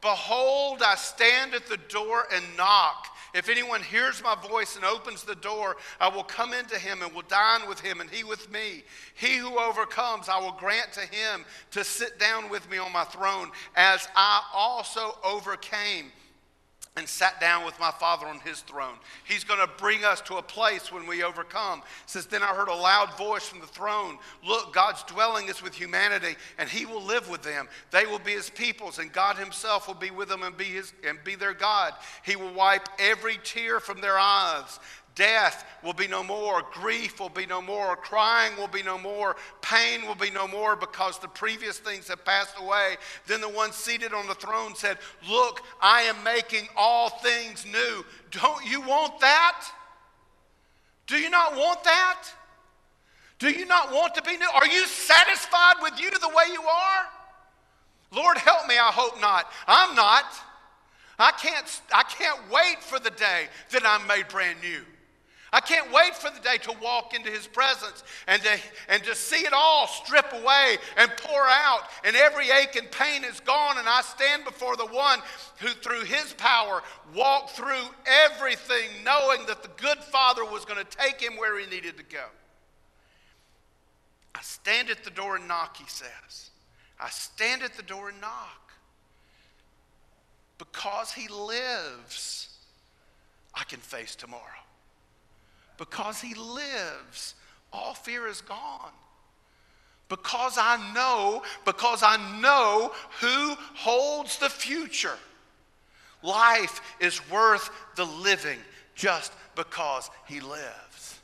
Behold, 0.00 0.82
I 0.82 0.94
stand 0.94 1.54
at 1.54 1.66
the 1.66 1.76
door 1.76 2.26
and 2.32 2.44
knock. 2.56 3.08
If 3.32 3.48
anyone 3.48 3.82
hears 3.82 4.22
my 4.22 4.34
voice 4.34 4.74
and 4.74 4.84
opens 4.84 5.22
the 5.22 5.36
door, 5.36 5.76
I 6.00 6.08
will 6.08 6.24
come 6.24 6.52
into 6.52 6.78
him 6.78 7.02
and 7.02 7.14
will 7.14 7.22
dine 7.22 7.68
with 7.68 7.80
him 7.80 8.00
and 8.00 8.10
he 8.10 8.24
with 8.24 8.50
me. 8.50 8.82
He 9.14 9.36
who 9.36 9.58
overcomes, 9.58 10.28
I 10.28 10.40
will 10.40 10.56
grant 10.58 10.92
to 10.94 11.00
him 11.00 11.44
to 11.72 11.84
sit 11.84 12.18
down 12.18 12.48
with 12.50 12.68
me 12.70 12.78
on 12.78 12.92
my 12.92 13.04
throne, 13.04 13.50
as 13.76 14.08
I 14.16 14.42
also 14.52 15.16
overcame 15.22 16.10
and 16.96 17.08
sat 17.08 17.40
down 17.40 17.64
with 17.64 17.78
my 17.78 17.92
father 17.92 18.26
on 18.26 18.40
his 18.40 18.60
throne. 18.62 18.96
He's 19.24 19.44
going 19.44 19.60
to 19.60 19.72
bring 19.78 20.04
us 20.04 20.20
to 20.22 20.36
a 20.36 20.42
place 20.42 20.90
when 20.90 21.06
we 21.06 21.22
overcome. 21.22 21.78
It 21.78 21.84
says, 22.06 22.26
Then 22.26 22.42
I 22.42 22.48
heard 22.48 22.68
a 22.68 22.74
loud 22.74 23.16
voice 23.16 23.46
from 23.48 23.60
the 23.60 23.66
throne 23.66 24.18
Look, 24.44 24.74
God's 24.74 25.02
dwelling 25.04 25.48
is 25.48 25.62
with 25.62 25.74
humanity, 25.74 26.36
and 26.58 26.68
he 26.68 26.86
will 26.86 27.02
live 27.02 27.30
with 27.30 27.42
them. 27.42 27.68
They 27.90 28.06
will 28.06 28.18
be 28.18 28.32
his 28.32 28.50
peoples, 28.50 28.98
and 28.98 29.12
God 29.12 29.36
himself 29.36 29.86
will 29.86 29.94
be 29.94 30.10
with 30.10 30.28
them 30.28 30.42
and 30.42 30.56
be, 30.56 30.64
his, 30.64 30.92
and 31.06 31.18
be 31.22 31.36
their 31.36 31.54
God. 31.54 31.94
He 32.24 32.34
will 32.34 32.52
wipe 32.52 32.88
every 32.98 33.38
tear 33.44 33.78
from 33.78 34.00
their 34.00 34.18
eyes. 34.18 34.80
Death 35.20 35.66
will 35.84 35.92
be 35.92 36.08
no 36.08 36.24
more. 36.24 36.62
Grief 36.72 37.20
will 37.20 37.28
be 37.28 37.44
no 37.44 37.60
more. 37.60 37.94
Crying 37.94 38.56
will 38.56 38.68
be 38.68 38.82
no 38.82 38.96
more. 38.96 39.36
Pain 39.60 40.06
will 40.06 40.14
be 40.14 40.30
no 40.30 40.48
more 40.48 40.76
because 40.76 41.18
the 41.18 41.28
previous 41.28 41.78
things 41.78 42.08
have 42.08 42.24
passed 42.24 42.54
away. 42.58 42.96
Then 43.26 43.42
the 43.42 43.48
one 43.50 43.70
seated 43.70 44.14
on 44.14 44.26
the 44.26 44.34
throne 44.34 44.74
said, 44.74 44.96
Look, 45.28 45.60
I 45.82 46.04
am 46.04 46.16
making 46.24 46.68
all 46.74 47.10
things 47.10 47.66
new. 47.66 48.02
Don't 48.30 48.64
you 48.64 48.80
want 48.80 49.20
that? 49.20 49.62
Do 51.06 51.18
you 51.18 51.28
not 51.28 51.54
want 51.54 51.84
that? 51.84 52.26
Do 53.38 53.50
you 53.50 53.66
not 53.66 53.92
want 53.92 54.14
to 54.14 54.22
be 54.22 54.38
new? 54.38 54.48
Are 54.54 54.68
you 54.68 54.86
satisfied 54.86 55.82
with 55.82 56.00
you 56.00 56.10
the 56.12 56.28
way 56.28 56.44
you 56.50 56.62
are? 56.62 57.04
Lord, 58.10 58.38
help 58.38 58.66
me. 58.66 58.78
I 58.78 58.90
hope 58.90 59.20
not. 59.20 59.52
I'm 59.66 59.94
not. 59.94 60.24
I 61.18 61.32
can't, 61.32 61.82
I 61.92 62.04
can't 62.04 62.40
wait 62.50 62.82
for 62.82 62.98
the 62.98 63.10
day 63.10 63.48
that 63.72 63.82
I'm 63.84 64.06
made 64.06 64.26
brand 64.28 64.62
new. 64.62 64.80
I 65.52 65.60
can't 65.60 65.92
wait 65.92 66.14
for 66.14 66.30
the 66.30 66.40
day 66.40 66.58
to 66.58 66.74
walk 66.80 67.12
into 67.14 67.28
his 67.28 67.48
presence 67.48 68.04
and 68.28 68.40
to, 68.42 68.58
and 68.88 69.02
to 69.02 69.14
see 69.16 69.44
it 69.44 69.52
all 69.52 69.88
strip 69.88 70.32
away 70.32 70.76
and 70.96 71.10
pour 71.16 71.42
out, 71.42 71.82
and 72.04 72.14
every 72.14 72.50
ache 72.50 72.76
and 72.76 72.90
pain 72.90 73.24
is 73.24 73.40
gone, 73.40 73.78
and 73.78 73.88
I 73.88 74.02
stand 74.02 74.44
before 74.44 74.76
the 74.76 74.86
one 74.86 75.18
who, 75.58 75.68
through 75.68 76.04
his 76.04 76.34
power, 76.34 76.82
walked 77.14 77.50
through 77.50 77.82
everything, 78.06 78.90
knowing 79.04 79.44
that 79.46 79.62
the 79.62 79.70
good 79.76 79.98
Father 79.98 80.44
was 80.44 80.64
going 80.64 80.84
to 80.84 80.96
take 80.96 81.20
him 81.20 81.36
where 81.36 81.58
he 81.58 81.66
needed 81.66 81.96
to 81.96 82.04
go. 82.04 82.26
I 84.34 84.42
stand 84.42 84.88
at 84.88 85.02
the 85.02 85.10
door 85.10 85.34
and 85.34 85.48
knock, 85.48 85.76
he 85.76 85.88
says. 85.88 86.50
I 87.00 87.10
stand 87.10 87.62
at 87.62 87.74
the 87.74 87.82
door 87.82 88.10
and 88.10 88.20
knock. 88.20 88.72
Because 90.58 91.12
he 91.12 91.26
lives, 91.26 92.50
I 93.54 93.64
can 93.64 93.80
face 93.80 94.14
tomorrow 94.14 94.44
because 95.80 96.20
he 96.20 96.34
lives, 96.34 97.34
all 97.72 97.94
fear 97.94 98.28
is 98.28 98.42
gone. 98.42 98.92
Because 100.10 100.58
I 100.58 100.92
know, 100.92 101.42
because 101.64 102.02
I 102.02 102.18
know 102.38 102.92
who 103.20 103.54
holds 103.74 104.38
the 104.38 104.50
future. 104.50 105.16
Life 106.22 106.82
is 107.00 107.26
worth 107.30 107.70
the 107.96 108.04
living 108.04 108.58
just 108.94 109.32
because 109.56 110.10
he 110.28 110.40
lives. 110.40 111.18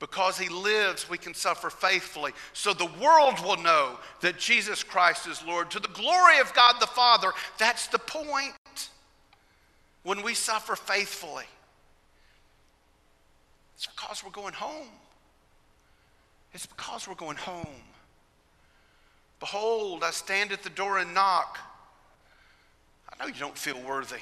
Because 0.00 0.36
he 0.36 0.48
lives, 0.48 1.08
we 1.08 1.16
can 1.16 1.32
suffer 1.32 1.70
faithfully. 1.70 2.32
So 2.54 2.74
the 2.74 2.90
world 3.00 3.38
will 3.44 3.62
know 3.62 3.96
that 4.22 4.38
Jesus 4.38 4.82
Christ 4.82 5.28
is 5.28 5.40
Lord. 5.46 5.70
To 5.70 5.78
the 5.78 5.86
glory 5.88 6.40
of 6.40 6.52
God 6.52 6.80
the 6.80 6.88
Father, 6.88 7.30
that's 7.58 7.86
the 7.86 8.00
point. 8.00 8.90
When 10.02 10.22
we 10.22 10.34
suffer 10.34 10.74
faithfully. 10.74 11.44
It's 13.82 13.92
because 13.96 14.22
we're 14.22 14.30
going 14.30 14.54
home. 14.54 14.90
It's 16.54 16.66
because 16.66 17.08
we're 17.08 17.16
going 17.16 17.36
home. 17.36 17.66
Behold, 19.40 20.04
I 20.04 20.12
stand 20.12 20.52
at 20.52 20.62
the 20.62 20.70
door 20.70 20.98
and 20.98 21.12
knock. 21.12 21.58
I 23.08 23.16
know 23.18 23.26
you 23.26 23.40
don't 23.40 23.58
feel 23.58 23.80
worthy. 23.82 24.20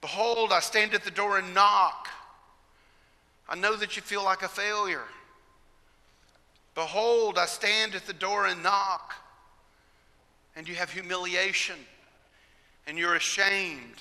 Behold, 0.00 0.52
I 0.52 0.60
stand 0.60 0.94
at 0.94 1.02
the 1.02 1.10
door 1.10 1.36
and 1.36 1.52
knock. 1.52 2.06
I 3.48 3.56
know 3.56 3.74
that 3.74 3.96
you 3.96 4.02
feel 4.02 4.22
like 4.22 4.42
a 4.42 4.48
failure. 4.48 5.08
Behold, 6.76 7.38
I 7.38 7.46
stand 7.46 7.96
at 7.96 8.06
the 8.06 8.12
door 8.12 8.46
and 8.46 8.62
knock. 8.62 9.16
And 10.54 10.68
you 10.68 10.76
have 10.76 10.92
humiliation 10.92 11.80
and 12.86 12.96
you're 12.96 13.16
ashamed 13.16 13.96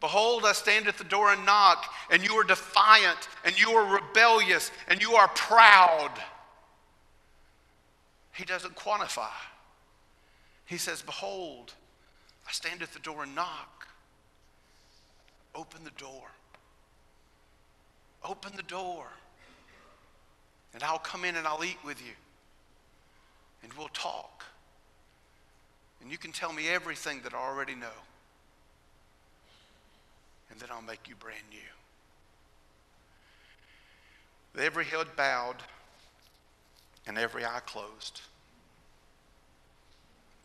Behold, 0.00 0.44
I 0.44 0.52
stand 0.52 0.86
at 0.86 0.98
the 0.98 1.04
door 1.04 1.32
and 1.32 1.46
knock, 1.46 1.92
and 2.10 2.22
you 2.22 2.34
are 2.34 2.44
defiant, 2.44 3.28
and 3.44 3.58
you 3.58 3.70
are 3.70 3.94
rebellious, 3.94 4.70
and 4.88 5.00
you 5.00 5.14
are 5.14 5.28
proud. 5.28 6.10
He 8.32 8.44
doesn't 8.44 8.74
quantify. 8.74 9.30
He 10.66 10.76
says, 10.76 11.02
Behold, 11.02 11.72
I 12.46 12.52
stand 12.52 12.82
at 12.82 12.92
the 12.92 12.98
door 12.98 13.22
and 13.22 13.34
knock. 13.34 13.86
Open 15.54 15.84
the 15.84 15.90
door. 15.90 16.30
Open 18.24 18.52
the 18.56 18.62
door. 18.62 19.06
And 20.72 20.82
I'll 20.82 20.98
come 20.98 21.24
in 21.24 21.36
and 21.36 21.46
I'll 21.46 21.64
eat 21.64 21.78
with 21.84 22.04
you. 22.04 22.12
And 23.62 23.72
we'll 23.74 23.88
talk. 23.88 24.44
And 26.02 26.10
you 26.10 26.18
can 26.18 26.32
tell 26.32 26.52
me 26.52 26.68
everything 26.68 27.20
that 27.22 27.32
I 27.32 27.38
already 27.38 27.74
know 27.74 27.86
and 30.50 30.60
then 30.60 30.68
I'll 30.72 30.82
make 30.82 31.08
you 31.08 31.14
brand 31.16 31.44
new. 31.50 31.58
With 34.52 34.62
every 34.62 34.84
head 34.84 35.08
bowed 35.16 35.56
and 37.06 37.18
every 37.18 37.44
eye 37.44 37.60
closed, 37.66 38.20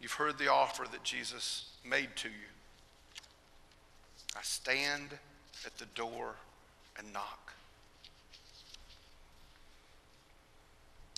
you've 0.01 0.13
heard 0.13 0.37
the 0.37 0.51
offer 0.51 0.85
that 0.91 1.03
Jesus 1.03 1.69
made 1.85 2.09
to 2.17 2.27
you. 2.27 2.49
I 4.35 4.41
stand 4.41 5.09
at 5.65 5.77
the 5.77 5.85
door 5.95 6.35
and 6.97 7.11
knock. 7.13 7.53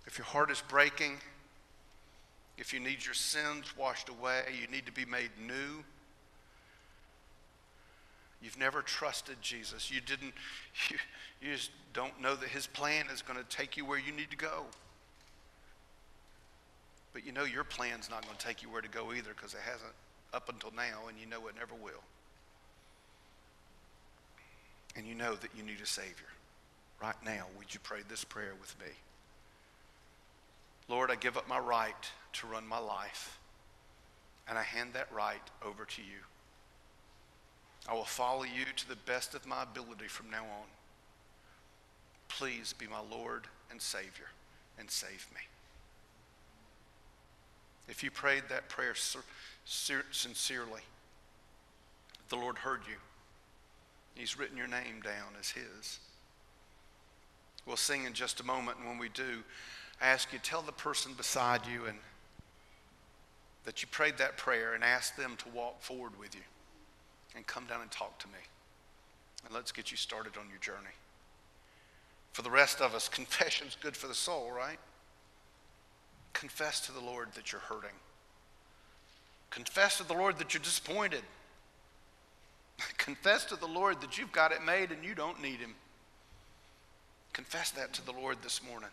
If 0.06 0.18
your 0.18 0.26
heart 0.26 0.52
is 0.52 0.62
breaking, 0.68 1.18
if 2.58 2.74
you 2.74 2.80
need 2.80 3.06
your 3.06 3.14
sins 3.14 3.76
washed 3.78 4.10
away, 4.10 4.44
you 4.60 4.68
need 4.68 4.86
to 4.86 4.92
be 4.92 5.06
made 5.06 5.32
new. 5.40 5.84
You've 8.42 8.58
never 8.58 8.82
trusted 8.82 9.38
Jesus. 9.42 9.92
You 9.92 10.02
didn't, 10.02 10.34
you, 10.90 10.98
you 11.42 11.54
just 11.54 11.72
don't 11.94 12.20
know 12.22 12.36
that 12.36 12.50
his 12.50 12.68
plan 12.68 13.06
is 13.14 13.22
going 13.22 13.38
to 13.38 13.46
take 13.56 13.78
you 13.78 13.86
where 13.86 14.00
you 14.00 14.12
need 14.12 14.32
to 14.32 14.38
go. 14.38 14.66
But 17.14 17.26
you 17.26 17.32
know 17.32 17.44
your 17.44 17.64
plan's 17.64 18.10
not 18.10 18.26
going 18.26 18.38
to 18.38 18.46
take 18.46 18.64
you 18.64 18.70
where 18.70 18.82
to 18.82 18.90
go 18.90 19.14
either 19.14 19.32
because 19.36 19.54
it 19.54 19.60
hasn't 19.64 19.94
up 20.34 20.50
until 20.50 20.72
now, 20.76 21.08
and 21.10 21.18
you 21.20 21.26
know 21.26 21.48
it 21.48 21.56
never 21.56 21.76
will. 21.76 22.04
And 24.96 25.06
you 25.06 25.14
know 25.14 25.36
that 25.36 25.50
you 25.56 25.64
need 25.64 25.82
a 25.82 25.86
Savior. 25.86 26.28
Right 27.02 27.16
now, 27.26 27.46
would 27.58 27.74
you 27.74 27.80
pray 27.84 28.00
this 28.08 28.24
prayer 28.24 28.54
with 28.60 28.78
me? 28.80 28.92
Lord, 30.88 31.12
I 31.12 31.16
give 31.16 31.38
up 31.38 31.48
my 31.48 31.60
right 31.60 32.12
to 32.34 32.48
run 32.48 32.68
my 32.68 32.80
life, 32.80 33.40
and 34.48 34.58
I 34.58 34.64
hand 34.64 34.92
that 34.94 35.08
right 35.12 35.42
over 35.66 35.86
to 35.86 36.02
you. 36.02 36.20
I 37.88 37.94
will 37.94 38.06
follow 38.06 38.44
you 38.44 38.66
to 38.76 38.90
the 38.90 38.96
best 38.96 39.34
of 39.34 39.46
my 39.46 39.64
ability 39.64 40.08
from 40.08 40.30
now 40.30 40.44
on. 40.44 40.68
Please 42.28 42.74
be 42.74 42.88
my 42.88 43.02
Lord 43.12 43.48
and 43.70 43.82
Savior 43.82 44.30
and 44.80 44.90
save 44.90 45.28
me. 45.34 45.42
If 47.90 48.04
you 48.04 48.12
prayed 48.12 48.44
that 48.50 48.70
prayer 48.70 48.94
sincerely, 49.66 50.82
the 52.30 52.36
Lord 52.38 52.60
heard 52.60 52.82
you. 52.88 52.96
He's 54.16 54.38
written 54.38 54.56
your 54.58 54.68
name 54.68 55.02
down 55.04 55.34
as 55.40 55.50
His. 55.50 56.00
We'll 57.66 57.78
sing 57.78 58.06
in 58.06 58.14
just 58.14 58.40
a 58.40 58.46
moment, 58.46 58.78
and 58.78 58.88
when 58.88 58.98
we 58.98 59.10
do, 59.10 59.44
I 60.02 60.08
ask 60.08 60.32
you 60.32 60.40
tell 60.40 60.62
the 60.62 60.72
person 60.72 61.14
beside 61.14 61.66
you 61.66 61.86
and 61.86 61.98
that 63.66 63.82
you 63.82 63.88
prayed 63.90 64.18
that 64.18 64.38
prayer 64.38 64.74
and 64.74 64.84
ask 64.84 65.16
them 65.16 65.36
to 65.38 65.50
walk 65.50 65.82
forward 65.82 66.18
with 66.18 66.34
you 66.34 66.42
and 67.36 67.46
come 67.48 67.66
down 67.66 67.82
and 67.82 67.92
talk 67.92 68.18
to 68.20 68.28
me. 68.28 68.40
And 69.46 69.54
let's 69.54 69.72
get 69.72 69.92
you 69.92 69.98
started 69.98 70.34
on 70.38 70.50
your 70.50 70.60
journey. 70.60 70.96
For 72.34 72.42
the 72.42 72.52
rest 72.52 72.82
of 72.82 72.94
us, 72.96 73.10
confession's 73.10 73.78
good 73.82 73.96
for 73.96 74.08
the 74.08 74.16
soul, 74.16 74.52
right? 74.56 74.80
Confess 76.34 76.82
to 76.82 76.92
the 76.92 77.00
Lord 77.00 77.30
that 77.36 77.52
you're 77.52 77.62
hurting. 77.62 77.90
Confess 79.50 79.98
to 79.98 80.08
the 80.08 80.14
Lord 80.14 80.38
that 80.38 80.54
you're 80.54 80.64
disappointed. 80.64 81.24
Confess 82.98 83.46
to 83.46 83.56
the 83.56 83.68
Lord 83.68 84.02
that 84.02 84.18
you've 84.18 84.32
got 84.32 84.52
it 84.52 84.64
made 84.64 84.92
and 84.92 85.04
you 85.04 85.14
don't 85.14 85.42
need 85.42 85.60
Him. 85.60 85.76
Confess 87.34 87.72
that 87.72 87.94
to 87.94 88.06
the 88.06 88.12
Lord 88.12 88.38
this 88.44 88.62
morning. 88.64 88.90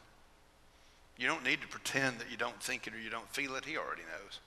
You 1.17 1.27
don't 1.27 1.45
need 1.45 1.61
to 1.63 1.69
pretend 1.69 2.19
that 2.21 2.31
you 2.31 2.37
don't 2.37 2.61
think 2.63 2.87
it 2.87 2.95
or 2.95 3.01
you 3.01 3.11
don't 3.11 3.29
feel 3.31 3.57
it. 3.57 3.65
He 3.65 3.77
already 3.77 4.03
knows. 4.03 4.41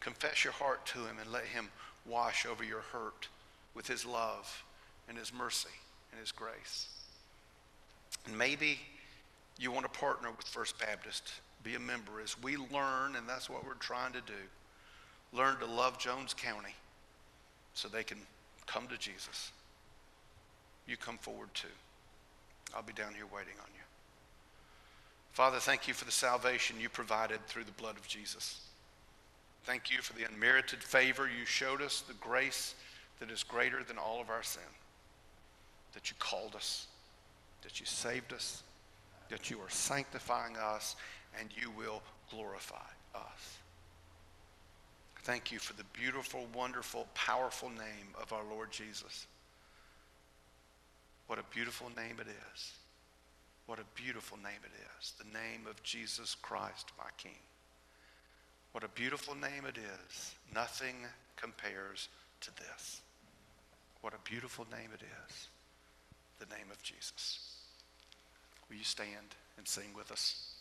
Confess 0.00 0.44
your 0.44 0.52
heart 0.54 0.84
to 0.86 0.98
Him 1.00 1.16
and 1.20 1.30
let 1.32 1.44
Him 1.44 1.68
wash 2.06 2.46
over 2.46 2.64
your 2.64 2.80
hurt 2.92 3.28
with 3.74 3.86
His 3.86 4.04
love 4.04 4.64
and 5.08 5.16
His 5.18 5.32
mercy 5.32 5.68
and 6.10 6.20
His 6.20 6.32
grace. 6.32 6.88
And 8.26 8.36
maybe 8.36 8.78
you 9.58 9.70
want 9.70 9.92
to 9.92 9.98
partner 9.98 10.30
with 10.30 10.46
First 10.46 10.78
Baptist, 10.78 11.32
be 11.62 11.74
a 11.74 11.80
member 11.80 12.20
as 12.22 12.40
we 12.42 12.56
learn, 12.56 13.16
and 13.16 13.28
that's 13.28 13.48
what 13.48 13.64
we're 13.64 13.74
trying 13.74 14.12
to 14.12 14.20
do 14.20 14.34
learn 15.34 15.56
to 15.58 15.66
love 15.66 15.98
Jones 15.98 16.32
County 16.32 16.74
so 17.74 17.88
they 17.88 18.04
can 18.04 18.18
come 18.66 18.86
to 18.88 18.96
Jesus. 18.96 19.50
You 20.86 20.96
come 20.96 21.18
forward 21.18 21.52
too. 21.54 21.66
I'll 22.74 22.82
be 22.82 22.92
down 22.92 23.14
here 23.14 23.26
waiting 23.26 23.54
on 23.60 23.68
you. 23.74 23.82
Father, 25.32 25.58
thank 25.58 25.88
you 25.88 25.94
for 25.94 26.04
the 26.04 26.12
salvation 26.12 26.76
you 26.78 26.88
provided 26.88 27.44
through 27.46 27.64
the 27.64 27.72
blood 27.72 27.96
of 27.96 28.06
Jesus. 28.06 28.60
Thank 29.64 29.90
you 29.90 30.02
for 30.02 30.12
the 30.12 30.24
unmerited 30.24 30.82
favor 30.82 31.26
you 31.26 31.46
showed 31.46 31.80
us, 31.80 32.02
the 32.02 32.14
grace 32.14 32.74
that 33.18 33.30
is 33.30 33.42
greater 33.42 33.82
than 33.82 33.96
all 33.96 34.20
of 34.20 34.28
our 34.28 34.42
sin. 34.42 34.62
That 35.94 36.10
you 36.10 36.16
called 36.18 36.54
us, 36.54 36.86
that 37.62 37.80
you 37.80 37.86
saved 37.86 38.32
us, 38.32 38.62
that 39.30 39.50
you 39.50 39.58
are 39.60 39.70
sanctifying 39.70 40.56
us, 40.56 40.96
and 41.40 41.48
you 41.56 41.70
will 41.70 42.02
glorify 42.30 42.76
us. 43.14 43.58
Thank 45.22 45.50
you 45.50 45.58
for 45.58 45.72
the 45.72 45.84
beautiful, 45.94 46.46
wonderful, 46.54 47.08
powerful 47.14 47.70
name 47.70 48.08
of 48.20 48.32
our 48.34 48.44
Lord 48.50 48.70
Jesus. 48.70 49.26
What 51.26 51.38
a 51.38 51.54
beautiful 51.54 51.90
name 51.96 52.16
it 52.20 52.26
is. 52.26 52.72
What 53.64 53.78
a 53.78 53.84
beautiful 53.94 54.36
name 54.36 54.60
it 54.62 54.72
is. 55.00 55.14
The 55.18 55.24
name 55.24 55.66
of 55.68 55.82
Jesus 55.82 56.34
Christ, 56.34 56.92
my 56.98 57.08
King. 57.16 57.38
What 58.74 58.82
a 58.82 58.88
beautiful 58.88 59.36
name 59.36 59.66
it 59.68 59.78
is. 59.78 60.34
Nothing 60.52 60.96
compares 61.36 62.08
to 62.40 62.50
this. 62.56 63.02
What 64.00 64.14
a 64.14 64.28
beautiful 64.28 64.66
name 64.68 64.90
it 64.92 65.00
is. 65.00 65.46
The 66.40 66.52
name 66.52 66.66
of 66.72 66.82
Jesus. 66.82 67.38
Will 68.68 68.76
you 68.76 68.82
stand 68.82 69.36
and 69.56 69.68
sing 69.68 69.90
with 69.96 70.10
us? 70.10 70.54